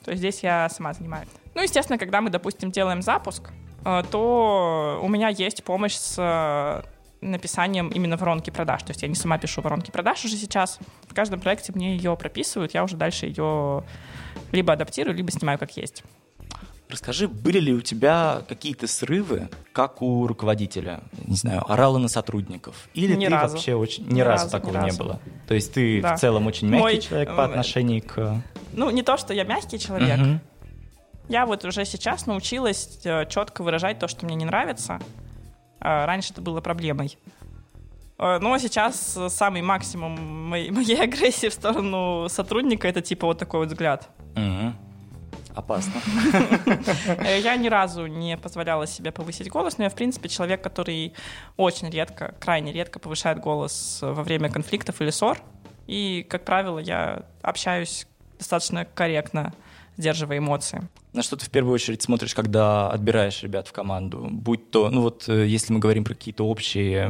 то 0.04 0.10
есть 0.10 0.20
здесь 0.20 0.42
я 0.42 0.68
сама 0.68 0.92
занимаюсь. 0.92 1.28
Ну, 1.54 1.62
естественно, 1.62 1.98
когда 1.98 2.20
мы, 2.20 2.30
допустим, 2.30 2.70
делаем 2.70 3.02
запуск, 3.02 3.50
а, 3.84 4.02
то 4.02 5.00
у 5.02 5.08
меня 5.08 5.28
есть 5.28 5.64
помощь 5.64 5.94
с 5.94 6.16
а, 6.18 6.84
написанием 7.20 7.88
именно 7.88 8.16
воронки 8.16 8.50
продаж. 8.50 8.82
То 8.82 8.90
есть 8.90 9.02
я 9.02 9.08
не 9.08 9.14
сама 9.14 9.38
пишу 9.38 9.60
воронки 9.60 9.90
продаж 9.90 10.24
уже 10.24 10.36
сейчас. 10.36 10.78
В 11.06 11.14
каждом 11.14 11.40
проекте 11.40 11.72
мне 11.72 11.96
ее 11.96 12.16
прописывают, 12.16 12.74
я 12.74 12.84
уже 12.84 12.96
дальше 12.96 13.26
ее 13.26 13.84
либо 14.50 14.72
адаптирую, 14.72 15.16
либо 15.16 15.30
снимаю 15.30 15.58
как 15.58 15.76
есть. 15.76 16.02
Расскажи, 16.92 17.26
были 17.26 17.58
ли 17.58 17.72
у 17.72 17.80
тебя 17.80 18.42
какие-то 18.46 18.86
срывы, 18.86 19.48
как 19.72 20.02
у 20.02 20.26
руководителя? 20.26 21.00
Не 21.24 21.36
знаю, 21.36 21.64
орала 21.72 21.96
на 21.96 22.08
сотрудников? 22.08 22.86
Или 22.92 23.14
ни 23.14 23.24
ты 23.24 23.32
разу. 23.32 23.54
вообще 23.54 23.74
очень... 23.74 24.06
Ни, 24.08 24.16
ни 24.16 24.20
разу, 24.20 24.44
разу 24.44 24.50
такого 24.50 24.72
ни 24.72 24.76
разу. 24.76 24.88
не 24.88 24.98
было? 24.98 25.20
То 25.48 25.54
есть 25.54 25.72
ты 25.72 26.02
да. 26.02 26.14
в 26.14 26.20
целом 26.20 26.46
очень 26.46 26.68
мягкий 26.68 26.82
Мой... 26.82 27.00
человек 27.00 27.34
по 27.34 27.44
отношению 27.44 28.02
к... 28.02 28.42
Ну, 28.74 28.90
не 28.90 29.02
то, 29.02 29.16
что 29.16 29.32
я 29.32 29.44
мягкий 29.44 29.78
человек. 29.78 30.20
Угу. 30.20 30.40
Я 31.30 31.46
вот 31.46 31.64
уже 31.64 31.86
сейчас 31.86 32.26
научилась 32.26 33.00
э, 33.04 33.24
четко 33.24 33.62
выражать 33.62 33.98
то, 33.98 34.06
что 34.06 34.26
мне 34.26 34.34
не 34.34 34.44
нравится. 34.44 35.00
А, 35.80 36.04
раньше 36.04 36.34
это 36.34 36.42
было 36.42 36.60
проблемой. 36.60 37.16
Э, 38.18 38.38
но 38.38 38.58
сейчас 38.58 39.18
самый 39.30 39.62
максимум 39.62 40.48
моей, 40.50 40.70
моей 40.72 41.00
агрессии 41.00 41.48
в 41.48 41.54
сторону 41.54 42.26
сотрудника 42.28 42.86
это 42.86 43.00
типа 43.00 43.28
вот 43.28 43.38
такой 43.38 43.60
вот 43.60 43.68
взгляд. 43.70 44.10
Угу. 44.36 44.91
Опасно. 45.54 46.00
Я 47.20 47.56
ни 47.56 47.68
разу 47.68 48.06
не 48.06 48.36
позволяла 48.36 48.86
себе 48.86 49.12
повысить 49.12 49.48
голос, 49.48 49.78
но 49.78 49.84
я, 49.84 49.90
в 49.90 49.94
принципе, 49.94 50.28
человек, 50.28 50.62
который 50.62 51.12
очень 51.56 51.90
редко, 51.90 52.34
крайне 52.40 52.72
редко 52.72 52.98
повышает 52.98 53.38
голос 53.38 53.98
во 54.00 54.22
время 54.22 54.50
конфликтов 54.50 55.00
или 55.00 55.10
ссор. 55.10 55.38
И, 55.86 56.26
как 56.28 56.44
правило, 56.44 56.78
я 56.78 57.24
общаюсь 57.42 58.06
достаточно 58.38 58.84
корректно, 58.84 59.52
сдерживая 59.96 60.38
эмоции. 60.38 60.88
На 61.12 61.22
что 61.22 61.36
ты 61.36 61.44
в 61.44 61.50
первую 61.50 61.74
очередь 61.74 62.02
смотришь, 62.02 62.34
когда 62.34 62.90
отбираешь 62.90 63.42
ребят 63.42 63.68
в 63.68 63.72
команду? 63.72 64.28
Будь 64.30 64.70
то, 64.70 64.88
ну 64.88 65.02
вот, 65.02 65.28
э, 65.28 65.46
если 65.46 65.74
мы 65.74 65.78
говорим 65.78 66.04
про 66.04 66.14
какие-то 66.14 66.46
общие 66.46 67.08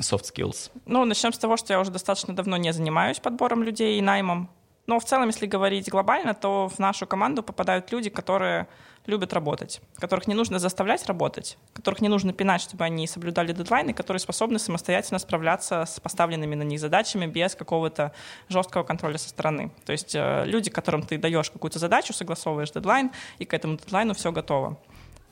soft 0.00 0.24
skills. 0.34 0.72
Ну, 0.86 1.04
начнем 1.04 1.32
с 1.32 1.38
того, 1.38 1.56
что 1.56 1.72
я 1.72 1.80
уже 1.80 1.92
достаточно 1.92 2.34
давно 2.34 2.56
не 2.56 2.72
занимаюсь 2.72 3.20
подбором 3.20 3.62
людей 3.62 3.98
и 3.98 4.02
наймом. 4.02 4.50
Но 4.86 5.00
в 5.00 5.04
целом, 5.04 5.28
если 5.28 5.46
говорить 5.46 5.88
глобально, 5.88 6.34
то 6.34 6.68
в 6.68 6.78
нашу 6.78 7.06
команду 7.06 7.42
попадают 7.42 7.90
люди, 7.90 8.10
которые 8.10 8.66
любят 9.06 9.32
работать, 9.34 9.80
которых 9.98 10.26
не 10.26 10.34
нужно 10.34 10.58
заставлять 10.58 11.06
работать, 11.06 11.58
которых 11.74 12.00
не 12.00 12.08
нужно 12.08 12.32
пинать, 12.32 12.62
чтобы 12.62 12.84
они 12.84 13.06
соблюдали 13.06 13.52
дедлайны, 13.52 13.92
которые 13.92 14.20
способны 14.20 14.58
самостоятельно 14.58 15.18
справляться 15.18 15.84
с 15.84 16.00
поставленными 16.00 16.54
на 16.54 16.62
них 16.62 16.80
задачами 16.80 17.26
без 17.26 17.54
какого-то 17.54 18.12
жесткого 18.48 18.82
контроля 18.82 19.18
со 19.18 19.28
стороны. 19.28 19.70
То 19.84 19.92
есть 19.92 20.14
э, 20.14 20.44
люди, 20.46 20.70
которым 20.70 21.02
ты 21.02 21.18
даешь 21.18 21.50
какую-то 21.50 21.78
задачу, 21.78 22.12
согласовываешь 22.14 22.70
дедлайн, 22.70 23.10
и 23.38 23.44
к 23.44 23.52
этому 23.52 23.76
дедлайну 23.76 24.14
все 24.14 24.32
готово. 24.32 24.78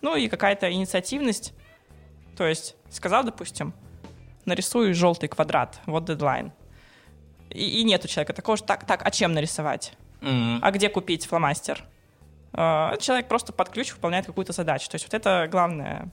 Ну 0.02 0.16
и 0.16 0.28
какая-то 0.28 0.70
инициативность, 0.70 1.54
то 2.36 2.46
есть 2.46 2.76
сказал, 2.90 3.24
допустим, 3.24 3.72
нарисую 4.44 4.94
желтый 4.94 5.28
квадрат, 5.28 5.80
вот 5.86 6.04
дедлайн. 6.04 6.52
И, 7.52 7.80
и 7.80 7.84
нет 7.84 8.04
у 8.04 8.08
человека 8.08 8.32
такого 8.32 8.56
же, 8.56 8.64
так, 8.64 8.86
так, 8.86 9.02
а 9.04 9.10
чем 9.10 9.32
нарисовать? 9.32 9.92
Mm-hmm. 10.20 10.58
А 10.62 10.70
где 10.70 10.88
купить 10.88 11.26
фломастер? 11.26 11.84
Э, 12.52 12.96
человек 13.00 13.28
просто 13.28 13.52
под 13.52 13.70
ключ 13.70 13.92
выполняет 13.92 14.26
какую-то 14.26 14.52
задачу. 14.52 14.88
То 14.90 14.96
есть 14.96 15.04
вот 15.04 15.14
это 15.14 15.48
главное 15.50 16.12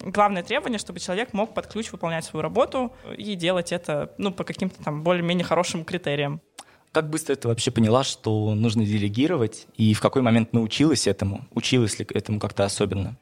главное 0.00 0.42
требование, 0.42 0.78
чтобы 0.78 1.00
человек 1.00 1.32
мог 1.32 1.54
под 1.54 1.66
ключ 1.66 1.92
выполнять 1.92 2.24
свою 2.24 2.42
работу 2.42 2.92
и 3.16 3.34
делать 3.34 3.72
это 3.72 4.12
ну, 4.18 4.32
по 4.32 4.44
каким-то 4.44 4.82
там 4.82 5.02
более-менее 5.02 5.44
хорошим 5.44 5.84
критериям. 5.84 6.40
Как 6.92 7.08
быстро 7.08 7.34
ты 7.34 7.48
вообще 7.48 7.70
поняла, 7.70 8.04
что 8.04 8.54
нужно 8.54 8.84
делегировать, 8.84 9.66
и 9.76 9.94
в 9.94 10.00
какой 10.00 10.20
момент 10.20 10.52
научилась 10.52 11.06
этому? 11.06 11.46
Училась 11.52 11.98
ли 11.98 12.06
этому 12.12 12.38
как-то 12.38 12.64
особенно? 12.64 13.16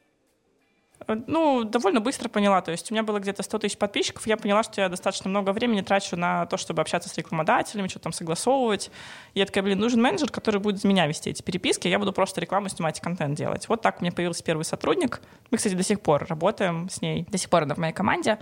Ну, 1.15 1.63
довольно 1.63 2.01
быстро 2.01 2.29
поняла. 2.29 2.61
То 2.61 2.71
есть 2.71 2.91
у 2.91 2.93
меня 2.93 3.03
было 3.03 3.19
где-то 3.19 3.43
100 3.43 3.59
тысяч 3.59 3.77
подписчиков, 3.77 4.25
я 4.27 4.37
поняла, 4.37 4.63
что 4.63 4.81
я 4.81 4.89
достаточно 4.89 5.29
много 5.29 5.51
времени 5.51 5.81
трачу 5.81 6.15
на 6.15 6.45
то, 6.45 6.57
чтобы 6.57 6.81
общаться 6.81 7.09
с 7.09 7.17
рекламодателями, 7.17 7.87
что-то 7.87 8.03
там 8.03 8.13
согласовывать. 8.13 8.91
И 9.33 9.39
я 9.39 9.45
такая, 9.45 9.63
блин, 9.63 9.79
нужен 9.79 10.01
менеджер, 10.01 10.29
который 10.29 10.59
будет 10.59 10.81
за 10.81 10.87
меня 10.87 11.07
вести 11.07 11.29
эти 11.29 11.41
переписки, 11.41 11.87
я 11.87 11.99
буду 11.99 12.13
просто 12.13 12.41
рекламу 12.41 12.69
снимать 12.69 12.99
и 12.99 13.01
контент 13.01 13.37
делать. 13.37 13.67
Вот 13.69 13.81
так 13.81 13.99
у 13.99 14.03
меня 14.03 14.11
появился 14.11 14.43
первый 14.43 14.63
сотрудник. 14.63 15.21
Мы, 15.49 15.57
кстати, 15.57 15.75
до 15.75 15.83
сих 15.83 16.01
пор 16.01 16.25
работаем 16.27 16.89
с 16.89 17.01
ней, 17.01 17.25
до 17.29 17.37
сих 17.37 17.49
пор 17.49 17.63
она 17.63 17.75
в 17.75 17.77
моей 17.77 17.93
команде. 17.93 18.39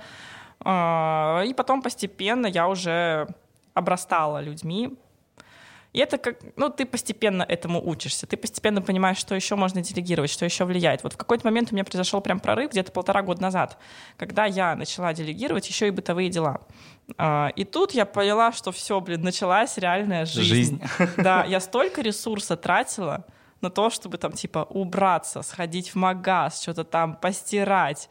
А, 0.61 1.43
и 1.45 1.53
потом 1.53 1.81
постепенно 1.81 2.47
я 2.47 2.67
уже 2.67 3.27
обрастала 3.73 4.41
людьми, 4.41 4.97
и 5.99 6.01
это 6.01 6.17
как, 6.17 6.37
ну, 6.55 6.69
ты 6.69 6.85
постепенно 6.85 7.43
этому 7.43 7.85
учишься, 7.85 8.25
ты 8.25 8.37
постепенно 8.37 8.81
понимаешь, 8.81 9.17
что 9.17 9.35
еще 9.35 9.57
можно 9.57 9.81
делегировать, 9.81 10.31
что 10.31 10.45
еще 10.45 10.63
влияет. 10.63 11.03
Вот 11.03 11.11
в 11.11 11.17
какой-то 11.17 11.45
момент 11.45 11.73
у 11.73 11.75
меня 11.75 11.83
произошел 11.83 12.21
прям 12.21 12.39
прорыв 12.39 12.71
где-то 12.71 12.93
полтора 12.93 13.21
года 13.21 13.41
назад, 13.41 13.77
когда 14.15 14.45
я 14.45 14.77
начала 14.77 15.13
делегировать 15.13 15.67
еще 15.67 15.89
и 15.89 15.91
бытовые 15.91 16.29
дела. 16.29 16.61
А, 17.17 17.51
и 17.53 17.65
тут 17.65 17.91
я 17.91 18.05
поняла, 18.05 18.53
что 18.53 18.71
все, 18.71 19.01
блин, 19.01 19.23
началась 19.23 19.77
реальная 19.77 20.25
жизнь. 20.25 20.47
Жизнь. 20.47 20.83
Да, 21.17 21.43
я 21.43 21.59
столько 21.59 22.01
ресурса 22.01 22.55
тратила 22.55 23.25
на 23.59 23.69
то, 23.69 23.89
чтобы 23.89 24.17
там 24.17 24.31
типа 24.31 24.65
убраться, 24.69 25.41
сходить 25.41 25.89
в 25.89 25.95
магаз, 25.95 26.61
что-то 26.61 26.85
там 26.85 27.17
постирать 27.17 28.09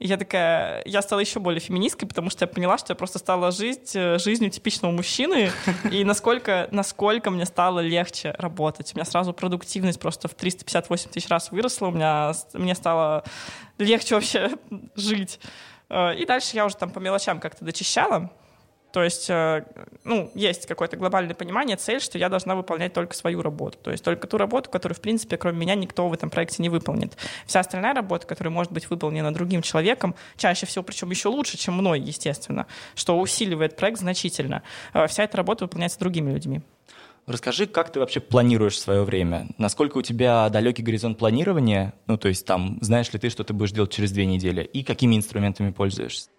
и 0.00 0.06
я 0.06 0.16
такая, 0.16 0.82
я 0.86 1.02
стала 1.02 1.20
еще 1.20 1.40
более 1.40 1.60
феминисткой, 1.60 2.08
потому 2.08 2.30
что 2.30 2.44
я 2.44 2.46
поняла, 2.48 2.78
что 2.78 2.92
я 2.92 2.94
просто 2.94 3.18
стала 3.18 3.50
жить 3.50 3.94
э, 3.94 4.18
жизнью 4.18 4.50
типичного 4.50 4.92
мужчины, 4.92 5.50
и 5.92 6.04
насколько, 6.04 6.68
насколько 6.70 7.30
мне 7.30 7.44
стало 7.44 7.80
легче 7.80 8.34
работать. 8.38 8.92
У 8.94 8.96
меня 8.96 9.04
сразу 9.04 9.34
продуктивность 9.34 10.00
просто 10.00 10.26
в 10.26 10.34
358 10.34 11.10
тысяч 11.10 11.28
раз 11.28 11.52
выросла, 11.52 11.88
у 11.88 11.90
меня, 11.90 12.32
мне 12.54 12.74
стало 12.74 13.24
легче 13.76 14.14
вообще 14.14 14.52
жить. 14.96 15.38
Э, 15.90 16.16
и 16.16 16.24
дальше 16.24 16.56
я 16.56 16.64
уже 16.64 16.76
там 16.76 16.90
по 16.90 16.98
мелочам 16.98 17.38
как-то 17.38 17.66
дочищала, 17.66 18.32
то 18.92 19.02
есть, 19.02 19.30
э, 19.30 19.64
ну, 20.04 20.30
есть 20.34 20.66
какое-то 20.66 20.96
глобальное 20.96 21.34
понимание, 21.34 21.76
цель, 21.76 22.00
что 22.00 22.18
я 22.18 22.28
должна 22.28 22.56
выполнять 22.56 22.92
только 22.92 23.14
свою 23.14 23.42
работу. 23.42 23.78
То 23.82 23.90
есть 23.90 24.04
только 24.04 24.26
ту 24.26 24.36
работу, 24.36 24.70
которую, 24.70 24.96
в 24.96 25.00
принципе, 25.00 25.36
кроме 25.36 25.58
меня 25.58 25.74
никто 25.74 26.08
в 26.08 26.12
этом 26.12 26.30
проекте 26.30 26.62
не 26.62 26.68
выполнит. 26.68 27.16
Вся 27.46 27.60
остальная 27.60 27.94
работа, 27.94 28.26
которая 28.26 28.52
может 28.52 28.72
быть 28.72 28.90
выполнена 28.90 29.32
другим 29.32 29.62
человеком, 29.62 30.14
чаще 30.36 30.66
всего, 30.66 30.82
причем 30.82 31.10
еще 31.10 31.28
лучше, 31.28 31.56
чем 31.56 31.74
мной, 31.74 32.00
естественно, 32.00 32.66
что 32.94 33.18
усиливает 33.18 33.76
проект 33.76 34.00
значительно. 34.00 34.62
Э, 34.92 35.06
вся 35.06 35.24
эта 35.24 35.36
работа 35.36 35.64
выполняется 35.64 35.98
другими 35.98 36.32
людьми. 36.32 36.62
Расскажи, 37.26 37.66
как 37.66 37.92
ты 37.92 38.00
вообще 38.00 38.18
планируешь 38.18 38.80
свое 38.80 39.04
время? 39.04 39.48
Насколько 39.56 39.98
у 39.98 40.02
тебя 40.02 40.48
далекий 40.48 40.82
горизонт 40.82 41.16
планирования? 41.18 41.94
Ну, 42.08 42.16
то 42.16 42.28
есть 42.28 42.44
там, 42.44 42.78
знаешь 42.80 43.12
ли 43.12 43.20
ты, 43.20 43.30
что 43.30 43.44
ты 43.44 43.52
будешь 43.52 43.70
делать 43.70 43.92
через 43.92 44.10
две 44.10 44.26
недели? 44.26 44.64
И 44.64 44.82
какими 44.82 45.16
инструментами 45.16 45.70
пользуешься? 45.70 46.30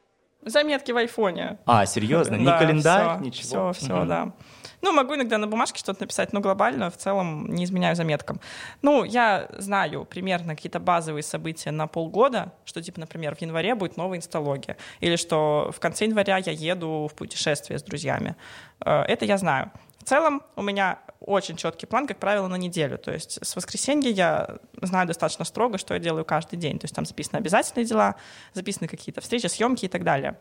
Заметки 0.44 0.92
в 0.92 0.98
айфоне. 0.98 1.58
А, 1.66 1.86
серьезно? 1.86 2.36
Не 2.36 2.46
календарь, 2.46 3.18
все, 3.18 3.26
ничего? 3.26 3.74
Все, 3.74 3.86
все, 3.86 4.00
угу. 4.00 4.06
да. 4.06 4.34
Ну, 4.82 4.92
могу 4.92 5.16
иногда 5.16 5.38
на 5.38 5.48
бумажке 5.48 5.80
что-то 5.80 6.02
написать, 6.02 6.34
но 6.34 6.40
глобально 6.40 6.90
в 6.90 6.98
целом 6.98 7.48
не 7.54 7.66
изменяю 7.66 7.96
заметкам. 7.96 8.40
Ну, 8.82 9.04
я 9.04 9.48
знаю 9.58 10.06
примерно 10.06 10.56
какие-то 10.56 10.80
базовые 10.80 11.24
события 11.24 11.72
на 11.72 11.88
полгода, 11.88 12.54
что, 12.66 12.82
типа, 12.82 13.00
например, 13.00 13.36
в 13.36 13.42
январе 13.42 13.76
будет 13.76 13.98
новая 13.98 14.18
инсталогия, 14.18 14.78
или 15.00 15.16
что 15.16 15.72
в 15.76 15.80
конце 15.80 16.06
января 16.06 16.38
я 16.38 16.52
еду 16.52 17.08
в 17.12 17.16
путешествие 17.16 17.78
с 17.78 17.84
друзьями. 17.84 18.36
Э, 18.84 19.04
это 19.04 19.26
я 19.26 19.38
знаю. 19.38 19.72
В 20.02 20.04
целом 20.04 20.42
у 20.56 20.64
меня 20.64 20.98
очень 21.20 21.56
четкий 21.56 21.86
план, 21.86 22.08
как 22.08 22.18
правило, 22.18 22.48
на 22.48 22.56
неделю. 22.56 22.98
То 22.98 23.12
есть 23.12 23.38
с 23.46 23.56
воскресенья 23.56 24.10
я 24.10 24.58
знаю 24.82 25.06
достаточно 25.06 25.46
строго, 25.46 25.78
что 25.78 25.94
я 25.94 26.00
делаю 26.00 26.26
каждый 26.26 26.58
день. 26.58 26.80
То 26.80 26.86
есть 26.86 26.96
там 26.96 27.06
записаны 27.06 27.38
обязательные 27.38 27.86
дела, 27.86 28.16
записаны 28.54 28.88
какие-то 28.88 29.22
встречи, 29.22 29.46
съемки 29.46 29.86
и 29.86 29.88
так 29.88 30.04
далее. 30.04 30.40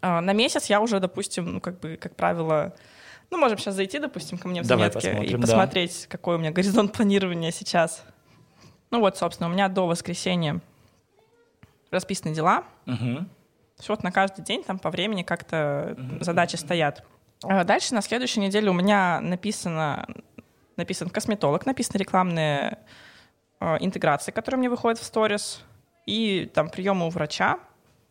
А, 0.00 0.20
на 0.20 0.32
месяц 0.32 0.66
я 0.66 0.80
уже, 0.80 1.00
допустим, 1.00 1.54
ну, 1.54 1.60
как 1.60 1.80
бы, 1.80 1.96
как 1.96 2.14
правило, 2.14 2.76
ну, 3.30 3.38
можем 3.38 3.58
сейчас 3.58 3.74
зайти, 3.74 3.98
допустим, 3.98 4.38
ко 4.38 4.46
мне 4.46 4.62
в 4.62 4.66
Давай 4.68 4.92
заметки 4.92 5.26
и 5.26 5.36
посмотреть, 5.36 6.02
да. 6.02 6.16
какой 6.16 6.36
у 6.36 6.38
меня 6.38 6.52
горизонт 6.52 6.92
планирования 6.92 7.50
сейчас. 7.50 8.04
Ну 8.92 9.00
вот, 9.00 9.18
собственно, 9.18 9.50
у 9.50 9.52
меня 9.52 9.68
до 9.68 9.88
воскресенья 9.88 10.60
расписаны 11.90 12.32
дела. 12.32 12.62
Угу. 12.86 13.26
Вот 13.88 14.04
на 14.04 14.12
каждый 14.12 14.44
день 14.44 14.62
там 14.62 14.78
по 14.78 14.90
времени 14.90 15.24
как-то 15.24 15.96
угу. 15.98 16.22
задачи 16.22 16.54
стоят. 16.54 17.04
А 17.42 17.64
дальше 17.64 17.94
на 17.94 18.02
следующей 18.02 18.40
неделе 18.40 18.70
у 18.70 18.72
меня 18.72 19.20
написано, 19.20 20.06
написан 20.76 21.10
косметолог, 21.10 21.66
написаны 21.66 21.98
рекламные 21.98 22.78
э, 23.60 23.76
интеграции, 23.80 24.32
которые 24.32 24.58
мне 24.58 24.70
выходят 24.70 24.98
в 24.98 25.04
сторис, 25.04 25.62
и 26.06 26.50
там 26.54 26.70
приемы 26.70 27.06
у 27.06 27.10
врача. 27.10 27.58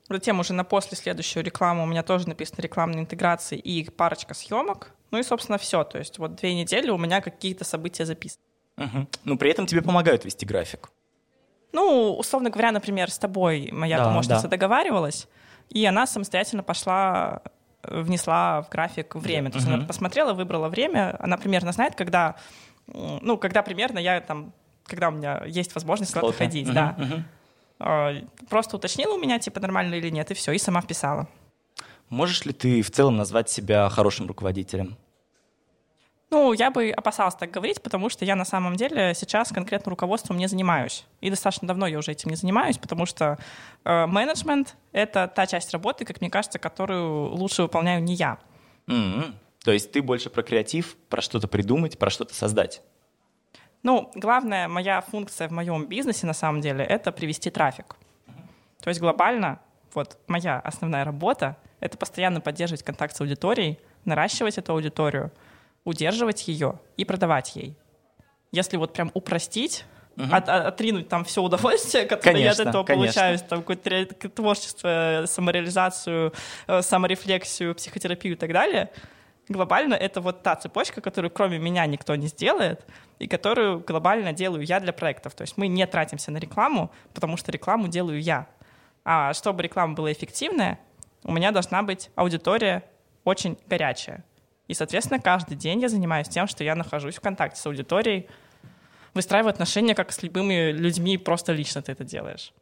Затем 0.10 0.40
уже 0.40 0.54
на 0.54 0.64
после 0.64 0.96
следующую 0.96 1.44
рекламу 1.44 1.84
у 1.84 1.86
меня 1.88 2.04
тоже 2.04 2.28
написаны 2.28 2.62
рекламные 2.62 3.02
интеграции 3.02 3.58
и 3.58 3.90
парочка 3.90 4.36
съемок. 4.36 4.92
Ну 5.10 5.18
и, 5.18 5.24
собственно, 5.24 5.58
все. 5.58 5.84
То 5.84 5.98
есть 5.98 6.20
вот 6.20 6.36
две 6.36 6.54
недели 6.54 6.90
у 6.92 6.98
меня 6.98 7.22
какие-то 7.22 7.64
события 7.64 8.06
записаны. 8.06 8.44
Угу. 8.78 9.08
Но 9.24 9.38
при 9.38 9.50
этом 9.50 9.66
тебе 9.66 9.82
помогают 9.82 10.26
вести 10.26 10.46
график. 10.46 10.92
Ну, 11.72 12.16
условно 12.18 12.50
говоря, 12.50 12.72
например, 12.72 13.10
с 13.10 13.18
тобой 13.18 13.70
моя 13.72 13.98
да, 13.98 14.06
помощница 14.06 14.44
да. 14.44 14.50
договаривалась, 14.50 15.28
и 15.70 15.84
она 15.86 16.06
самостоятельно 16.06 16.64
пошла 16.64 17.42
внесла 17.90 18.62
в 18.62 18.70
график 18.70 19.16
время. 19.16 19.52
То 19.52 19.58
есть 19.58 19.68
uh-huh. 19.68 19.74
она 19.76 19.86
посмотрела, 19.86 20.34
выбрала 20.34 20.70
время, 20.70 21.16
она 21.20 21.38
примерно 21.38 21.72
знает, 21.72 21.96
когда, 21.96 22.36
ну, 22.88 23.38
когда 23.38 23.62
примерно 23.62 24.00
я 24.00 24.22
там, 24.22 24.54
когда 24.86 25.10
у 25.10 25.12
меня 25.12 25.44
есть 25.46 25.74
возможность 25.76 26.14
куда-то 26.14 26.34
ходить, 26.34 26.68
uh-huh. 26.68 26.74
да. 26.74 27.24
Uh-huh. 27.80 28.28
Просто 28.50 28.78
уточнила 28.78 29.16
у 29.16 29.20
меня, 29.20 29.40
типа, 29.40 29.60
нормально 29.60 29.96
или 29.96 30.10
нет, 30.10 30.32
и 30.32 30.34
все, 30.34 30.52
и 30.54 30.58
сама 30.58 30.82
вписала. 30.82 31.28
Можешь 32.10 32.46
ли 32.46 32.54
ты 32.54 32.82
в 32.82 32.92
целом 32.92 33.18
назвать 33.18 33.50
себя 33.50 33.90
хорошим 33.90 34.28
руководителем? 34.28 34.98
Ну, 36.32 36.54
я 36.54 36.72
бы 36.72 36.90
опасалась 36.90 37.36
так 37.36 37.52
говорить, 37.52 37.82
потому 37.84 38.10
что 38.10 38.26
я 38.26 38.36
на 38.36 38.46
самом 38.46 38.76
деле 38.76 39.14
сейчас 39.14 39.50
конкретно 39.50 39.92
руководством 39.92 40.38
не 40.38 40.48
занимаюсь. 40.48 41.06
И 41.22 41.30
достаточно 41.30 41.68
давно 41.68 41.86
я 41.86 42.00
уже 42.00 42.12
этим 42.12 42.32
не 42.32 42.36
занимаюсь, 42.36 42.78
потому 42.78 43.06
что 43.06 43.38
э, 43.84 44.06
менеджмент— 44.08 44.76
это 44.92 45.28
та 45.28 45.46
часть 45.46 45.72
работы, 45.72 46.04
как 46.04 46.22
мне 46.22 46.32
кажется, 46.32 46.58
которую 46.58 47.30
лучше 47.36 47.62
выполняю 47.62 48.02
не 48.02 48.16
я. 48.16 48.40
Mm-hmm. 48.88 49.34
То 49.64 49.72
есть 49.72 49.92
ты 49.92 50.02
больше 50.02 50.32
про 50.32 50.42
креатив, 50.42 50.96
про 51.10 51.22
что-то 51.22 51.48
придумать, 51.48 52.00
про 52.00 52.10
что-то 52.10 52.34
создать? 52.34 52.82
Ну, 53.84 54.12
главная 54.16 54.68
моя 54.68 55.02
функция 55.02 55.48
в 55.48 55.52
моем 55.52 55.86
бизнесе 55.86 56.26
на 56.26 56.34
самом 56.34 56.60
деле— 56.60 56.84
это 56.86 57.12
привести 57.12 57.52
трафик. 57.52 57.96
То 58.82 58.90
есть 58.90 59.00
глобально 59.00 59.60
вот 59.94 60.18
моя 60.28 60.60
основная 60.60 61.06
работа— 61.06 61.56
это 61.80 61.98
постоянно 61.98 62.42
поддерживать 62.42 62.84
контакт 62.84 63.16
с 63.16 63.22
аудиторией, 63.22 63.80
наращивать 64.06 64.58
эту 64.58 64.74
аудиторию— 64.74 65.32
удерживать 65.86 66.48
ее 66.50 66.80
и 66.98 67.06
продавать 67.06 67.56
ей. 67.56 67.78
если 68.52 68.78
вот 68.78 68.94
прям 68.94 69.12
упростить, 69.14 69.86
Угу. 70.18 70.34
От, 70.34 70.48
от, 70.48 70.66
отринуть 70.66 71.10
там 71.10 71.26
все 71.26 71.42
удовольствие, 71.42 72.06
которое 72.06 72.36
конечно, 72.36 72.46
я 72.46 72.52
от 72.52 72.70
этого 72.70 72.84
конечно. 72.86 73.22
получаю, 73.22 73.40
там 73.40 73.64
какое-то 73.64 74.30
творчество, 74.30 75.26
самореализацию, 75.28 76.34
э, 76.68 76.82
саморефлексию, 76.82 77.76
психотерапию 77.76 78.36
и 78.36 78.38
так 78.38 78.54
далее. 78.54 78.92
Глобально 79.50 79.94
это 79.94 80.22
вот 80.22 80.42
та 80.42 80.56
цепочка, 80.56 81.02
которую 81.02 81.32
кроме 81.32 81.60
меня 81.60 81.86
никто 81.86 82.16
не 82.16 82.28
сделает, 82.28 82.86
и 83.20 83.28
которую 83.28 83.82
глобально 83.82 84.32
делаю 84.32 84.64
я 84.64 84.80
для 84.80 84.94
проектов. 84.94 85.36
То 85.36 85.42
есть 85.42 85.58
мы 85.58 85.68
не 85.68 85.86
тратимся 85.86 86.32
на 86.32 86.38
рекламу, 86.38 86.92
потому 87.14 87.36
что 87.36 87.52
рекламу 87.52 87.90
делаю 87.90 88.22
я. 88.22 88.48
А 89.04 89.34
чтобы 89.34 89.64
реклама 89.64 89.96
была 89.96 90.14
эффективная, 90.14 90.80
у 91.24 91.34
меня 91.34 91.52
должна 91.52 91.84
быть 91.84 92.10
аудитория 92.16 92.84
очень 93.26 93.58
горячая. 93.68 94.24
И, 94.68 94.74
соответственно, 94.74 95.20
каждый 95.20 95.56
день 95.56 95.80
я 95.82 95.90
занимаюсь 95.90 96.28
тем, 96.28 96.48
что 96.48 96.64
я 96.64 96.76
нахожусь 96.76 97.16
в 97.16 97.22
контакте 97.22 97.60
с 97.60 97.66
аудиторией, 97.66 98.28
выстраиваю 99.14 99.52
отношения 99.52 99.96
как 99.96 100.12
с 100.12 100.24
любыми 100.24 100.72
людьми, 100.72 101.18
просто 101.18 101.54
лично 101.54 101.82
ты 101.82 101.92
это 101.92 102.04
делаешь. 102.04 102.54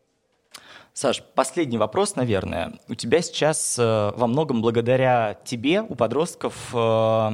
Саш, 0.93 1.23
последний 1.33 1.79
вопрос, 1.79 2.15
наверное. 2.15 2.73
У 2.87 2.93
тебя 2.93 3.21
сейчас 3.21 3.79
э, 3.79 4.11
во 4.15 4.27
многом 4.27 4.61
благодаря 4.61 5.39
тебе 5.43 5.81
у 5.81 5.95
подростков 5.95 6.69
э, 6.71 7.31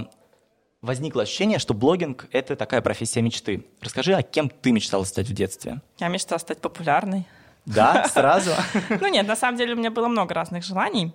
возникло 0.81 1.23
ощущение, 1.23 1.59
что 1.59 1.73
блогинг— 1.73 2.27
это 2.31 2.55
такая 2.55 2.81
профессия 2.81 3.21
мечты. 3.21 3.65
Расскажи, 3.81 4.13
а 4.13 4.21
кем 4.21 4.49
ты 4.49 4.71
мечтала 4.71 5.03
стать 5.03 5.27
в 5.27 5.33
детстве? 5.33 5.81
Я 5.97 6.07
мечтала 6.07 6.39
стать 6.39 6.61
популярной. 6.61 7.27
Да, 7.65 8.07
сразу? 8.07 8.51
Ну 9.01 9.07
нет, 9.09 9.27
на 9.27 9.35
самом 9.35 9.57
деле 9.57 9.73
у 9.73 9.77
меня 9.77 9.91
было 9.91 10.07
много 10.07 10.33
разных 10.33 10.63
желаний. 10.63 11.13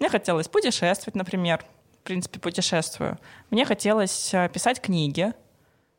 Мне 0.00 0.08
хотелось 0.08 0.48
путешествовать, 0.48 1.14
например. 1.14 1.64
В 2.06 2.08
принципе, 2.08 2.38
путешествую. 2.38 3.18
Мне 3.50 3.64
хотелось 3.64 4.32
э, 4.32 4.48
писать 4.48 4.80
книги. 4.80 5.32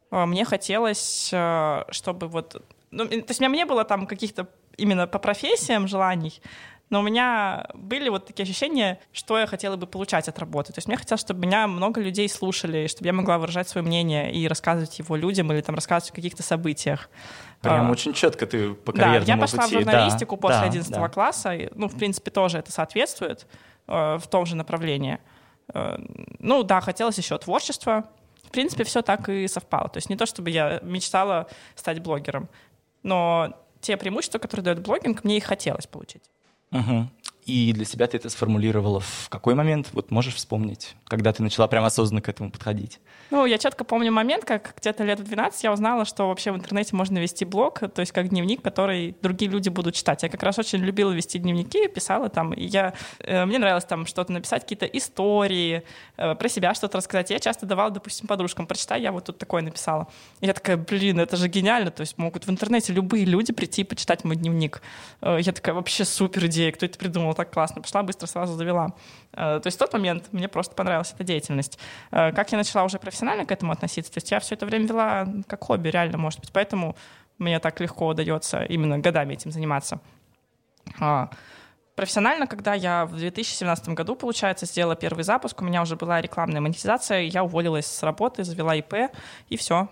Э, 0.10 0.24
мне 0.26 0.46
хотелось, 0.46 1.32
э, 1.34 1.84
чтобы 1.90 2.30
вот... 2.30 2.66
Ну, 2.92 3.06
то 3.10 3.14
есть 3.14 3.42
у 3.42 3.44
меня 3.44 3.50
не 3.50 3.66
было 3.66 3.84
там 3.84 4.08
каких-то 4.08 4.48
именно 4.78 5.06
по 5.06 5.20
профессиям 5.20 5.86
желаний, 5.86 6.42
но 6.90 7.02
у 7.02 7.04
меня 7.04 7.68
были 7.74 8.08
вот 8.08 8.26
такие 8.26 8.44
ощущения, 8.44 9.02
что 9.12 9.38
я 9.38 9.48
хотела 9.48 9.76
бы 9.76 9.86
получать 9.86 10.30
от 10.30 10.40
работы. 10.40 10.72
То 10.72 10.78
есть 10.78 10.88
мне 10.88 10.96
хотелось, 10.96 11.20
чтобы 11.20 11.42
меня 11.42 11.68
много 11.68 12.00
людей 12.00 12.30
слушали, 12.30 12.88
чтобы 12.88 13.08
я 13.08 13.12
могла 13.12 13.38
выражать 13.38 13.68
свое 13.68 13.86
мнение 13.86 14.32
и 14.32 14.48
рассказывать 14.48 14.98
его 15.00 15.18
людям 15.18 15.52
или 15.52 15.60
там 15.60 15.76
рассказывать 15.76 16.14
о 16.14 16.16
каких-то 16.16 16.42
событиях. 16.42 17.10
Прям 17.60 17.90
а, 17.90 17.92
очень 17.92 18.14
четко 18.14 18.48
ты 18.48 18.74
по 18.76 18.94
карьерному 18.94 19.26
Да, 19.26 19.34
я 19.34 19.38
пошла 19.38 19.64
пути. 19.64 19.76
в 19.76 19.80
журналистику 19.80 20.38
да, 20.38 20.42
после 20.42 20.60
да, 20.62 20.68
11 20.68 20.92
да. 20.94 21.10
класса. 21.10 21.54
Ну, 21.76 21.90
в 21.90 21.98
принципе, 21.98 22.32
тоже 22.32 22.60
это 22.60 22.72
соответствует 22.72 23.46
э, 23.88 24.18
в 24.18 24.28
том 24.30 24.46
же 24.46 24.56
направлении. 24.56 25.20
Э, 25.74 25.98
ну 26.40 26.64
да, 26.64 26.82
хотелось 26.82 27.18
еще 27.18 27.38
творчества. 27.38 28.06
В 28.44 28.52
принципе, 28.52 28.84
все 28.84 29.02
так 29.02 29.28
и 29.30 29.48
совпало. 29.48 29.90
То 29.90 29.98
есть 29.98 30.10
не 30.10 30.16
то, 30.16 30.26
чтобы 30.26 30.50
я 30.50 30.80
мечтала 30.82 31.48
стать 31.76 32.00
блогером, 32.00 32.48
но 33.04 33.54
те 33.82 33.98
преимущества, 33.98 34.40
которые 34.40 34.64
дает 34.64 34.80
блогинг, 34.80 35.24
мне 35.24 35.38
и 35.38 35.42
хотелось 35.42 35.88
получить. 35.88 36.24
Угу. 36.72 37.08
И 37.48 37.72
для 37.72 37.86
себя 37.86 38.08
ты 38.08 38.18
это 38.18 38.30
сформулировала 38.30 39.00
в 39.00 39.30
какой 39.30 39.56
момент? 39.56 39.88
Вот 39.94 40.12
можешь 40.12 40.36
вспомнить, 40.36 40.96
когда 41.06 41.32
ты 41.32 41.42
начала 41.42 41.70
прям 41.70 41.86
осознанно 41.86 42.22
к 42.22 42.28
этому 42.28 42.52
подходить? 42.52 43.00
Ну, 43.32 43.46
я 43.46 43.58
четко 43.58 43.86
помню 43.86 44.12
момент, 44.12 44.44
как 44.44 44.74
где-то 44.78 45.06
лет 45.06 45.22
в 45.22 45.24
12 45.24 45.64
я 45.64 45.72
узнала, 45.72 46.04
что 46.04 46.28
вообще 46.28 46.52
в 46.52 46.58
интернете 46.58 46.94
можно 46.94 47.18
вести 47.20 47.46
блог, 47.46 47.80
то 47.80 48.02
есть 48.02 48.12
как 48.12 48.28
дневник, 48.28 48.62
который 48.62 49.16
другие 49.22 49.50
люди 49.50 49.70
будут 49.70 49.96
читать. 49.96 50.24
Я 50.24 50.30
как 50.30 50.44
раз 50.44 50.60
очень 50.60 50.80
любила 50.80 51.12
вести 51.12 51.40
дневники, 51.40 51.88
писала 51.88 52.28
там, 52.28 52.52
и 52.52 52.66
я, 52.66 52.94
э, 53.20 53.46
мне 53.46 53.60
нравилось 53.60 53.86
там 53.86 54.06
что-то 54.06 54.34
написать, 54.34 54.64
какие-то 54.64 54.86
истории, 54.86 55.84
э, 56.18 56.36
про 56.36 56.50
себя 56.50 56.74
что-то 56.74 56.98
рассказать. 56.98 57.30
Я 57.30 57.40
часто 57.40 57.66
давала, 57.66 57.92
допустим, 57.92 58.28
подружкам, 58.28 58.68
прочитай, 58.68 59.02
я 59.02 59.14
вот 59.14 59.24
тут 59.24 59.38
такое 59.38 59.62
написала. 59.62 60.08
И 60.42 60.48
я 60.48 60.54
такая, 60.54 60.76
блин, 60.76 61.22
это 61.22 61.38
же 61.38 61.48
гениально, 61.48 61.92
то 61.92 62.02
есть 62.02 62.18
могут 62.18 62.46
в 62.46 62.50
интернете 62.50 62.92
любые 62.92 63.24
люди 63.24 63.54
прийти 63.54 63.84
и 63.84 63.86
почитать 63.86 64.26
мой 64.26 64.36
дневник. 64.36 64.82
Э, 65.22 65.38
я 65.40 65.54
такая, 65.54 65.76
вообще 65.76 66.04
супер 66.04 66.48
идея, 66.48 66.74
кто 66.74 66.86
это 66.86 67.00
придумал? 67.00 67.37
Так 67.38 67.52
классно. 67.52 67.82
Пошла, 67.82 68.04
быстро 68.04 68.28
сразу 68.28 68.54
завела. 68.54 68.94
Э, 69.34 69.60
то 69.62 69.68
есть 69.68 69.78
в 69.78 69.80
тот 69.80 69.94
момент 69.94 70.34
мне 70.34 70.48
просто 70.48 70.76
понравилась 70.76 71.14
эта 71.14 71.24
деятельность. 71.24 71.80
Э, 72.12 72.32
как 72.32 72.52
я 72.52 72.58
начала 72.58 72.84
уже 72.84 73.00
профессионально 73.00 73.46
к 73.46 73.52
этому 73.52 73.72
относиться? 73.72 74.12
То 74.12 74.18
есть 74.18 74.32
я 74.32 74.40
все 74.40 74.56
это 74.56 74.66
время 74.66 74.88
вела 74.88 75.28
как 75.48 75.64
хобби, 75.64 75.90
реально, 75.90 76.18
может 76.18 76.40
быть. 76.40 76.52
Поэтому 76.52 76.96
мне 77.38 77.60
так 77.60 77.80
легко 77.80 78.08
удается 78.08 78.64
именно 78.64 78.98
годами 78.98 79.34
этим 79.34 79.52
заниматься. 79.52 80.00
А, 81.00 81.30
профессионально, 81.96 82.48
когда 82.48 82.74
я 82.74 83.06
в 83.06 83.16
2017 83.16 83.90
году, 83.90 84.16
получается, 84.16 84.66
сделала 84.66 84.96
первый 84.96 85.24
запуск, 85.24 85.62
у 85.62 85.66
меня 85.66 85.82
уже 85.82 85.96
была 85.96 86.22
рекламная 86.22 86.62
монетизация, 86.62 87.22
я 87.22 87.44
уволилась 87.44 87.86
с 87.86 88.04
работы, 88.04 88.44
завела 88.44 88.76
ИП, 88.76 89.12
и 89.50 89.58
все. 89.58 89.88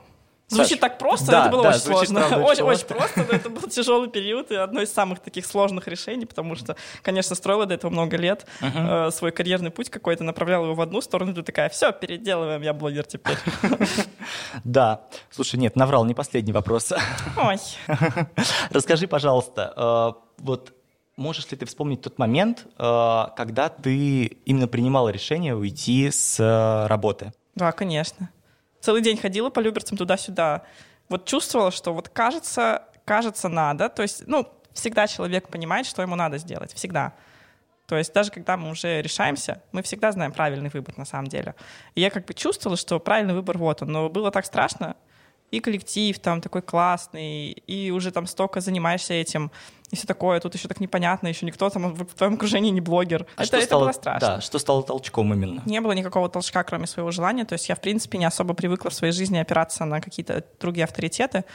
Звучит 0.48 0.80
так 0.80 1.00
просто, 1.00 1.32
да, 1.32 1.42
это 1.42 1.52
было 1.52 1.64
да, 1.64 1.70
очень 1.70 1.80
сложно. 1.80 2.20
Правда, 2.20 2.46
очень, 2.46 2.64
очень 2.64 2.86
просто, 2.86 3.26
но 3.28 3.36
это 3.36 3.50
был 3.50 3.64
тяжелый 3.64 4.10
период 4.10 4.52
и 4.52 4.56
одно 4.56 4.82
из 4.82 4.94
самых 4.94 5.20
таких 5.20 5.46
сложных 5.46 5.88
решений, 5.88 6.26
потому 6.26 6.56
что, 6.56 6.76
конечно, 7.02 7.36
строила 7.36 7.66
до 7.66 7.74
этого 7.74 7.90
много 7.90 8.16
лет 8.18 8.46
uh-huh. 8.62 9.08
э, 9.08 9.12
свой 9.12 9.32
карьерный 9.32 9.72
путь 9.72 9.90
какой-то, 9.90 10.24
направляла 10.24 10.66
его 10.66 10.76
в 10.76 10.82
одну 10.82 11.02
сторону, 11.02 11.34
ты 11.34 11.42
такая, 11.42 11.70
все, 11.70 11.92
переделываем, 11.92 12.62
я 12.62 12.74
блогер 12.74 13.06
теперь. 13.06 13.38
Да. 14.64 15.02
Слушай, 15.30 15.58
нет, 15.58 15.76
наврал, 15.76 16.06
не 16.06 16.14
последний 16.14 16.54
вопрос. 16.54 16.92
Ой. 17.38 17.58
Расскажи, 18.70 19.08
пожалуйста, 19.08 19.74
э, 19.76 20.42
вот 20.44 20.74
можешь 21.18 21.50
ли 21.52 21.58
ты 21.58 21.66
вспомнить 21.66 22.02
тот 22.02 22.18
момент, 22.18 22.66
э, 22.78 23.24
когда 23.36 23.70
ты 23.70 24.26
именно 24.46 24.68
принимала 24.68 25.10
решение 25.10 25.56
уйти 25.56 26.10
с 26.12 26.40
э, 26.40 26.88
работы? 26.88 27.34
Да, 27.56 27.72
конечно 27.72 28.30
целый 28.86 29.02
день 29.02 29.18
ходила 29.18 29.50
по 29.50 29.60
Люберцам 29.60 29.98
туда-сюда. 29.98 30.62
Вот 31.10 31.26
чувствовала, 31.26 31.72
что 31.72 31.94
вот 31.94 32.10
кажется, 32.10 32.84
кажется, 33.04 33.50
надо. 33.50 33.90
То 33.90 34.04
есть, 34.04 34.28
ну, 34.28 34.48
всегда 34.74 35.08
человек 35.08 35.50
понимает, 35.50 35.88
что 35.88 36.04
ему 36.04 36.16
надо 36.16 36.38
сделать. 36.38 36.74
Всегда. 36.74 37.14
То 37.88 37.98
есть 37.98 38.14
даже 38.14 38.32
когда 38.32 38.58
мы 38.58 38.70
уже 38.70 39.02
решаемся, 39.02 39.62
мы 39.72 39.82
всегда 39.82 40.12
знаем 40.12 40.32
правильный 40.32 40.70
выбор 40.70 40.98
на 40.98 41.06
самом 41.06 41.28
деле. 41.28 41.56
И 41.96 42.02
я 42.02 42.10
как 42.12 42.26
бы 42.26 42.34
чувствовала, 42.34 42.78
что 42.78 43.00
правильный 43.00 43.34
выбор 43.34 43.58
вот 43.58 43.82
он. 43.82 43.92
Но 43.92 44.10
было 44.10 44.32
так 44.32 44.46
страшно, 44.46 44.96
и 45.52 45.60
коллектив 45.60 46.18
там 46.20 46.42
такой 46.42 46.62
классный, 46.62 47.52
и 47.52 47.92
уже 47.92 48.12
там 48.12 48.28
столько 48.28 48.62
занимаешься 48.62 49.14
этим, 49.14 49.52
и 49.92 49.96
все 49.96 50.08
такое, 50.08 50.40
тут 50.40 50.56
еще 50.56 50.68
так 50.68 50.80
непонятно, 50.80 51.28
еще 51.28 51.46
никто 51.46 51.70
там 51.70 51.94
в 51.94 52.06
твоем 52.16 52.36
окружении 52.36 52.72
не 52.72 52.82
блогер. 52.82 53.28
А 53.36 53.44
это, 53.44 53.46
что 53.46 53.58
это 53.58 53.66
стало, 53.66 53.84
было 53.84 53.92
страшно. 53.92 54.28
Да, 54.28 54.42
что 54.42 54.60
стало 54.60 54.84
толчком 54.84 55.34
именно? 55.34 55.62
Не 55.66 55.80
было 55.82 55.92
никакого 55.92 56.28
толчка, 56.30 56.64
кроме 56.64 56.88
своего 56.88 57.12
желания, 57.12 57.46
то 57.46 57.54
есть 57.54 57.70
я, 57.70 57.76
в 57.76 57.82
принципе, 57.82 58.18
не 58.18 58.26
особо 58.26 58.54
привыкла 58.54 58.90
в 58.90 58.94
своей 58.94 59.14
жизни 59.14 59.38
опираться 59.38 59.86
на 59.86 60.02
какие-то 60.02 60.44
другие 60.60 60.86
авторитеты, 60.86 61.46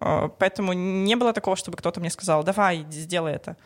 э, 0.00 0.28
поэтому 0.38 0.72
не 0.74 1.16
было 1.16 1.32
такого, 1.32 1.56
чтобы 1.56 1.78
кто-то 1.78 2.00
мне 2.00 2.10
сказал, 2.10 2.44
давай, 2.44 2.86
сделай 2.90 3.32
это. 3.32 3.56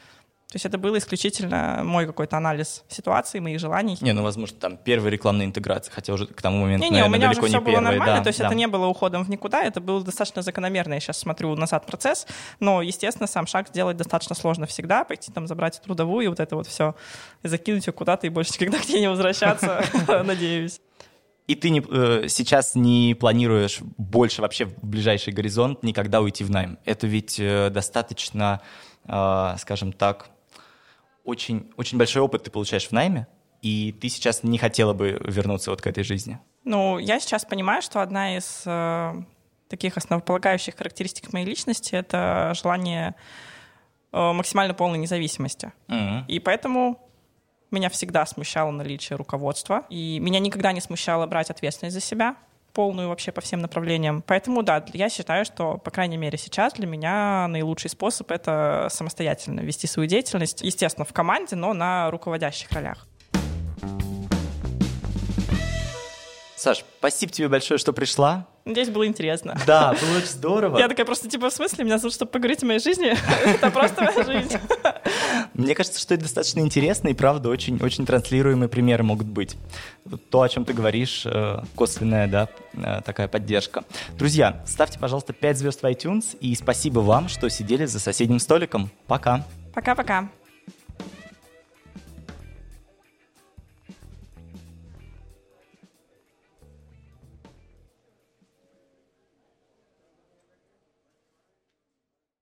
То 0.54 0.56
есть 0.56 0.66
это 0.66 0.78
было 0.78 0.98
исключительно 0.98 1.80
мой 1.82 2.06
какой-то 2.06 2.36
анализ 2.36 2.84
ситуации, 2.86 3.40
моих 3.40 3.58
желаний. 3.58 3.98
Не, 4.00 4.12
ну, 4.12 4.22
возможно, 4.22 4.56
там 4.56 4.76
первая 4.76 5.10
рекламная 5.10 5.46
интеграция, 5.46 5.92
хотя 5.92 6.12
уже 6.12 6.28
к 6.28 6.40
тому 6.40 6.60
моменту, 6.60 6.84
не, 6.84 6.90
не, 6.90 6.96
наверное, 6.98 7.12
у 7.12 7.18
меня 7.18 7.28
далеко 7.30 7.46
уже 7.46 7.48
все 7.48 7.58
не 7.58 7.64
было 7.64 7.72
первая. 7.72 7.90
нормально, 7.90 8.16
да, 8.18 8.22
то 8.22 8.28
есть 8.28 8.38
да. 8.38 8.46
это 8.46 8.54
не 8.54 8.68
было 8.68 8.86
уходом 8.86 9.24
в 9.24 9.28
никуда, 9.28 9.64
это 9.64 9.80
было 9.80 10.04
достаточно 10.04 10.42
закономерно, 10.42 10.94
я 10.94 11.00
сейчас 11.00 11.18
смотрю 11.18 11.56
назад 11.56 11.86
процесс, 11.86 12.28
но, 12.60 12.82
естественно, 12.82 13.26
сам 13.26 13.48
шаг 13.48 13.66
сделать 13.66 13.96
достаточно 13.96 14.36
сложно 14.36 14.66
всегда, 14.66 15.02
пойти 15.02 15.32
там 15.32 15.48
забрать 15.48 15.82
трудовую 15.82 16.24
и 16.24 16.28
вот 16.28 16.38
это 16.38 16.54
вот 16.54 16.68
все, 16.68 16.94
и 17.42 17.48
закинуть 17.48 17.88
ее 17.88 17.92
куда-то 17.92 18.28
и 18.28 18.30
больше 18.30 18.52
никогда 18.52 18.78
к 18.78 18.88
ней 18.88 19.00
не 19.00 19.10
возвращаться, 19.10 19.82
надеюсь. 20.24 20.80
И 21.48 21.56
ты 21.56 21.70
не, 21.70 21.82
э, 21.90 22.28
сейчас 22.28 22.76
не 22.76 23.16
планируешь 23.18 23.80
больше 23.98 24.40
вообще 24.40 24.66
в 24.66 24.86
ближайший 24.86 25.32
горизонт 25.32 25.82
никогда 25.82 26.20
уйти 26.20 26.44
в 26.44 26.50
найм. 26.50 26.78
Это 26.84 27.08
ведь 27.08 27.40
э, 27.40 27.70
достаточно, 27.70 28.62
э, 29.04 29.56
скажем 29.58 29.92
так, 29.92 30.30
очень, 31.24 31.72
очень 31.76 31.98
большой 31.98 32.22
опыт 32.22 32.44
ты 32.44 32.50
получаешь 32.50 32.86
в 32.86 32.92
найме, 32.92 33.26
и 33.62 33.92
ты 33.92 34.08
сейчас 34.08 34.42
не 34.42 34.58
хотела 34.58 34.92
бы 34.92 35.20
вернуться 35.24 35.70
вот 35.70 35.80
к 35.80 35.86
этой 35.86 36.04
жизни? 36.04 36.38
Ну, 36.64 36.98
я 36.98 37.18
сейчас 37.18 37.44
понимаю, 37.44 37.82
что 37.82 38.00
одна 38.00 38.36
из 38.36 38.62
э, 38.66 39.14
таких 39.68 39.96
основополагающих 39.96 40.76
характеристик 40.76 41.32
моей 41.32 41.46
личности— 41.46 41.94
это 41.96 42.52
желание 42.54 43.14
э, 44.12 44.32
максимально 44.32 44.74
полной 44.74 44.98
независимости. 44.98 45.72
Mm-hmm. 45.88 46.26
И 46.28 46.38
поэтому 46.40 47.00
меня 47.70 47.88
всегда 47.88 48.24
смущало 48.26 48.70
наличие 48.70 49.16
руководства, 49.16 49.86
и 49.90 50.18
меня 50.20 50.38
никогда 50.40 50.72
не 50.72 50.80
смущало 50.80 51.26
брать 51.26 51.50
ответственность 51.50 51.94
за 51.94 52.00
себя 52.00 52.36
полную 52.74 53.08
вообще 53.08 53.32
по 53.32 53.40
всем 53.40 53.60
направлениям. 53.60 54.22
Поэтому, 54.26 54.62
да, 54.62 54.84
я 54.92 55.08
считаю, 55.08 55.44
что, 55.44 55.78
по 55.78 55.90
крайней 55.90 56.18
мере, 56.18 56.36
сейчас 56.36 56.74
для 56.74 56.86
меня 56.86 57.46
наилучший 57.48 57.88
способ— 57.88 58.30
это 58.32 58.88
самостоятельно 58.90 59.60
вести 59.60 59.86
свою 59.86 60.08
деятельность, 60.08 60.60
естественно, 60.60 61.04
в 61.04 61.12
команде, 61.12 61.56
но 61.56 61.72
на 61.72 62.10
руководящих 62.10 62.70
ролях. 62.72 63.06
Саш, 66.64 66.82
спасибо 66.98 67.30
тебе 67.30 67.48
большое, 67.48 67.76
что 67.76 67.92
пришла. 67.92 68.46
Надеюсь, 68.64 68.88
было 68.88 69.06
интересно. 69.06 69.54
Да, 69.66 69.92
было 70.00 70.16
очень 70.16 70.28
здорово. 70.28 70.78
Я 70.78 70.88
такая 70.88 71.04
просто, 71.04 71.28
типа, 71.28 71.50
в 71.50 71.52
смысле, 71.52 71.84
меня 71.84 71.98
зовут, 71.98 72.14
чтобы 72.14 72.30
поговорить 72.30 72.62
о 72.62 72.66
моей 72.66 72.80
жизни? 72.80 73.14
Это 73.44 73.70
просто 73.70 74.02
моя 74.02 74.24
жизнь. 74.24 74.56
Мне 75.52 75.74
кажется, 75.74 76.00
что 76.00 76.14
это 76.14 76.22
достаточно 76.22 76.60
интересно 76.60 77.08
и, 77.08 77.14
правда, 77.14 77.50
очень, 77.50 77.78
очень 77.82 78.06
транслируемые 78.06 78.70
примеры 78.70 79.02
могут 79.02 79.26
быть. 79.26 79.56
То, 80.30 80.40
о 80.40 80.48
чем 80.48 80.64
ты 80.64 80.72
говоришь, 80.72 81.24
э, 81.26 81.58
косвенная, 81.76 82.26
да, 82.28 82.48
э, 82.72 83.02
такая 83.04 83.28
поддержка. 83.28 83.84
Друзья, 84.16 84.64
ставьте, 84.66 84.98
пожалуйста, 84.98 85.34
5 85.34 85.58
звезд 85.58 85.82
в 85.82 85.84
iTunes 85.84 86.34
и 86.40 86.54
спасибо 86.54 87.00
вам, 87.00 87.28
что 87.28 87.50
сидели 87.50 87.84
за 87.84 88.00
соседним 88.00 88.38
столиком. 88.38 88.90
Пока. 89.06 89.44
Пока-пока. 89.74 90.30